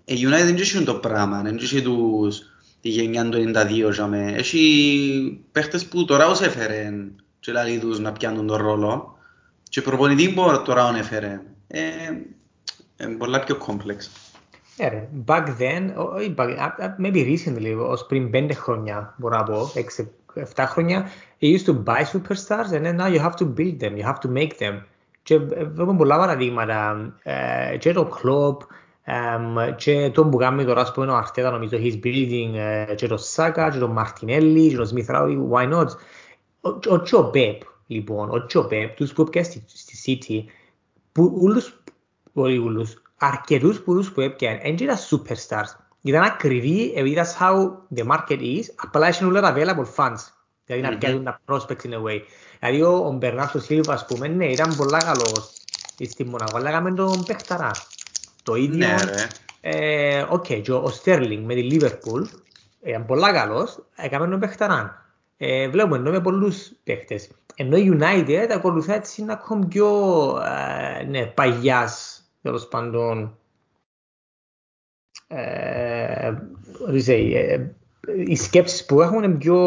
Η 0.06 0.16
United 0.26 0.43
δεν 0.43 0.58
είχε 0.58 0.82
το 0.82 0.93
πράγμα, 0.93 1.41
δεν 1.41 1.56
είχε 1.56 1.82
τους 1.82 2.41
τη 2.82 2.89
γενιά 2.89 3.30
του 3.30 3.51
92 3.53 4.34
Έχει 4.36 5.41
παίχτες 5.51 5.86
που 5.86 6.06
τώρα 6.06 6.28
ως 6.28 6.41
έφερε 6.41 6.91
και 7.45 7.51
λέει 7.51 7.79
τους 7.79 7.99
να 7.99 8.11
πιάνουν 8.11 8.47
τον 8.47 8.57
ρόλο 8.57 9.17
και 9.69 9.81
προπονητής 9.81 10.33
που 10.33 10.61
τώρα 10.65 10.85
όν 10.85 10.95
έφερε. 10.95 11.41
Ε, 11.67 11.81
ε, 12.97 13.05
πολλά 13.05 13.39
πιο 13.39 13.57
complex. 13.67 13.97
Yeah, 14.77 15.01
back 15.25 15.45
then, 15.59 15.93
maybe 16.99 17.35
recently, 17.35 17.77
ως 17.79 18.05
πριν 18.05 18.29
πέντε 18.29 18.53
χρόνια, 18.53 19.13
μπορώ 19.17 19.37
να 19.37 19.43
πω, 19.43 19.71
7 20.55 20.63
χρόνια, 20.67 21.05
you 21.39 21.57
used 21.57 21.65
to 21.65 21.83
buy 21.83 22.03
superstars 22.13 22.71
and 22.71 22.85
then 22.85 22.97
now 22.97 23.07
you 23.07 23.19
have 23.19 23.35
to 23.35 23.45
build 23.45 23.79
them, 23.79 23.97
you 23.97 24.03
have 24.03 24.19
to 24.19 24.29
make 24.29 24.57
them. 24.59 24.81
Και 25.23 25.37
βλέπουμε 25.37 25.97
πολλά 25.97 26.17
παραδείγματα, 26.17 27.13
και 27.79 27.93
το 27.93 28.09
club, 28.21 28.57
και 29.75 30.11
το 30.13 30.25
που 30.25 30.37
κάνει 30.37 30.65
τώρα, 30.65 30.81
ας 30.81 30.91
πούμε, 30.91 31.11
ο 31.11 31.15
Αρτέτα, 31.15 31.51
νομίζω, 31.51 31.77
he's 31.77 32.05
building 32.05 32.51
και 32.95 33.07
το 33.07 33.17
Σάκα, 33.17 33.71
και 33.71 33.77
το 33.77 33.87
Μαρτινέλli, 33.97 34.67
και 34.69 34.75
το 34.75 34.85
Σμιθ 34.85 35.09
Ράουι, 35.09 35.47
why 35.51 35.73
not; 35.73 35.87
Ο 36.89 37.01
Τσο 37.01 37.24
Πέπ, 37.24 37.61
λοιπόν, 37.88 38.30
ο 38.30 38.45
Τσο 38.45 38.63
Πέπ, 38.63 38.95
τους 38.95 39.13
που 39.13 39.22
έπιανε 39.22 39.47
στη 39.68 40.20
City, 40.22 40.51
που 41.11 41.38
ούλους, 41.41 41.84
όχι 42.34 42.57
ούλους, 42.57 43.01
αρκετούς 43.18 43.80
πουλούς 43.82 44.11
που 44.11 44.22
έπιανε, 44.22 44.59
δεν 44.63 44.74
ήταν 44.74 44.97
superstars. 45.09 45.84
Ήταν 46.01 46.24
ακριβή, 46.24 46.93
επειδή 46.95 47.18
that's 47.18 47.41
how 47.43 47.72
the 47.95 48.07
market 48.07 48.39
is, 48.39 48.63
απλά 48.76 49.07
έχουν 49.07 49.28
όλα 49.28 49.41
τα 49.41 49.53
available 49.55 49.95
funds. 49.95 50.24
Δηλαδή 50.66 50.84
να 50.84 50.97
πιάνουν 50.97 51.24
τα 51.24 51.41
prospects 51.45 51.84
in 51.84 51.93
a 51.93 52.03
way. 52.03 52.20
Δηλαδή 52.59 52.82
ο 52.82 53.16
Μπερνάρτο 53.18 53.59
Σίλβα, 53.59 53.93
ας 53.93 54.05
πούμε, 54.05 54.28
ναι, 54.28 54.45
ήταν 54.45 54.76
πολλά 54.76 54.97
καλός 54.97 55.51
στη 56.03 56.24
Μονακό, 56.26 56.57
αλλά 56.57 56.70
έκαμε 56.70 56.93
τον 56.93 57.24
Πεχταρά. 57.26 57.72
Το 58.43 58.55
ίδιο, 58.55 58.88
Ναι, 58.88 58.95
ρε. 59.03 59.28
ε, 59.61 60.26
οκ, 60.30 60.45
και 60.61 60.72
ο 60.72 60.89
Στέρλινγκ 60.89 61.45
με 61.45 61.53
τη 61.53 61.63
Λίβερπουλ, 61.63 62.24
ήταν 62.84 63.05
πολλά 63.05 63.32
καλός, 63.32 63.84
έκαμε 63.95 64.28
τον 64.28 64.39
παιχταρά. 64.39 65.05
Ε, 65.38 65.69
βλέπουμε 65.69 65.97
ενώ 65.97 66.11
με 66.11 66.21
πολλούς 66.21 66.71
παίχτες. 66.83 67.29
Ενώ 67.55 67.77
η 67.77 67.97
United 67.99 68.47
ακολουθεί 68.51 68.93
έτσι 68.93 69.21
είναι 69.21 69.31
ακόμη 69.31 69.65
πιο 69.65 69.88
ε, 70.99 71.03
ναι, 71.03 71.25
παγιάς, 71.25 72.23
τέλος 72.41 72.67
πάντων, 72.67 73.38
ε, 75.27 76.33
what 76.88 76.91
do 76.91 76.95
you 76.95 77.05
say, 77.05 77.31
ε, 77.33 77.67
οι 78.25 78.36
σκέψεις 78.36 78.86
που 78.86 79.01
έχουν 79.01 79.23
είναι 79.23 79.36
πιο 79.36 79.57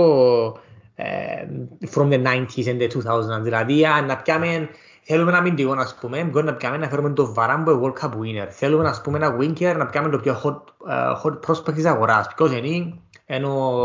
ε, 0.94 1.46
from 1.90 2.08
the 2.08 2.22
90s 2.22 2.64
and 2.64 2.80
the 2.80 2.88
2000s. 2.88 3.42
Δηλαδή, 3.42 3.86
αν 3.86 4.06
να 4.06 4.16
πιάμε, 4.16 4.68
θέλουμε 5.02 5.30
ένα 5.30 5.38
αμυντικό, 5.38 5.74
να 5.74 5.94
πούμε, 6.00 6.24
μπορεί 6.24 6.44
να 6.44 6.54
πιάμε 6.54 6.76
να 6.76 6.88
φέρουμε 6.88 7.10
το 7.10 7.34
Βαράμπο 7.34 7.80
World 7.82 8.04
Cup 8.04 8.10
winner. 8.10 8.46
Θέλουμε 8.48 8.82
να 8.82 9.00
πούμε 9.00 9.16
ένα 9.16 9.36
winker, 9.40 9.74
να 9.76 9.86
πιάμε 9.86 10.08
το 10.08 10.18
πιο 10.18 10.40
hot, 10.44 10.88
ε, 10.90 11.12
hot 11.24 11.38
prospect 11.46 11.74
της 11.74 11.84
αγοράς. 11.84 12.34
Ποιος 12.36 12.52
είναι, 12.52 12.94
ενώ 13.26 13.82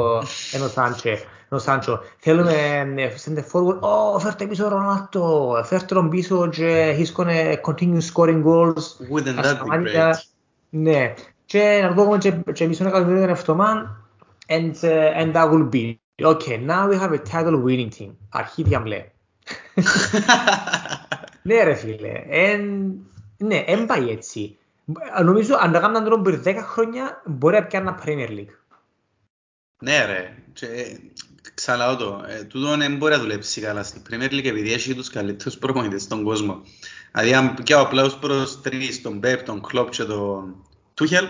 ενώ 0.54 0.68
Σάντσε. 0.68 1.20
Ενώ 1.54 1.62
Σάντσο. 1.62 2.00
Θέλουμε 2.18 2.52
ε, 2.96 3.10
center 3.26 3.44
forward, 3.52 3.80
oh, 3.80 4.20
φέρτε 4.20 4.46
πίσω 4.46 4.68
Ρονάτο, 4.68 5.62
φέρτε 5.66 5.96
τον 5.96 6.10
πίσω 6.10 6.50
και 6.50 6.96
he's 6.98 7.22
gonna 7.22 7.56
continue 7.62 8.02
scoring 8.14 8.44
goals. 8.44 8.84
Wouldn't 9.12 9.36
that 9.36 9.44
be 9.44 9.46
Ασταμάτητα. 9.46 10.14
great? 10.14 10.22
Ναι. 10.70 11.14
Και 11.46 11.80
να 11.82 11.88
το 11.94 12.04
πούμε 12.04 12.18
και, 12.18 12.32
και 12.54 12.68
μισό 12.68 12.88
εκατομμύριο 12.88 13.30
ευτομάν 13.30 14.06
and, 14.48 14.74
uh, 14.84 15.20
and 15.20 15.34
that 15.34 15.52
will 15.52 15.70
be. 15.76 16.00
Okay, 16.22 16.58
now 16.58 16.88
we 16.90 16.96
have 16.98 17.14
a 17.14 17.18
title 17.18 17.58
winning 17.66 17.92
team. 18.00 18.12
Αρχίδια 18.30 18.80
μπλε. 18.80 19.06
ναι 21.48 21.64
ρε 21.64 21.74
φίλε. 21.74 22.24
Εν, 22.30 22.94
ναι, 23.38 23.64
εν 23.68 23.86
πάει 23.86 24.10
έτσι. 24.10 24.58
Νομίζω 25.24 25.56
αν 25.60 25.72
τα 25.72 25.80
κάνουν 25.80 26.10
τον 26.10 26.24
πριν 26.24 26.42
10 26.46 26.56
χρόνια 26.58 27.22
μπορεί 27.26 27.56
να 27.56 27.64
πιάνει 27.64 27.88
ένα 27.88 28.00
Premier 28.06 28.30
League. 28.30 28.56
Ναι 29.84 30.06
ρε, 30.06 30.34
και, 30.54 30.66
ε, 30.66 30.98
ξαναλάω 31.54 31.96
το, 31.96 32.26
ε, 32.28 32.44
τούτο 32.44 32.78
δεν 32.78 32.98
μπορεί 32.98 33.14
να 33.14 33.20
δουλέψει 33.20 33.62
καλά 33.62 33.84
στην 33.84 34.02
Premier 34.10 34.32
League 34.32 34.46
επειδή 34.46 34.74
έχει 34.74 34.96
τους 34.96 35.10
καλύτερους 35.10 35.58
προπονητές 35.58 36.02
στον 36.02 36.24
κόσμο. 36.24 36.62
Δηλαδή 37.12 37.34
αν 37.34 37.54
πιάω 37.64 37.82
απλά 37.82 38.18
προς 38.20 38.62
τρεις, 38.62 39.02
τον 39.02 39.20
Pep, 39.24 39.38
τον 39.46 39.62
Klopp 39.72 39.88
και 39.90 40.04
τον 40.04 40.66
Tuchel, 41.00 41.28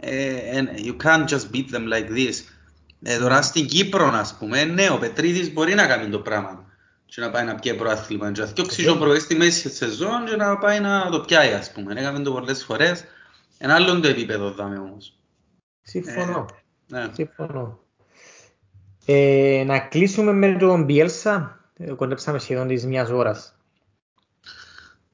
ε, 0.00 0.60
and 0.60 0.86
you 0.86 0.96
can't 1.04 1.28
just 1.28 1.50
beat 1.54 1.74
them 1.74 1.92
like 1.92 2.08
this. 2.16 2.34
Ε, 3.02 3.18
τώρα 3.18 3.42
στην 3.42 3.66
Κύπρο, 3.66 4.06
ας 4.06 4.36
πούμε, 4.38 4.64
ναι, 4.64 4.90
ο 4.90 4.98
Πετρίδης 4.98 5.52
μπορεί 5.52 5.74
να 5.74 5.86
κάνει 5.86 6.08
το 6.08 6.18
πράγμα 6.18 6.64
και 7.06 7.20
να 7.20 7.30
πάει 7.30 7.44
να 7.44 7.54
πιάει 7.54 7.76
προάθλημα. 7.76 8.32
Και 8.32 8.40
να 8.40 8.46
διώξει 8.46 8.88
ο 8.88 8.96
προές 8.96 9.22
στη 9.22 9.36
μέση 9.36 9.68
της 9.68 9.76
σεζόν 9.76 10.24
και 10.26 10.36
να 10.36 10.58
πάει 10.58 10.80
να 10.80 11.08
το 11.10 11.20
πιάει, 11.20 11.52
ας 11.52 11.72
πούμε. 11.72 12.00
Έκαμε 12.00 12.18
το 12.18 12.32
πολλές 12.32 12.64
φορές. 12.64 13.04
Ένα 13.58 13.74
άλλο 13.74 14.00
το 14.00 14.08
επίπεδο 14.08 14.50
δάμε 14.50 14.78
όμως. 14.78 15.12
Συμφωνώ. 15.82 16.46
Ναι. 16.86 17.10
Συμφωνώ. 17.12 17.85
Ε, 19.06 19.62
να 19.66 19.78
κλείσουμε 19.78 20.32
με 20.32 20.56
τον 20.56 20.84
Μπιέλσα. 20.84 21.60
Ε, 21.76 21.92
Κοντέψαμε 21.92 22.38
σχεδόν 22.38 22.66
της 22.66 22.86
μιας 22.86 23.10
ώρας. 23.10 23.56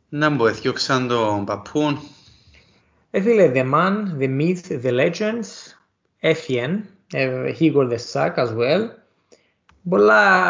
Να 0.08 0.30
μπω, 0.30 0.46
έθιωξαν 0.46 1.08
τον 1.08 1.44
παππούν. 1.44 1.98
Ε, 3.10 3.20
φίλε, 3.20 3.52
the 3.54 3.72
man, 3.72 4.18
the 4.18 4.40
myth, 4.40 4.82
the 4.82 4.92
legends, 4.92 5.74
έφυγεν. 6.18 6.84
Ε, 7.12 7.54
he 7.58 7.74
got 7.74 7.90
the 7.90 7.98
sack 8.12 8.34
as 8.34 8.48
well. 8.48 8.88
Πολλά 9.88 10.42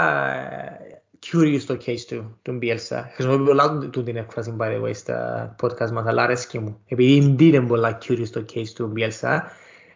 ε, 0.53 1.03
curious 1.27 1.63
το 1.67 1.79
case 1.87 2.01
του, 2.07 2.39
τον 2.43 2.59
Bielsa. 2.63 3.05
Χρησιμοποιώ 3.15 3.45
πολλά 3.45 3.79
του 3.79 4.03
την 4.03 4.17
έκφραση, 4.17 4.57
by 4.59 4.65
the 4.65 4.83
way, 4.83 4.95
στα 4.95 5.55
podcast 5.63 5.91
μας, 5.91 6.07
αλλά 6.07 6.23
αρέσκει 6.23 6.59
μου. 6.59 6.81
Επειδή 6.87 7.35
είναι 7.39 7.61
πολλά 7.61 7.99
curious 8.03 8.29
το 8.29 8.45
case 8.55 8.69
του 8.75 8.93
Bielsa, 8.97 9.39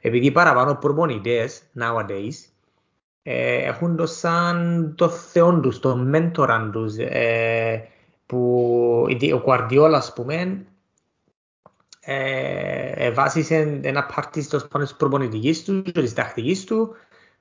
επειδή 0.01 0.31
παραπάνω 0.31 0.75
προπονητές, 0.75 1.63
nowadays, 1.79 2.35
ε, 2.35 2.56
έχουν 3.29 3.97
το 3.97 4.07
σαν 4.07 4.93
το 4.97 5.09
θεόν 5.09 5.63
τους, 5.63 5.79
το 5.79 5.97
μέντοραν 5.97 6.73
τους, 6.73 6.97
ε, 6.99 7.89
που 8.27 9.07
η- 9.09 9.33
ο 9.33 9.43
Guardiola, 9.47 9.93
ας 9.95 10.13
πούμε, 10.13 10.67
ε, 12.01 13.11
βάσισε 13.11 13.81
ένα 13.83 14.05
πάρτι 14.05 14.43
στο 14.43 14.59
πάνω 14.71 14.85
της 14.85 14.95
προπονητικής 14.95 15.65
του 15.65 15.83
και 15.83 15.93
της 15.93 16.13
τακτικής 16.15 16.65
του 16.65 16.95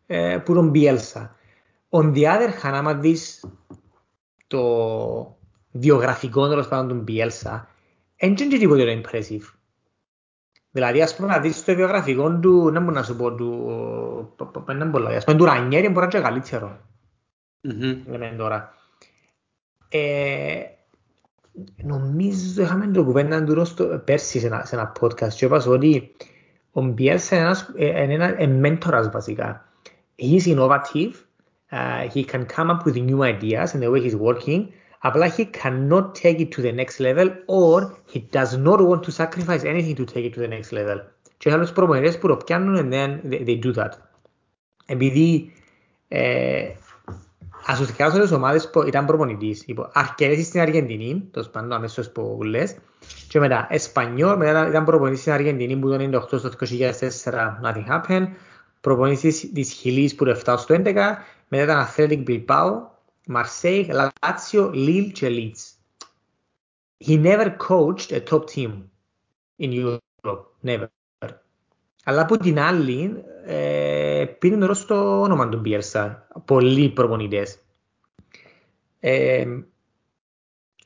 ε, 0.06 0.38
που 0.46 0.54
τον 0.54 0.72
Bielsa. 0.76 1.30
On 1.90 2.14
the 2.14 2.24
other 2.24 2.50
hand, 2.64 2.74
άμα 2.74 2.94
δεις 2.94 3.46
το 4.48 5.38
βιογραφικό 5.72 6.48
τέλος 6.48 6.68
πάντων 6.68 6.98
του 6.98 7.04
Bielsa, 7.08 7.62
δεν 8.20 8.30
είναι 8.30 8.48
και 8.48 8.58
τίποτε 8.58 8.84
το 8.86 9.02
impressive. 9.02 9.55
Δηλαδή, 10.76 11.02
ας 11.02 11.16
πούμε, 11.16 11.28
να 11.28 11.40
δεις 11.40 11.64
το 11.64 11.76
βιογραφικό 11.76 12.40
του, 12.40 12.70
να 12.72 12.80
μπορώ 12.80 12.94
να 12.94 13.04
σου 13.04 13.16
πω, 13.16 13.36
του, 13.36 14.34
π- 14.36 14.44
π- 14.44 14.60
π- 14.60 14.72
δεν 14.78 14.90
μπορώ, 14.90 15.08
ας 15.08 15.24
πούμε, 15.24 15.38
του 15.38 15.46
Ρανιέρη 15.46 15.90
μπορεί 15.90 16.00
να 16.00 16.04
είναι 16.04 16.12
και 16.12 16.20
καλύτερο 16.20 16.78
Μμμ. 17.62 18.02
λέμε 18.12 18.36
τώρα. 18.38 18.74
Ε, 19.90 20.62
νομίζω 21.84 22.62
είχαμε 22.62 22.88
το 22.88 23.04
κουβέντα 23.04 23.44
του 23.44 23.66
στο, 23.66 24.02
πέρσι 24.06 24.40
σε 24.40 24.48
ένα, 24.48 24.66
σε 24.66 24.76
ένα 24.76 24.92
podcast 25.00 25.34
και 25.34 25.46
είπας 25.46 25.64
σου 25.64 25.72
ότι 25.72 26.16
ο 26.72 26.82
Μπιέλσα 26.82 27.36
είναι 27.36 27.46
ένας, 27.46 27.72
ε, 27.76 28.04
είναι 28.04 28.14
ένα 28.14 28.42
ε, 28.42 28.48
μέντορας 28.48 29.10
βασικά. 29.10 29.66
He's 30.16 30.56
innovative, 30.56 31.14
uh, 31.72 32.08
he 32.14 32.26
can 32.26 32.46
come 32.56 32.70
up 32.70 32.84
with 32.86 32.96
new 32.96 33.22
ideas 33.22 33.74
in 33.74 33.80
the 33.80 33.90
way 33.92 34.02
he's 34.10 34.18
working, 34.20 34.66
απλά 35.00 35.36
he 35.38 35.46
cannot 35.64 36.12
take 36.22 36.40
it 36.40 36.48
to 36.50 36.62
the 36.62 36.76
next 36.76 37.00
level 37.00 37.30
or 37.46 37.82
he 38.14 38.20
does 38.32 38.58
not 38.58 38.80
want 38.80 39.04
to 39.04 39.12
sacrifice 39.12 39.64
anything 39.64 39.96
to 39.96 40.06
take 40.14 40.26
it 40.26 40.34
to 40.34 40.40
the 40.40 40.50
next 40.50 40.72
level. 40.72 41.00
Και 41.38 41.52
άλλους 41.52 41.72
προπονητές 41.72 42.18
που 42.18 42.28
το 42.28 42.36
πιάνουν 42.36 42.78
and 42.78 42.94
then 42.94 43.32
they, 43.32 43.46
they 43.46 43.60
do 43.66 43.74
that. 43.74 43.92
Επειδή 44.86 45.52
ε, 46.08 46.68
Ασουσικά 47.68 48.06
όλες 48.06 48.20
τις 48.20 48.32
ομάδες 48.32 48.70
που 48.70 48.82
ήταν 48.82 49.06
προπονητής. 49.06 49.64
Λοιπόν, 49.68 49.90
αρκετές 49.94 50.46
στην 50.46 50.60
Αργεντινή, 50.60 51.28
το 51.32 51.44
σπάνω 51.44 51.76
αμέσως 51.76 52.12
που 52.12 52.40
λες. 52.44 52.76
Και 53.28 53.40
μετά, 53.40 53.68
Εσπανιόλ, 53.70 54.38
μετά 54.38 54.68
ήταν 54.68 54.86
προπονητής 54.86 55.20
στην 55.20 55.32
Αργεντινή 55.32 55.76
που 55.76 55.90
το 55.90 55.96
98 55.96 56.40
στο 56.40 56.50
2004, 56.50 57.60
nothing 57.64 57.86
happened. 57.90 58.28
Προπονητής 58.82 59.52
της 59.54 59.72
Χιλής 59.72 60.16
που 60.16 60.26
το 60.26 60.32
7 60.46 60.56
στο 60.58 60.76
11. 60.76 60.94
Μετά 61.48 61.64
ήταν 61.64 61.88
Athletic 61.88 62.24
Bilbao, 62.30 62.72
Marseille, 63.28 63.88
Lazio, 63.92 64.72
Lille 64.74 65.12
και 65.14 65.28
Leeds. 65.30 65.78
He 67.08 67.18
never 67.18 67.50
coached 67.70 68.12
a 68.12 68.20
top 68.30 68.44
team 68.52 68.72
in 69.60 69.72
Europe. 69.72 70.46
Never. 70.64 70.88
Αλλά 72.04 72.22
από 72.22 72.38
την 72.38 72.60
άλλη, 72.60 73.24
ε, 73.46 74.26
πήρε 74.40 74.56
νερό 74.56 74.74
στο 74.74 75.22
όνομα 75.22 75.50
του 75.50 75.60
Μπιέλσα. 75.60 76.28
Πολλοί 76.46 76.90
προπονητές. 76.90 77.60
Ε, 79.00 79.46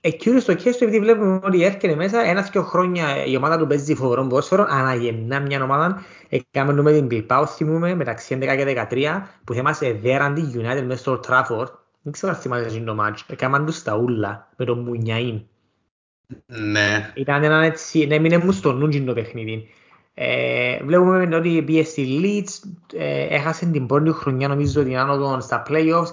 Εκείνο 0.02 0.40
στο 0.40 0.54
κέστο, 0.54 0.86
επειδή 0.86 1.00
βλέπουμε 1.00 1.40
ότι 1.44 1.64
έρχεται 1.64 1.96
μέσα 1.96 2.22
ένα-δυο 2.22 2.64
χρόνια 2.64 3.26
η 3.26 3.36
ομάδα 3.36 3.58
του 3.58 3.68
παίζει 3.68 3.96
φοβερό 3.96 4.22
ποδόσφαιρο, 4.28 4.66
αναγεννά 4.70 5.40
μια 5.40 5.64
ομάδα. 5.64 6.04
Έκαμε 6.30 6.82
με 6.82 6.92
την 6.92 7.08
Bilbao, 7.12 7.44
θυμούμε, 7.48 7.96
μεταξύ 7.96 8.38
11 8.42 8.56
και 8.56 8.88
13, 8.90 9.22
που 9.44 9.54
θυμάσαι 9.54 9.92
δέραντη 9.92 10.52
United 10.56 10.84
μέσα 10.86 10.98
στο 10.98 11.20
Trafford. 11.28 11.68
Δεν 12.02 12.14
ξέρω 12.14 12.32
αν 12.32 12.40
θυμάσαι 12.40 12.66
αυτό 12.66 12.84
το 12.84 12.96
μάτσο. 12.96 13.26
Έκαναν 13.30 13.66
τους 13.66 13.84
τα 13.84 13.96
ούλα 13.96 14.50
με 14.56 14.66
τον 14.66 14.88
Μουνιαΐν. 14.88 15.42
Ναι. 16.46 17.12
Ήταν 17.16 17.44
ένα 17.44 17.64
έτσι, 17.64 18.06
ναι, 18.06 18.20
μείνε 18.20 18.38
μου 18.38 18.52
στο 18.52 18.72
νου 18.72 19.06
το 19.06 19.14
παιχνίδι. 19.14 19.68
Ε, 20.14 20.84
βλέπουμε 20.84 21.36
ότι 21.36 21.62
πήγε 21.62 21.84
στη 21.84 22.20
Leeds, 22.22 22.70
ε, 22.94 23.36
έχασε 23.36 23.66
την 23.66 23.86
πρώτη 23.86 24.12
χρονιά 24.12 24.48
νομίζω 24.48 24.84
την 24.84 24.98
άνοδο 24.98 25.42
στα 25.42 25.64
playoffs, 25.70 26.12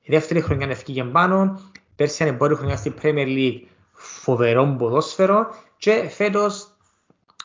η 0.00 0.10
δεύτερη 0.10 0.40
χρονιά 0.40 0.66
ευκήγε 0.70 1.04
πάνω, 1.04 1.60
πέρσι 1.96 2.24
είναι 2.24 2.32
πρώτη 2.32 2.54
χρονιά 2.54 2.76
στη 2.76 2.94
Premier 3.02 3.26
League 3.26 3.60
φοβερό 3.92 4.74
ποδόσφαιρο 4.78 5.46
και 5.76 6.08
φέτος 6.08 6.66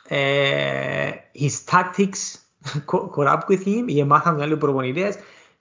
ε, 0.08 1.10
his 1.40 1.72
tactics 1.72 2.40
caught 2.86 3.28
up 3.28 3.40
with 3.48 3.66
him, 3.66 3.84
οι 3.86 4.04
μάθαν 4.04 4.42
άλλοι 4.42 4.58
προπονητές, 4.58 5.16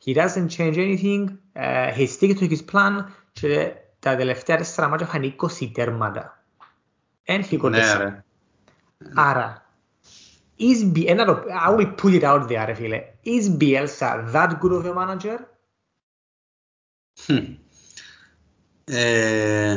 he 0.07 0.15
doesn't 0.15 0.49
change 0.49 0.79
anything, 0.79 1.23
uh, 1.57 1.91
he 1.93 2.07
sticks 2.07 2.39
to 2.41 2.47
his 2.47 2.63
plan 2.73 3.05
και 3.33 3.73
τα 3.99 4.17
τελευταία 4.17 4.57
τέσσερα 4.57 4.89
μάτια 4.89 5.07
είχαν 5.07 5.37
20 5.61 5.71
τέρματα. 5.73 6.45
Εν 7.23 7.45
ναι, 7.61 7.95
ρε. 7.97 8.25
Άρα, 9.15 9.67
is 10.59 10.85
B, 10.95 11.07
I 11.09 11.71
will 11.77 11.93
put 12.03 12.15
it 12.15 12.23
out 12.23 12.49
there, 12.49 12.73
φίλε. 12.75 13.03
Is 13.25 13.49
Bielsa 13.49 14.33
that 14.33 14.61
good 14.61 14.73
of 14.73 14.87
a 14.87 14.95
manager? 14.95 15.39
Hm. 17.27 17.57
Ε, 18.85 19.77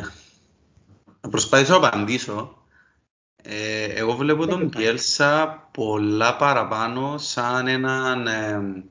να 1.21 1.29
προσπαθήσω 1.29 1.79
να 1.79 1.87
απαντήσω. 1.87 2.63
Ε, 3.41 3.83
εγώ 3.83 4.15
βλέπω 4.15 4.45
τον 4.45 4.71
Bielsa 4.75 5.47
πολλά 5.71 6.35
παραπάνω 6.35 7.17
σαν 7.17 7.67
έναν 7.67 8.27
ε, 8.27 8.83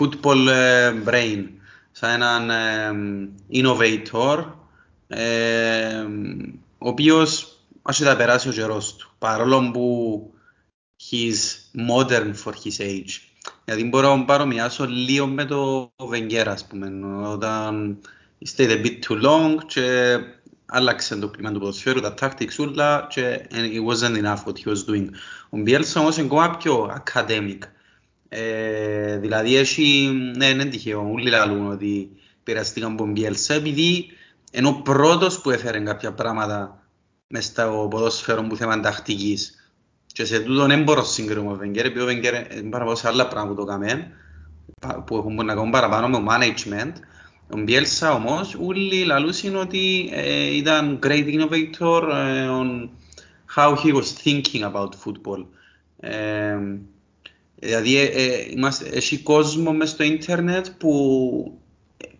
football 0.00 0.46
ε, 0.48 0.92
brain, 1.06 1.44
σαν 1.92 2.22
έναν 2.22 2.50
ε, 2.50 3.62
innovator, 3.62 4.44
ε, 5.08 6.04
ο 6.78 6.88
οποίος 6.88 7.58
άρχισε 7.82 8.08
να 8.08 8.16
περάσει 8.16 8.48
ο 8.48 8.52
καιρός 8.52 8.96
του, 8.96 9.10
παρόλο 9.18 9.70
που 9.70 10.34
he's 11.10 11.58
modern 11.88 12.32
for 12.44 12.52
his 12.52 12.80
age. 12.80 13.10
Γιατί 13.64 13.84
μπορώ 13.84 14.16
να 14.16 14.24
παρομοιάσω 14.24 14.86
λίγο 14.86 15.26
με 15.26 15.44
το 15.44 15.92
Wenger, 15.96 16.44
ας 16.46 16.66
πούμε, 16.66 17.06
όταν 17.26 17.98
stayed 18.56 18.70
a 18.70 18.84
bit 18.84 18.98
too 19.08 19.22
long 19.22 19.56
και 19.66 20.18
άλλαξε 20.66 21.16
το 21.16 21.28
κλίμα 21.28 21.52
του 21.52 21.58
ποδοσφαίρου, 21.58 22.00
τα 22.00 22.14
tactics 22.20 22.56
όλα 22.58 23.06
και 23.10 23.46
it 23.50 23.84
wasn't 23.86 24.22
enough 24.22 24.44
what 24.44 24.56
he 24.64 24.72
was 24.72 24.84
doing. 24.88 25.08
Ο 25.50 25.58
Bielsa 25.66 25.94
όμως 25.96 26.16
είναι 26.16 26.26
ακόμα 26.26 26.56
πιο 26.56 27.02
academic. 27.04 27.58
Ε, 28.32 29.18
δηλαδή 29.18 29.56
έχει, 29.56 30.10
ναι, 30.36 30.46
είναι 30.46 30.64
τυχαίο, 30.64 31.10
όλοι 31.12 31.30
λαλούν 31.30 31.70
ότι 31.70 32.10
πειραστήκαν 32.42 32.92
από 32.92 33.02
τον 33.02 33.12
Bielsa 33.16 33.54
επειδή 33.54 34.06
είναι 34.52 34.68
ο 34.68 34.74
πρώτος 34.74 35.40
που 35.40 35.50
έφερε 35.50 35.80
κάποια 35.80 36.12
πράγματα 36.12 36.82
μες 37.26 37.44
στο 37.44 37.86
ποδόσφαιρο 37.90 38.42
που 38.42 38.56
θέμα 38.56 38.80
τακτικής. 38.80 39.54
Και 40.06 40.24
σε 40.24 40.40
τούτο 40.40 40.66
δεν 40.66 40.82
μπορώ 40.82 41.00
να 41.00 41.06
συγκρίνω 41.06 41.42
με 41.42 41.56
τον 41.56 41.68
Wenger, 41.68 41.84
επειδή 41.84 42.00
ο 42.00 42.06
Wenger 42.06 42.56
είναι 42.56 42.70
πάρα 42.70 42.94
σε 42.94 43.08
άλλα 43.08 43.28
πράγματα 43.28 43.54
που 43.54 43.60
το 43.60 43.66
κάμε, 43.66 44.12
που 45.04 45.16
έχουν 45.16 45.34
να 45.34 45.54
κάνουν 45.54 45.70
παραπάνω 45.70 46.20
με 46.20 46.26
management. 46.30 46.92
Ο 47.54 47.64
Bielsa 47.66 48.12
όμως, 48.14 48.56
όλοι 48.60 49.04
λαλούσαν 49.04 49.56
ότι 49.56 50.10
ε, 50.12 50.56
ήταν 50.56 50.98
great 51.02 51.26
innovator 51.26 52.02
ε, 52.12 52.48
on 52.48 52.88
how 53.56 53.74
he 53.74 53.92
was 53.92 54.12
thinking 54.24 54.62
about 54.62 54.88
football. 55.04 55.46
Ε, 56.00 56.58
δηλαδή, 57.60 57.96
ε, 57.96 58.04
ε, 58.04 58.46
είμαστε, 58.50 58.88
έχει 58.92 59.18
κόσμο 59.18 59.72
μες 59.72 59.90
στο 59.90 60.04
ίντερνετ 60.04 60.66
που 60.78 61.58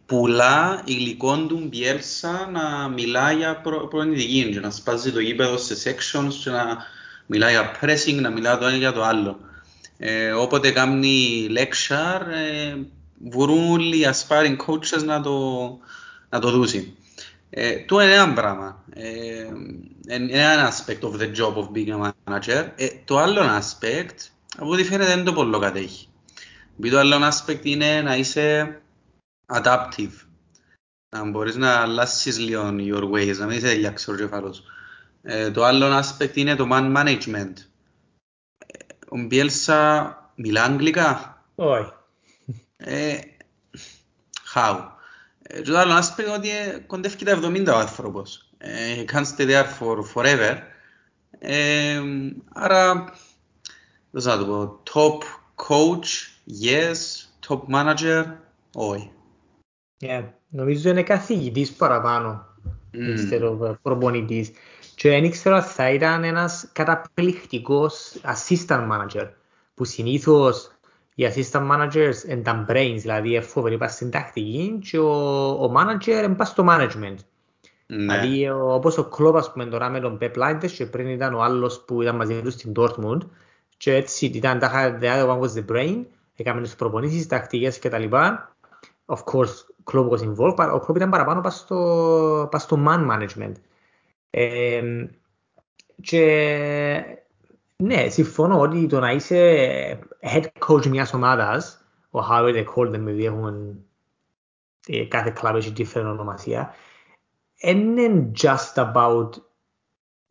πουλά 0.06 0.82
υλικό 0.84 1.36
του 1.38 1.68
Bielsa 1.72 2.52
να 2.52 2.88
μιλά 2.88 3.32
για 3.32 3.60
προ, 3.60 3.88
προενδική 3.88 4.50
και 4.52 4.60
να 4.60 4.70
σπάζει 4.70 5.12
το 5.12 5.20
γήπεδο 5.20 5.56
σε 5.58 5.74
sections 5.84 6.32
και 6.44 6.50
να 6.50 6.76
μιλά 7.26 7.50
για 7.50 7.78
pressing, 7.80 8.20
να 8.20 8.30
μιλά 8.30 8.58
το 8.58 8.66
ένα 8.66 8.76
για 8.76 8.92
το 8.92 9.02
άλλο. 9.02 9.40
Ε, 9.98 10.32
όποτε 10.32 10.70
κάνει 10.70 11.46
lecture, 11.56 12.26
ε, 12.30 12.76
μπορούν 13.18 13.70
όλοι 13.70 13.96
οι 13.96 14.06
aspiring 14.10 14.56
coaches 14.66 15.04
να 15.04 15.20
το, 15.20 15.78
να 16.28 16.38
το 16.38 16.50
δούσει. 16.50 16.94
Ε, 17.50 17.76
το 17.86 18.00
είναι 18.00 18.14
ένα 18.14 18.32
πράγμα. 18.32 18.84
Ε, 18.94 19.04
είναι 20.14 20.32
ένα 20.32 20.72
aspect 20.72 21.00
of 21.00 21.20
the 21.20 21.30
job 21.36 21.54
of 21.54 21.66
being 21.74 22.02
a 22.02 22.10
manager. 22.24 22.66
Ε, 22.76 22.86
το 23.04 23.18
άλλο 23.18 23.40
aspect, 23.40 24.16
από 24.56 24.70
ό,τι 24.70 24.84
φαίνεται, 24.84 25.14
δεν 25.14 25.24
το 25.24 25.32
πολύ 25.32 25.58
κατέχει. 25.58 26.08
το 26.90 26.98
άλλο 26.98 27.30
aspect 27.30 27.64
είναι 27.64 28.02
να 28.02 28.16
είσαι 28.16 28.80
adaptive. 29.46 30.12
Να 31.16 31.30
μπορείς 31.30 31.56
να 31.56 31.74
αλλάσεις 31.74 32.38
λίγο 32.38 32.74
your 32.78 33.10
ways, 33.10 33.36
να 33.36 33.46
μην 33.46 33.56
είσαι 33.56 33.74
διάξερο 33.74 34.16
κεφάλος. 34.16 34.62
Ε, 35.22 35.50
το 35.50 35.64
άλλο 35.64 35.98
aspect 35.98 36.36
είναι 36.36 36.56
το 36.56 36.68
man 36.72 36.96
management. 36.96 37.52
Ε, 38.58 38.76
ο 39.08 39.18
Μπιέλσα 39.18 40.32
μιλά 40.34 40.64
αγγλικά; 40.64 41.44
Όχι. 41.54 41.92
Ε, 42.76 43.18
how; 44.54 44.88
Ε, 45.42 45.62
το 45.62 45.78
άλλο 45.78 45.98
aspect 45.98 46.18
είναι 46.18 46.32
ότι 46.32 46.48
κοντεύει 46.86 47.24
τα 47.24 47.40
70 47.42 47.66
ο 47.66 47.78
άνθρωπος. 47.78 48.50
He 48.60 49.04
can't 49.12 49.26
stay 49.36 49.46
there 49.46 49.66
for 49.78 49.98
forever. 50.14 50.58
Ε, 51.38 52.02
άρα, 52.52 53.12
δεν 54.10 54.22
θα 54.22 54.38
το 54.38 54.44
πω, 54.44 54.80
top 54.92 55.18
coach, 55.68 56.08
yes, 56.64 56.96
top 57.48 57.60
manager, 57.74 58.24
όχι. 58.74 59.10
Yeah. 60.00 60.24
Νομίζω 60.48 60.90
είναι 60.90 61.02
καθηγητής 61.02 61.72
παραπάνω, 61.72 62.46
mm. 62.92 63.74
προπονητής. 63.82 64.50
Και 64.94 65.08
δεν 65.08 65.24
ήξερα 65.24 65.56
ότι 65.56 65.66
θα 65.66 65.90
ήταν 65.90 66.24
ένας 66.24 66.68
καταπληκτικός 66.72 68.20
assistant 68.24 68.88
manager, 68.90 69.28
που 69.74 69.84
συνήθως 69.84 70.70
οι 71.14 71.26
assistant 71.34 71.70
managers 71.70 72.28
είναι 72.28 72.42
τα 72.42 72.66
brains, 72.68 72.96
δηλαδή 72.98 73.30
είναι 73.30 73.40
φοβερή 73.40 73.78
πας 73.78 73.92
στην 73.92 74.10
τακτική 74.10 74.78
και 74.90 74.98
ο, 74.98 75.12
ο 75.48 75.72
manager 75.76 76.06
είναι 76.06 76.34
πας 76.34 76.48
στο 76.48 76.64
management. 76.68 77.16
Ναι. 77.86 78.18
Δηλαδή 78.18 78.50
όπως 78.50 78.98
ο 78.98 79.08
Klopp 79.12 79.34
ας 79.34 79.52
πούμε 79.52 79.66
τώρα 79.66 79.88
με 79.88 80.00
τον 80.00 80.18
Pep 80.20 80.32
Linders 80.34 80.70
και 80.70 80.86
πριν 80.86 81.08
ήταν 81.08 81.34
ο 81.34 81.42
άλλος 81.42 81.80
που 81.80 82.02
ήταν 82.02 82.16
μαζί 82.16 82.40
του 82.42 82.50
στην 82.50 82.72
Dortmund 82.76 83.18
και 83.80 83.94
έτσι 83.94 84.26
ήταν 84.26 84.58
τα 84.58 84.98
the 85.00 85.04
other 85.04 85.28
one 85.28 85.40
was 85.40 85.52
the 85.54 85.64
brain, 85.72 86.04
έκαμε 86.36 86.60
τις 86.60 86.74
προπονήσεις, 86.74 87.26
τακτικές 87.26 87.78
κτλ. 87.78 88.04
Of 89.06 89.18
course, 89.32 89.54
Klopp 89.92 90.08
was 90.08 90.18
involved, 90.18 90.54
αλλά 90.56 90.72
ο 90.72 90.84
Klopp 90.86 90.96
ήταν 90.96 91.10
παραπάνω 91.10 91.40
πας 91.40 91.56
στο, 91.56 92.48
πας 92.50 92.62
στο 92.62 92.84
man 92.86 93.10
management. 93.10 93.52
Ε, 94.30 94.82
και 96.02 97.18
ναι, 97.76 98.08
συμφωνώ 98.08 98.60
ότι 98.60 98.86
το 98.86 99.00
να 99.00 99.10
είσαι 99.10 99.98
head 100.20 100.44
coach 100.68 100.86
μιας 100.86 101.14
ομάδας, 101.14 101.84
ο 102.10 102.18
however 102.30 102.54
they 102.54 102.64
call 102.74 102.88
them, 102.88 102.94
επειδή 102.94 103.24
έχουν 103.24 103.84
κάθε 105.08 105.32
κλαμπ 105.40 105.56
έχει 105.56 105.72
different 105.76 106.04
ονομασία, 106.04 106.74
είναι 107.56 108.32
just 108.42 108.74
about 108.74 109.30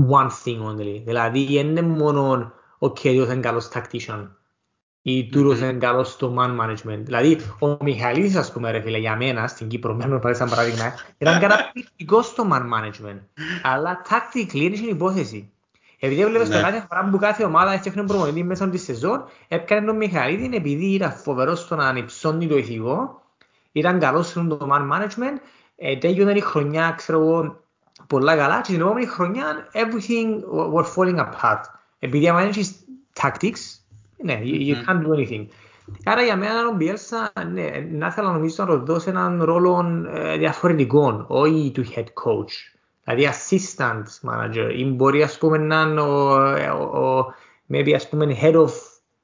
one 0.09 0.29
thing 0.43 0.61
only. 0.65 1.01
Δηλαδή, 1.05 1.57
είναι 1.57 1.81
μόνο, 1.81 2.53
ok, 2.79 2.99
ποιος 2.99 3.27
είναι 3.27 3.35
καλός 3.35 3.69
tactician 3.73 4.27
ή 5.01 5.29
τούτος 5.29 5.59
είναι 5.59 5.73
καλός 5.73 6.11
στο 6.11 6.35
man 6.37 6.59
management. 6.59 6.99
Δηλαδή, 6.99 7.39
ο 7.59 7.77
Μιχαλίδης, 7.83 8.35
ας 8.35 8.51
πούμε, 8.51 8.71
ρε 8.71 8.81
φίλε, 8.81 8.97
για 8.97 9.15
μένα, 9.15 9.47
στην 9.47 9.67
Κύπρο, 9.67 9.93
μένω 9.93 10.19
πάρει 10.19 10.35
σαν 10.35 10.49
παράδειγμα, 10.49 10.93
ήταν 11.17 11.39
καταπληκτικός 11.43 12.25
στο 12.25 12.47
man 12.51 12.61
management. 12.61 13.19
Αλλά 13.63 14.01
tactically 14.09 14.53
είναι 14.53 14.75
η 14.75 14.87
υπόθεση. 14.87 15.51
Επειδή 15.99 16.25
βλέπεις 16.25 16.49
το 16.49 16.61
κάθε 16.61 16.85
φορά 16.89 17.09
που 17.09 17.17
κάθε 17.17 17.43
ομάδα 17.43 17.71
έφτιαχνε 17.71 18.03
προμονητή 18.03 18.43
μέσα 18.43 18.67
στη 18.67 18.77
σεζόν, 18.77 19.25
έπαιρνε 19.47 19.85
τον 19.85 19.95
Μιχαλίδη 19.95 20.55
επειδή 20.55 20.85
ήταν 20.85 21.11
φοβερός 21.11 21.59
στο 21.59 21.75
να 21.75 21.87
ανυψώνει 21.87 22.47
το 22.47 22.57
ηθικό, 22.57 23.21
ήταν 23.71 23.99
καλός 23.99 24.27
στο 24.27 24.57
man 24.71 24.91
management, 24.91 25.37
ε, 25.75 25.97
τέλειωνε 25.97 26.31
η 26.31 26.39
χρονιά, 26.39 26.93
ξέρω 26.97 27.19
εγώ, 27.19 27.59
πολλά 28.07 28.35
καλά 28.35 28.61
και 28.61 28.71
την 28.71 28.81
επόμενη 28.81 29.05
χρονιά 29.05 29.69
everything 29.73 30.27
was 30.73 30.85
falling 30.95 31.19
apart. 31.19 31.78
Επειδή 31.99 32.29
άμα 32.29 32.41
έχεις 32.41 32.75
tactics, 33.21 33.79
ναι, 34.17 34.39
you, 34.43 34.67
you 34.67 34.75
can't 34.85 35.01
do 35.05 35.09
anything. 35.17 35.45
Άρα 36.03 36.21
για 36.21 36.35
μένα 36.35 36.67
ο 36.67 36.75
Μπιέλσα, 36.75 37.31
ναι, 37.51 37.69
να 37.91 38.07
ήθελα 38.07 38.31
νομίζω 38.31 38.65
να 38.65 38.79
του 38.79 38.85
δώσει 38.85 39.09
έναν 39.09 39.43
ρόλο 39.43 40.03
ε, 40.13 40.37
διαφορετικό, 40.37 41.25
όχι 41.27 41.71
του 41.73 41.83
head 41.85 42.03
coach. 42.03 42.77
Δηλαδή 43.03 43.29
assistant 43.31 44.03
manager 44.29 44.73
ή 44.75 44.85
μπορεί 44.85 45.23
ας 45.23 45.37
πούμε 45.37 45.57
να 45.57 45.81
είναι 45.81 46.01
ο, 46.01 46.35
ο, 46.79 47.17
ο 47.17 47.33
maybe 47.73 47.91
ας 47.91 48.09
πούμε 48.09 48.37
head 48.41 48.55
of 48.55 48.69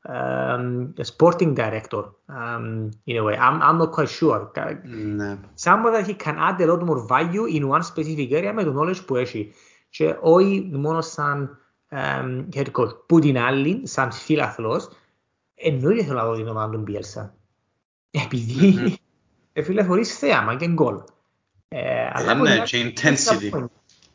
um, 0.07 0.93
a 0.97 1.03
sporting 1.03 1.53
director 1.53 2.03
um, 2.29 2.89
in 3.05 3.15
a 3.17 3.23
way. 3.23 3.35
I'm, 3.37 3.61
I'm 3.61 3.77
not 3.77 3.91
quite 3.91 4.09
sure. 4.09 4.51
Ναι. 5.15 5.37
Someone 5.63 5.93
that 5.93 6.07
he 6.07 6.13
can 6.13 6.37
add 6.37 6.61
a 6.61 6.65
lot 6.65 6.83
more 6.83 7.05
value 7.07 7.45
in 7.57 7.67
one 7.69 7.81
specific 7.81 8.31
area 8.31 8.51
με 8.53 8.63
το 8.63 8.73
knowledge 8.79 9.05
που 9.05 9.15
έχει. 9.15 9.53
Και 9.89 10.15
όχι 10.21 10.69
μόνο 10.73 11.01
σαν 11.01 11.49
um, 11.49 11.64
head 12.55 12.71
coach, 12.71 13.05
που 13.05 13.19
την 13.19 13.37
άλλη, 13.37 13.87
σαν 13.87 14.11
φίλαθλος, 14.11 14.89
εννοείται 15.55 16.03
θέλω 16.03 16.17
να 16.17 16.25
δω 16.25 16.35
την 16.35 16.47
ομάδα 16.47 16.71
του 16.71 16.81
Μπιέλσα. 16.81 17.35
Επειδή, 18.11 18.67
Μμμ. 18.67 18.93
ε, 19.53 19.61
φίλε, 19.61 19.83
χωρίς 19.83 20.17
θέαμα 20.17 20.55
και 20.55 20.67
γκολ. 20.67 20.95
Ε, 21.67 22.09
αλλά 22.13 22.33
ναι, 22.33 22.39
μπορεί 22.39 22.57
να- 22.57 22.63
και 22.63 22.93
intensity. 22.95 23.65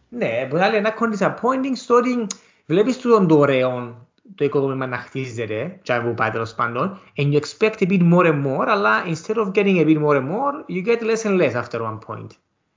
Ναι, 0.09 0.47
μπορεί 0.49 0.63
να 0.63 0.69
λέει 0.69 0.79
ένα 0.79 0.95
disappointing 1.19 1.73
στο 1.75 1.95
ότι 1.95 2.27
βλέπεις 2.67 2.99
τούτον 2.99 3.27
το 3.27 3.39
ωραίο 3.39 3.99
το 4.35 4.45
οικοδόμημα 4.45 4.87
να 4.87 4.97
χτίζεται, 4.97 5.79
και 5.83 5.93
αν 5.93 6.03
που 6.05 6.15
πάει 6.15 6.31
τέλος 6.31 6.55
πάντων, 6.55 7.01
and 7.17 7.33
you 7.33 7.41
expect 7.41 7.75
a 7.79 7.87
bit 7.89 8.13
more 8.13 8.27
and 8.27 8.47
more, 8.47 8.65
αλλά 8.69 9.05
instead 9.07 9.37
of 9.37 9.51
getting 9.51 9.77
a 9.77 9.85
bit 9.85 9.99
more 10.03 10.17
and 10.17 10.29
more, 10.29 10.65
you 10.69 10.87
get 10.87 11.01
less 11.03 11.23
and 11.25 11.41
less 11.41 11.65
after 11.65 11.81
one 11.81 11.99
point. 12.09 12.27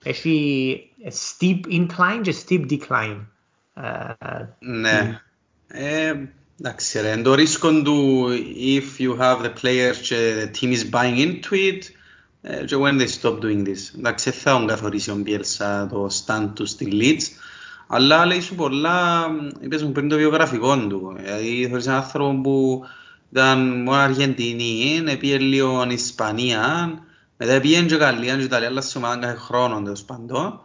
Έχει 0.04 0.90
a 1.06 1.10
steep 1.10 1.60
incline 1.72 2.22
και 2.22 2.36
steep 2.46 2.66
decline. 2.70 3.18
Ε, 3.74 4.14
Ναι. 4.60 5.22
Ε, 5.68 6.14
εντάξει 6.60 7.00
ρε, 7.00 7.12
εν 7.12 7.24
το 7.24 7.34
ρίσκο 7.34 7.82
του 7.82 8.28
if 8.58 9.02
you 9.02 9.20
have 9.20 9.42
the 9.42 9.54
players 9.62 9.98
και 10.02 10.34
the 10.44 10.58
team 10.58 10.72
is 10.72 10.90
buying 10.92 11.18
into 11.18 11.52
it 11.52 11.82
ε, 12.42 12.66
και 12.66 12.76
when 12.76 13.00
they 13.00 13.08
stop 13.08 13.40
doing 13.40 13.68
this. 13.68 13.98
Εντάξει, 13.98 14.30
δεν 14.30 14.40
θα 14.40 14.52
τον 14.52 14.68
καθορίσει 14.68 15.12
ο 15.12 15.16
Μπιέλσα 15.16 15.88
το 15.88 16.10
stand 16.26 16.50
του 16.56 16.66
στη 16.66 16.88
Leeds 16.92 17.44
αλλά 17.88 18.26
λέει 18.26 18.42
σου 18.42 18.56
πολλά, 18.56 19.26
είπες 19.60 19.84
μου 19.84 19.92
πριν 19.92 20.10
το 20.10 20.16
βιογραφικό 20.16 20.88
του. 20.88 21.16
Δηλαδή 21.18 21.66
θεωρείς 21.68 21.86
έναν 21.88 22.00
άνθρωπο 22.00 22.42
που 22.42 22.86
ήταν 23.32 23.82
μόνο 23.82 23.98
Αργεντινή, 23.98 25.18
πήγε 25.20 25.38
λίγο 25.38 25.88
Ισπανία, 25.90 26.94
μετά 27.38 27.60
πήγε 27.60 27.82
και 27.82 27.96
Γαλλία 27.96 28.36
και 28.36 28.44
Ιταλία, 28.44 28.68
αλλά 28.68 28.82
σε 28.82 28.98
ομάδα 28.98 29.16
κάθε 29.16 29.38
χρόνο 29.38 29.82
τέλος 29.82 30.04
πάντων 30.04 30.60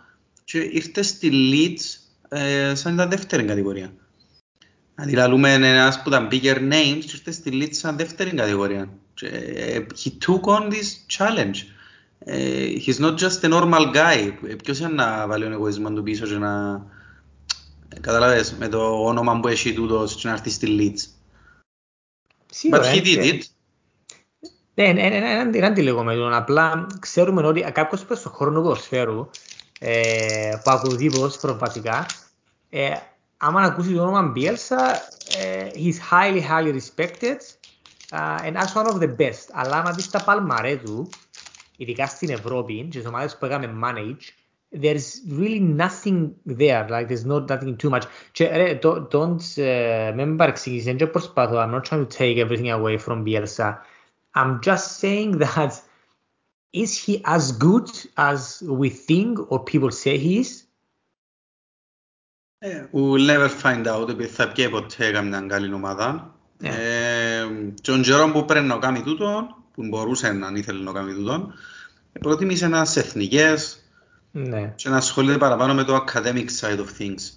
και 0.45 0.59
ήρθε 0.59 1.03
στη 1.03 1.31
Leeds 1.33 1.98
ε, 2.29 2.75
σαν 2.75 2.95
ήταν 2.95 3.09
δεύτερη 3.11 3.45
κατηγορία. 3.45 3.93
Δηλαδή 4.95 5.15
λαλούμε 5.17 5.53
ένας 5.53 6.03
που 6.03 6.09
ήταν 6.09 6.29
bigger 6.31 6.57
names 6.57 6.99
και 7.01 7.13
ήρθε 7.13 7.31
στη 7.31 7.51
Leeds 7.53 7.75
σαν 7.75 7.97
δεύτερη 7.97 8.31
κατηγορία. 8.35 8.89
Και, 9.15 9.27
ε, 9.27 9.87
he 10.05 10.09
took 10.27 10.41
on 10.59 10.71
this 10.73 11.19
challenge. 11.19 11.55
Ε, 12.19 12.67
he's 12.87 12.97
not 12.99 13.15
just 13.19 13.41
a 13.43 13.51
normal 13.53 13.95
guy. 13.95 14.33
Ε, 14.49 14.55
Ποιος 14.55 14.79
είναι 14.79 14.89
να 14.89 15.27
βάλει 15.27 15.43
τον 15.45 15.53
εγωισμό 15.53 15.93
του 15.93 16.03
πίσω 16.03 16.27
και 16.27 16.35
να... 16.39 16.85
ε, 17.89 18.01
Καταλάβες, 18.01 18.53
με 18.53 18.69
το 18.69 19.05
όνομα 19.05 19.41
που 19.41 19.49
έχει 19.49 19.73
τούτος 19.73 20.15
και 20.15 20.27
να 20.29 20.33
έρθει 20.33 20.51
στη 20.51 20.67
Leeds. 20.81 21.11
σίγουρα, 22.51 22.83
But 22.83 22.85
he 22.85 22.97
ε, 22.97 23.01
did 23.01 23.03
και- 23.03 23.39
it. 23.39 23.43
Ναι, 24.75 24.93
ναι, 24.93 25.09
ναι, 25.09 25.19
ναι, 25.19 25.51
δεν 25.51 25.65
αντιλέγομαι 25.65 26.15
τον. 26.15 26.35
Απλά 26.35 26.87
ξέρουμε 27.01 27.47
ότι 27.47 27.61
κάποιος 27.61 28.05
που 28.05 28.15
στον 28.15 28.33
χρόνο 28.33 28.57
του 28.57 28.63
ποδοσφαίρου, 28.63 29.31
ε, 29.79 30.53
που 30.65 30.71
ακολουθεί 30.71 31.11
ποδόσφαιρο 31.11 31.59
βασικά, 31.59 32.07
ε, 32.71 32.91
άμα 33.37 33.61
ακούσει 33.61 33.95
το 33.95 34.03
όνομα 34.03 34.33
Bielsa, 34.37 34.95
ε, 35.39 35.69
he's 35.75 35.99
highly, 36.11 36.41
highly 36.41 36.73
respected 36.73 37.39
uh, 38.13 38.39
and 38.43 38.57
as 38.57 38.75
one 38.75 38.87
of 38.87 38.99
the 39.01 39.17
best. 39.17 39.49
Αλλά 39.53 39.77
άμα 39.77 39.91
δεις 39.91 40.11
τα 40.11 40.25
παλμαρέ 40.25 40.77
του, 40.77 41.11
ειδικά 41.77 42.07
στην 42.07 42.31
Ευρώπη 42.31 42.89
και 42.91 42.99
στις 42.99 43.07
ομάδες 43.07 43.37
που 43.37 43.45
έκαμε 43.45 43.75
manage, 43.85 44.33
there's 44.83 45.23
really 45.39 45.61
nothing 45.61 46.35
there, 46.47 46.87
like 46.91 47.09
there's 47.09 47.25
not 47.25 47.49
nothing 47.49 47.77
too 47.77 47.91
much. 47.91 48.03
Και 48.33 48.49
ρε, 48.49 48.79
don't, 48.83 49.09
don't 49.11 49.41
uh, 49.57 50.13
μην 50.15 50.37
παρεξηγήσεις, 50.37 50.95
δεν 50.95 51.11
προσπαθώ, 51.11 51.59
I'm 51.59 51.81
not 51.81 51.91
trying 51.91 52.07
to 52.07 52.19
take 52.19 52.37
everything 52.37 52.71
away 52.71 52.99
from 52.99 53.25
Bielsa. 53.25 53.79
I'm 54.35 54.61
just 54.61 54.99
saying 55.01 55.39
that 55.39 55.88
is 56.71 57.05
he 57.05 57.21
as 57.25 57.53
good 57.53 57.89
as 58.17 58.63
we 58.67 58.89
think 58.91 59.39
or 59.51 59.65
people 59.65 59.91
say 59.91 60.19
he 60.19 60.41
is? 60.43 60.63
Ε, 62.59 62.85
We'll 62.93 63.27
never 63.27 63.49
find 63.49 63.87
out 63.87 64.09
επειδή 64.09 64.29
θα 64.29 64.53
πιέ 64.53 64.69
ποτέ 64.69 65.11
καμιά 65.11 65.41
καλή 65.41 65.73
ομάδα. 65.73 66.35
Ναι. 66.59 66.69
Ε, 66.69 67.47
τον 67.83 68.03
καιρό 68.03 68.31
που 68.33 68.45
πρέπει 68.45 68.67
να 68.67 68.79
κάνει 68.79 69.03
τούτον, 69.03 69.55
που 69.75 69.87
μπορούσε 69.89 70.33
να 70.33 70.53
ήθελε 70.55 70.83
να 70.83 70.93
κάνει 70.93 71.15
τούτον, 71.15 71.55
ε, 72.13 72.19
προτίμησε 72.19 72.69
να 72.69 72.85
σε 72.85 73.01
εθνικές 73.01 73.83
Ναι. 74.31 74.73
και 74.77 74.89
να 74.89 74.97
ασχολείται 74.97 75.39
παραπάνω 75.39 75.75
με 75.75 75.85
το 75.85 76.05
academic 76.07 76.47
side 76.61 76.79
of 76.79 76.87
things. 76.99 77.33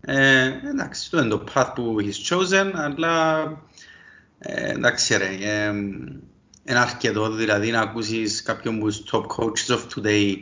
Ε, 0.00 0.44
εντάξει, 0.44 1.02
αυτό 1.04 1.18
είναι 1.18 1.28
το 1.28 1.44
path 1.54 1.72
που 1.74 1.96
he's 2.00 2.34
chosen, 2.34 2.70
αλλά 2.74 3.42
ε, 4.38 4.70
εντάξει 4.70 5.16
ρε, 5.16 5.28
ε, 5.40 5.72
είναι 6.64 6.78
αρκετό 6.78 7.30
δηλαδή 7.30 7.70
να 7.70 7.80
ακούσεις 7.80 8.42
κάποιον 8.42 8.78
που 8.78 8.88
είναι 8.88 8.96
top 9.10 9.26
coaches 9.26 9.76
of 9.76 9.80
today 9.94 10.36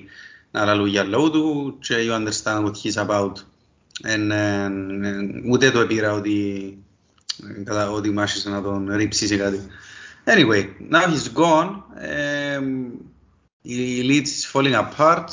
να 0.51 0.65
λαλούν 0.65 0.87
για 0.87 1.05
λόγω 1.05 1.31
του 1.31 1.77
και 1.81 1.95
you 1.99 2.13
understand 2.13 2.65
what 2.65 2.73
he's 2.83 3.07
about. 3.07 3.33
Εν, 4.03 4.31
ε, 4.31 4.65
ε, 4.65 4.71
ούτε 5.51 5.71
το 5.71 5.81
επήρα 5.81 6.13
ότι, 6.13 6.79
ε, 7.59 7.63
κατά, 7.63 7.91
ότι 7.91 8.11
μάχησε 8.11 8.51
να 8.51 8.63
τον 8.63 8.95
ρίψεις 8.97 9.31
ή 9.31 9.37
κάτι. 9.37 9.61
Anyway, 10.25 10.65
now 10.91 11.07
he's 11.07 11.33
gone. 11.35 11.83
Ε, 11.95 12.61
η 13.63 14.01
Leeds 14.03 14.27
is 14.27 14.53
falling 14.53 14.75
apart. 14.75 15.25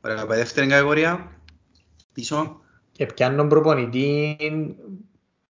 Ωραία, 0.00 0.26
πάει 0.26 0.38
δεύτερη 0.38 0.66
κατηγορία. 0.66 1.32
Πίσω. 2.12 2.60
Και 2.92 3.06
πιάνω 3.06 3.46
προπονητή 3.46 4.36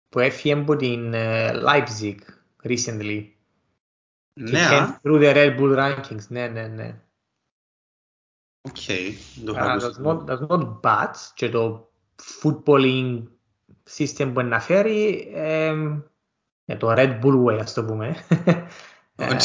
που 0.08 0.18
έφυγε 0.18 0.54
από 0.54 0.76
την 0.76 1.14
ε, 1.14 1.50
Leipzig 1.52 2.16
recently. 2.62 3.24
Ναι, 4.40 4.60
He 4.70 4.72
α. 4.74 4.98
came 5.02 5.06
through 5.06 5.20
the 5.22 5.34
Red 5.34 5.58
Bull 5.58 5.76
rankings. 5.78 6.26
Ναι, 6.28 6.48
ναι, 6.48 6.66
ναι. 6.66 7.00
Οκ. 8.60 8.76
Δεν 9.36 9.44
το 9.44 9.52
είχα 9.52 9.76
Uh, 9.76 9.82
ακούσει. 9.82 10.00
that's, 10.02 10.06
not, 10.06 10.24
that's 10.26 10.46
not 10.48 10.80
bad. 10.80 11.10
Και 11.34 11.48
το 11.48 11.90
footballing 12.42 13.22
system 13.96 14.30
που 14.34 14.42
να 14.42 14.60
φέρει 14.60 15.30
ε, 15.34 15.74
ε, 16.64 16.76
το 16.76 16.92
Red 16.96 17.20
Bull 17.20 17.44
way, 17.44 17.58
ας 17.60 17.72
το 17.72 17.84
πούμε. 17.84 18.16
Ε, 19.20 19.36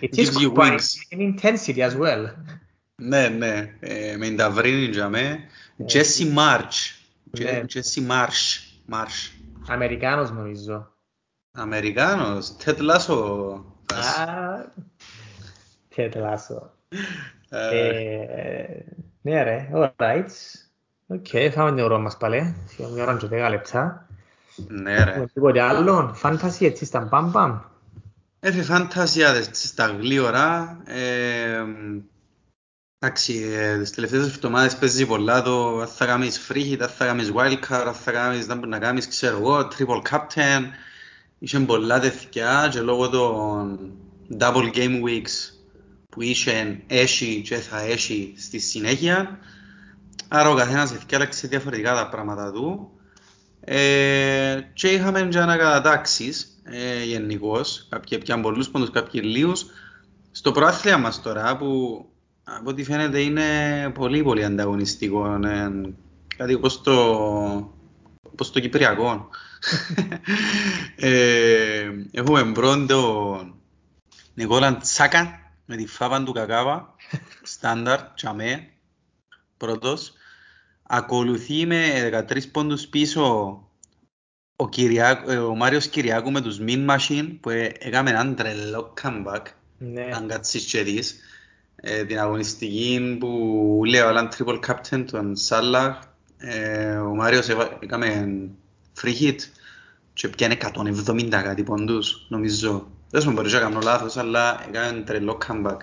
it 0.00 0.14
is 0.14 0.18
Gives 0.18 0.40
you 0.42 0.52
quite 0.54 0.78
wings. 0.78 1.14
an 1.14 1.18
intensity 1.34 1.78
as 1.90 1.96
well. 2.00 2.34
Ναι, 3.02 3.28
ναι. 3.28 3.76
Ε, 3.80 4.16
Με 4.16 4.26
ενταυρύνει 4.26 4.84
για 4.84 5.08
με. 5.08 5.38
Ναι. 5.76 5.86
Jesse 5.88 6.34
Marsch. 6.36 6.94
Ναι. 7.24 7.62
Jesse 7.74 8.06
Marsch. 8.10 8.58
Marsch. 8.92 9.30
Αμερικάνος 9.68 10.30
νομίζω. 10.30 10.92
Αμερικάνος. 11.52 12.56
Ted 12.64 12.76
Lasso. 12.78 13.60
Α, 13.92 14.64
Ted 15.96 16.12
Lasso. 16.12 16.68
Ε, 17.48 17.88
Ε, 17.88 18.84
Ναι 19.22 19.42
ρε, 19.42 19.68
alright. 19.74 20.30
OK, 21.06 21.26
φάαμε 21.52 21.70
την 21.74 21.84
ώρα 21.84 21.98
μας 21.98 22.16
πάλι. 22.16 22.54
Σε 22.66 22.88
μια 22.92 23.02
ώρα 23.02 23.16
και 23.16 23.26
δέκα 23.26 23.48
λεπτά. 23.48 24.06
Ναι 24.68 25.04
ρε. 25.04 25.10
Έχουμε 25.10 25.26
τίποτε 25.26 25.60
άλλο. 25.60 26.12
Fantasy 26.14 26.64
έτσι 26.64 26.84
στα 26.84 27.00
μπαμ 27.00 27.30
μπαμ. 27.30 27.58
Έφε 28.40 28.62
Fantasy 28.62 29.42
στα 29.52 29.86
γλήορα. 29.86 30.80
Ε, 30.84 31.64
Εντάξει, 33.04 33.50
ε, 33.52 33.78
τις 33.78 33.90
τελευταίες 33.90 34.26
εβδομάδες 34.26 34.76
παίζει 34.76 35.06
πολλά 35.06 35.42
το 35.42 35.80
αν 35.80 35.86
θα 35.86 36.06
κάνεις 36.06 36.48
free 36.48 36.72
hit, 36.72 36.78
αν 36.80 36.88
θα 36.88 37.04
κάνεις 37.06 37.32
wildcard, 37.34 37.84
αν 37.86 37.94
θα 37.94 38.12
κάνεις, 38.12 38.46
δεν 38.46 38.56
μπορεί 38.56 38.68
να 38.68 38.78
κάνεις, 38.78 39.08
ξέρω 39.08 39.36
εγώ, 39.36 39.58
triple 39.58 40.02
captain. 40.10 40.62
Είχε 41.44 41.60
πολλά 41.60 42.00
τέτοια 42.00 42.68
και 42.70 42.80
λόγω 42.80 43.08
των 43.08 43.92
double 44.38 44.70
game 44.74 45.02
weeks 45.04 45.54
που 46.08 46.22
είχε 46.22 46.82
έχει 46.86 47.42
και 47.44 47.56
θα 47.56 47.80
έχει 47.80 48.34
στη 48.36 48.58
συνέχεια. 48.58 49.38
Άρα 50.28 50.50
ο 50.50 50.54
καθένας 50.54 50.92
ευκάλεξε 50.92 51.46
διαφορετικά 51.46 51.94
τα 51.94 52.08
πράγματα 52.08 52.52
του. 52.52 52.90
Ε, 53.60 54.60
και 54.72 54.88
είχαμε 54.88 55.22
και 55.22 55.38
ανακατατάξεις 55.38 56.60
ε, 56.62 57.04
γενικώς. 57.04 57.86
Κάποιοι 57.88 58.18
πιάνουν 58.18 58.44
πολλούς 58.44 58.68
πόντους, 58.68 58.90
κάποιοι 58.90 59.20
λίγους. 59.24 59.66
Στο 60.30 60.52
προάθλια 60.52 60.98
μας 60.98 61.22
τώρα 61.22 61.56
που 61.56 62.04
από 62.44 62.70
ό,τι 62.70 62.84
φαίνεται 62.84 63.20
είναι 63.20 63.44
πολύ 63.94 64.22
πολύ 64.22 64.44
ανταγωνιστικό. 64.44 65.34
Ε, 65.44 65.70
κάτι 66.36 66.54
όπως 66.54 66.82
το, 66.82 66.92
όπως 68.32 68.50
το 68.50 68.60
Κυπριακό. 68.60 69.28
Ε, 70.96 71.90
έχουμε 72.10 72.52
πρώτον 72.52 72.86
τον 72.86 73.54
Νικόλα 74.34 74.76
Τσάκα 74.76 75.40
με 75.66 75.76
τη 75.76 75.86
φάβα 75.86 76.22
του 76.22 76.32
Κακάβα, 76.32 76.94
στάνταρ, 77.42 78.00
τσαμέ, 78.14 78.68
πρώτος. 79.56 80.12
Ακολουθεί 80.82 81.66
με 81.66 82.10
13 82.30 82.50
πόντους 82.52 82.86
πίσω 82.86 83.22
ο, 84.56 84.68
Κυριάκ, 84.68 85.28
ε, 85.28 85.36
ο 85.36 85.54
Μάριος 85.54 85.86
Κυριάκου 85.88 86.30
με 86.30 86.40
τους 86.40 86.58
Mean 86.60 86.88
Machine 86.90 87.36
που 87.40 87.50
ε, 87.50 87.72
έκαμε 87.78 88.10
έναν 88.10 88.34
τρελό 88.34 88.94
comeback 89.02 89.42
Ναι. 89.78 90.08
αν 90.14 90.28
κάτσεις 90.28 90.64
και 90.64 90.82
δεις 90.82 91.16
ε, 91.76 92.04
την 92.04 92.18
αγωνιστική 92.18 93.16
που 93.20 93.82
λέει 93.86 94.00
ο 94.00 94.28
triple 94.38 94.60
captain 94.66 95.04
τον 95.10 95.36
Σάλλαχ 95.36 95.98
ε, 96.38 96.96
ο 96.96 97.14
Μάριος 97.14 97.48
έβα- 97.48 97.78
έκαμε 97.80 98.38
free 99.00 99.20
hit 99.20 99.36
και 100.12 100.28
πιάνε 100.28 100.56
170 100.74 101.28
κάτι 101.30 101.62
πόντους, 101.62 102.26
νομίζω. 102.28 102.90
Δεν 103.10 103.22
μου 103.26 103.32
μπορεί 103.32 103.50
να 103.50 103.58
κάνω 103.58 103.80
λάθος, 103.80 104.16
αλλά 104.16 104.66
έκανε 104.68 105.00
τρελό 105.00 105.38
comeback. 105.46 105.78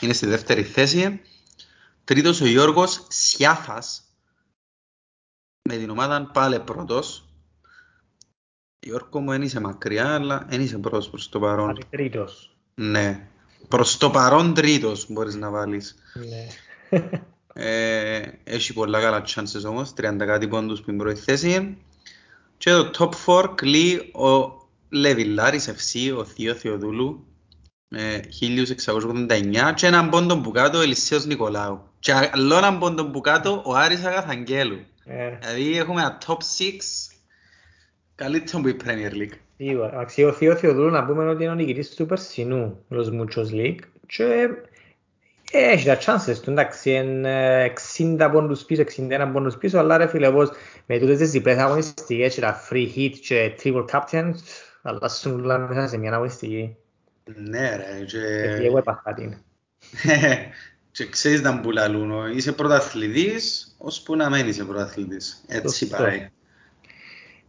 Είναι 0.00 0.12
στη 0.12 0.26
δεύτερη 0.26 0.62
θέση. 0.62 1.20
Τρίτος 2.04 2.40
ο 2.40 2.46
Γιώργος 2.46 3.06
Σιάφας, 3.08 4.02
με 5.68 5.76
την 5.76 5.90
ομάδα 5.90 6.30
πάλι 6.32 6.60
πρώτος. 6.60 7.24
Γιώργο 8.80 9.20
μου 9.20 9.30
δεν 9.30 9.42
είσαι 9.42 9.60
μακριά, 9.60 10.14
αλλά 10.14 10.46
δεν 10.48 10.60
είσαι 10.60 10.78
πρώτος 10.78 11.10
προς 11.10 11.28
το 11.28 11.40
παρόν. 11.40 11.66
Πάλι 11.66 11.84
τρίτος. 11.90 12.56
Ναι. 12.74 13.28
Προς 13.68 13.96
το 13.96 14.10
παρόν 14.10 14.54
τρίτος 14.54 15.06
μπορείς 15.08 15.34
να 15.34 15.50
βάλεις. 15.50 15.94
Ναι. 16.14 16.46
Ε, 17.52 18.22
έχει 18.44 18.72
πολλά 18.72 19.00
καλά 19.00 19.24
chances 19.26 19.64
όμως, 19.64 19.92
30 19.94 20.26
κάτι 20.26 20.48
πόντους 20.48 20.78
στην 20.78 20.98
πρώτη 20.98 21.20
θέση. 21.20 21.76
Και 22.58 22.70
το 22.70 22.90
top 23.26 23.42
4 23.42 23.54
κλεί 23.54 23.96
ο 23.98 24.58
Λεβιλάρης 24.88 25.68
FC, 25.68 26.16
ο 26.18 26.24
Θείο 26.24 26.54
Θεοδούλου, 26.54 27.26
με 27.88 28.20
1689 28.86 29.72
και 29.74 29.86
έναν 29.86 30.08
πόντο 30.08 30.40
που 30.40 30.50
κάτω 30.50 30.78
ο 30.78 30.80
Ελισσέος 30.80 31.24
Νικολάου. 31.24 31.80
Και 31.98 32.12
άλλο 32.12 32.56
έναν 32.56 32.78
πόντο 32.78 33.04
που 33.04 33.20
κάτω 33.20 33.62
ο 33.64 33.74
Άρης 33.74 34.04
Αγαθαγγέλου. 34.04 34.78
Ε, 35.04 35.36
Δηλαδή 35.40 35.78
έχουμε 35.78 36.00
ένα 36.00 36.18
top 36.26 36.32
6 36.32 36.38
καλύτερο 38.14 38.62
που 38.62 38.68
η 38.68 38.76
Premier 38.84 39.12
League. 39.12 39.36
Σίγουρα. 39.56 39.98
Αξιό 39.98 40.32
Θείο 40.32 40.56
Θεοδούλου 40.56 40.90
να 40.90 41.04
πούμε 41.04 41.28
ότι 41.28 41.42
είναι 41.42 41.52
ο 41.52 41.54
νικητής 41.54 41.94
του 41.94 42.06
Περσινού, 42.06 42.84
los 42.90 43.06
Muchos 43.20 43.52
League. 43.52 43.80
Και 44.06 44.24
ε, 44.24 44.48
έχει 45.50 45.84
τα 45.84 45.98
chances 46.00 46.36
του, 46.42 46.50
εντάξει, 46.50 46.90
είναι 46.90 47.64
ε, 47.64 47.72
60 47.98 48.28
πόντους 48.32 48.62
πίσω, 48.62 48.82
61 48.96 49.30
πόντους 49.32 49.56
πίσω, 49.56 49.78
αλλά 49.78 49.96
ρε 49.96 50.06
φίλε, 50.06 50.26
όπως 50.26 50.50
με 50.86 50.98
τούτες 50.98 51.18
τις 51.18 51.30
διπλές 51.30 51.58
αγωνιστικές 51.58 52.34
και 52.34 52.40
τα 52.40 52.60
free 52.70 52.88
hit 52.96 53.12
και 53.20 53.54
triple 53.62 53.84
captain, 53.84 54.30
αλλάσουν 54.82 55.40
όλα 55.40 55.58
μέσα 55.58 55.88
σε 55.88 55.98
μια 55.98 56.12
αγωνιστική. 56.12 56.76
Ναι 57.34 57.76
ρε, 57.76 58.04
και... 58.04 58.18
Γιατί 58.44 58.64
εγώ 58.64 58.78
έπαθα 58.78 59.14
την. 59.14 59.36
και 60.90 61.08
ξέρεις 61.08 61.40
να 61.42 61.60
που 61.60 61.70
λαλούν, 61.70 62.36
είσαι 62.36 62.52
πρωταθλητής, 62.52 63.74
ώσπου 63.78 64.16
να 64.16 64.30
μένεις 64.30 64.54
είσαι 64.54 64.64
πρωταθλητής. 64.64 65.44
Έτσι 65.46 65.76
Σωστό. 65.76 65.96
πάει. 65.96 66.28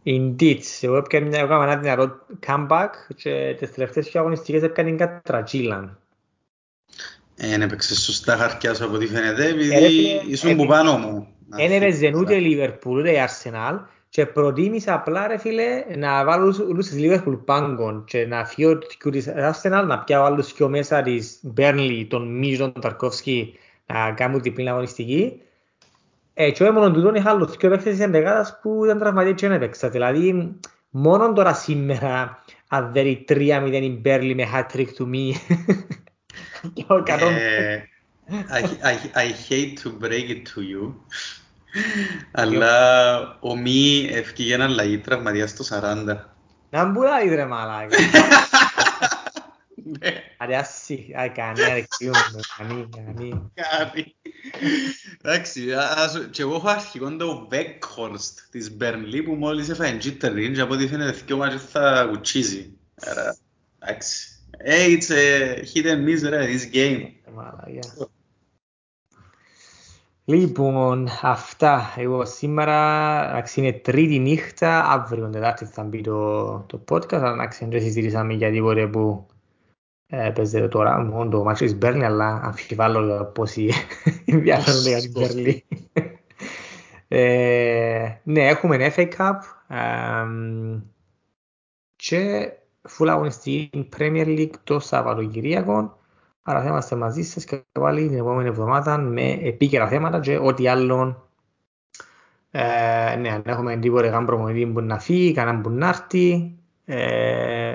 Indeed, 0.04 0.60
εγώ 0.80 0.96
έπιανα 0.96 1.26
μια 1.26 1.40
έκανα 1.40 1.62
ένα 1.62 1.76
δυνατό 1.76 2.26
comeback 2.46 2.90
και 3.16 3.54
τις 3.58 3.72
τελευταίες 3.72 4.10
δύο 4.10 4.20
αγωνιστικές 4.20 4.62
έπιανα 4.62 4.96
κατρατζίλαν. 4.96 5.99
Δεν 7.40 7.62
έπαιξες 7.62 7.98
σωστά 8.02 8.36
χαρτιά 8.36 8.74
σου 8.74 8.84
από 8.84 8.94
ό,τι 8.94 9.06
φαίνεται, 9.06 9.42
Ε, 9.42 9.46
ρε 9.46 9.52
επειδή 9.52 9.68
φίλε, 9.86 10.20
ήσουν 10.32 10.50
ε, 10.50 10.54
που 10.54 10.66
πάνω 10.66 10.96
μου. 10.98 11.26
Εν 11.56 11.72
έπαιζε 11.72 12.12
ούτε 12.16 12.34
η 12.34 12.56
Liverpool 12.58 12.90
ούτε 12.90 13.10
η 13.10 13.16
Arsenal 13.26 13.78
και 14.08 14.26
προτίμησα 14.26 14.94
απλά 14.94 15.26
ρε 15.26 15.38
φίλε 15.38 15.84
να 15.96 16.24
βάλω 16.24 16.42
όλους- 16.42 16.58
όλους 16.58 16.88
της 16.88 16.98
Liverpool 17.04 17.38
πάγκον 17.44 18.04
και 18.04 18.26
να 18.26 18.44
φύγω 18.44 18.78
του 18.78 19.10
της 19.10 19.28
Arsenal 19.28 19.84
να 19.86 19.98
πιάω 19.98 20.24
άλλους 20.24 20.52
δυο 20.54 20.68
μέσα 20.68 21.02
της 21.02 21.40
Burnley, 21.56 22.06
τον 22.08 22.38
Μίζ, 22.38 22.58
τον 22.58 22.72
Ταρκόφσκι 22.80 23.54
να 23.86 24.12
κάνουν 24.12 24.40
διπλή 24.40 24.68
αγωνιστική. 24.68 25.40
Ε, 26.34 26.50
και 26.50 26.62
όχι 26.62 26.72
μόνο 26.72 26.90
τούτον 26.90 27.14
είχα 27.14 27.30
άλλους 27.30 27.56
δυο 27.56 27.70
παίκτες 27.70 27.92
της 27.94 28.04
εντεγάδας 28.04 28.58
που 28.62 28.84
ήταν 28.84 28.98
τραυματίες 28.98 29.34
και 29.40 29.46
δεν 29.48 29.56
έπαιξα. 29.56 29.88
Δηλαδή 29.88 30.52
μόνο 30.90 31.32
τώρα 31.32 31.54
σήμερα 31.54 32.42
αν 32.68 32.90
δεν 32.92 33.06
είναι 33.06 33.24
3-0 33.28 33.82
η 33.82 34.00
Burnley 34.04 34.32
με 34.34 34.44
hat-trick 34.54 34.88
του 34.96 35.08
μη 35.08 35.34
και 35.46 35.54
ο 35.54 35.54
εκατόν- 35.54 36.09
Ε, 37.38 37.82
I, 38.48 38.62
I, 38.62 39.16
I 39.16 39.32
hate 39.48 39.74
to 39.82 40.04
break 40.04 40.28
it 40.28 40.42
to 40.54 40.60
you, 40.72 40.94
αλλά 42.32 43.38
ο 43.40 43.56
Μη 43.56 44.08
ευκήγε 44.12 44.54
ένα 44.54 44.68
λαγί 44.68 44.98
τραυματίας 44.98 45.50
στο 45.50 45.64
40. 45.80 46.16
Να 46.70 46.84
μπουλάει 46.84 47.28
ρε 47.28 47.44
μαλάκα. 47.46 47.96
Ναι, 50.00 50.22
Άρε 50.38 50.56
ασύ, 50.56 51.12
άι 51.16 51.28
κανένα 51.28 51.74
ρε 51.74 51.84
κρύο 51.96 52.10
με 52.10 52.40
κανεί, 52.56 52.88
κανεί. 53.04 53.50
κάτι. 53.54 54.16
Εντάξει, 55.22 55.72
ας- 55.74 56.28
και 56.30 56.42
εγώ 56.42 56.54
έχω 56.54 56.68
αρχικό 56.68 57.16
το 57.16 57.48
Weghorst 57.50 58.34
της 58.50 58.76
Burnley 58.80 59.22
που 59.24 59.34
μόλις 59.34 59.68
έφαγε 59.68 59.98
jittering 60.04 60.52
και 60.54 60.60
από 60.60 60.74
ό,τι 60.74 60.88
φαίνεται 60.88 61.18
δυο 61.26 61.36
μάτια 61.36 61.58
θα 61.58 62.06
κουτσίζει. 62.10 62.72
Άρα, 63.00 63.36
εντάξει. 63.78 64.29
Hey, 64.64 64.92
it's 64.92 65.10
a 65.10 65.64
hit 65.64 65.86
and 65.86 66.04
miss, 66.04 66.28
ρε, 66.28 66.46
this 66.46 66.74
game. 66.74 67.06
Μαλάκα. 67.34 68.08
Λοιπόν, 70.24 71.08
αυτά. 71.22 71.94
Εγώ 71.96 72.24
σήμερα, 72.24 73.28
εντάξει, 73.28 73.60
είναι 73.60 73.72
τρίτη 73.72 74.18
νύχτα, 74.18 74.84
αύριο 74.84 75.28
Τετάρτη 75.28 75.64
θα 75.64 75.82
μπει 75.82 76.00
το, 76.00 76.58
το 76.58 76.84
podcast, 76.88 77.12
αλλά 77.12 77.32
εντάξει, 77.32 77.66
δεν 77.70 77.80
συζητήσαμε 77.80 78.32
για 78.32 78.50
τίποτε 78.50 78.86
που 78.86 79.26
ε, 80.06 80.30
παίζεται 80.30 80.68
τώρα, 80.68 80.98
μόνο 80.98 81.30
το 81.30 81.42
μάτσο 81.42 81.64
της 81.64 81.74
Μπέρλι, 81.74 82.04
αλλά 82.04 82.40
αμφιβάλλω 82.42 83.24
πόσοι 83.24 83.70
ενδιαφέρονται 84.24 84.88
για 84.88 85.00
την 85.00 85.12
Σωστό. 85.16 85.34
Μπέρλι. 85.34 85.64
ε, 87.08 88.08
ναι, 88.22 88.48
έχουμε 88.48 88.92
FA 88.96 89.08
Cup 89.16 89.38
εμ, 89.68 90.80
και 92.82 92.88
full 92.98 93.08
αγωνιστική 93.08 93.88
Premier 93.96 94.26
League 94.26 94.54
το 94.64 94.78
Σαββατοκυριακό. 94.78 95.98
Άρα 96.42 96.62
θα 96.62 96.68
είμαστε 96.68 96.96
μαζί 96.96 97.22
σας 97.22 97.44
και 97.44 97.64
πάλι 97.72 98.08
την 98.08 98.18
επόμενη 98.18 98.48
εβδομάδα 98.48 98.98
με 98.98 99.30
επίκαιρα 99.30 99.88
θέματα 99.88 100.20
και 100.20 100.36
ό,τι 100.36 100.68
άλλο 100.68 101.28
ε, 102.50 103.16
ναι, 103.16 103.30
αν 103.30 103.42
έχουμε 103.44 103.76
τίποτε 103.76 104.08
καν 104.08 104.26
προμονητή 104.26 104.66
που 104.66 104.80
να 104.80 104.98
φύγει, 104.98 105.32
κανέναν 105.32 105.60
που 105.60 105.70
να 105.70 105.88
έρθει 105.88 106.54
ε, 106.84 107.74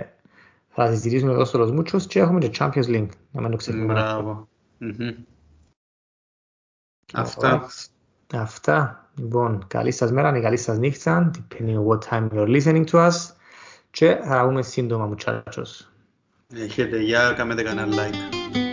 θα 0.68 0.88
συζητήσουμε 0.88 1.32
εδώ 1.32 1.46
στο 1.46 1.60
Los 1.64 1.80
Muchos 1.80 2.02
και 2.02 2.20
έχουμε 2.20 2.40
και 2.40 2.52
Champions 2.60 2.88
League 2.88 3.10
να 3.32 3.42
μην 3.42 3.52
το 3.52 3.58
ξεχνούμε. 3.58 3.94
Μπράβο. 3.94 4.48
Μμμ. 4.78 5.10
Αυτά. 7.14 7.68
Αυτά. 8.34 9.10
Λοιπόν, 9.16 9.66
καλή 9.68 9.92
σας 9.92 10.12
μέρα 10.12 10.38
ή 10.38 10.42
καλή 10.42 10.58
σας 10.58 10.78
νύχτα, 10.78 11.32
depending 11.32 11.78
on 11.78 11.86
what 11.86 12.00
time 12.10 12.30
you're 12.34 12.62
listening 12.62 12.86
to 12.86 13.10
us 13.10 13.36
και 13.96 14.16
θα 14.16 14.30
τα 14.30 14.46
πούμε 14.46 14.62
σύντομα, 14.62 15.16
muchachos. 15.16 15.88
Έχετε, 16.54 16.98
για 17.00 17.34
κάνετε 17.38 17.64
κανένα 17.64 17.96
like. 17.96 18.65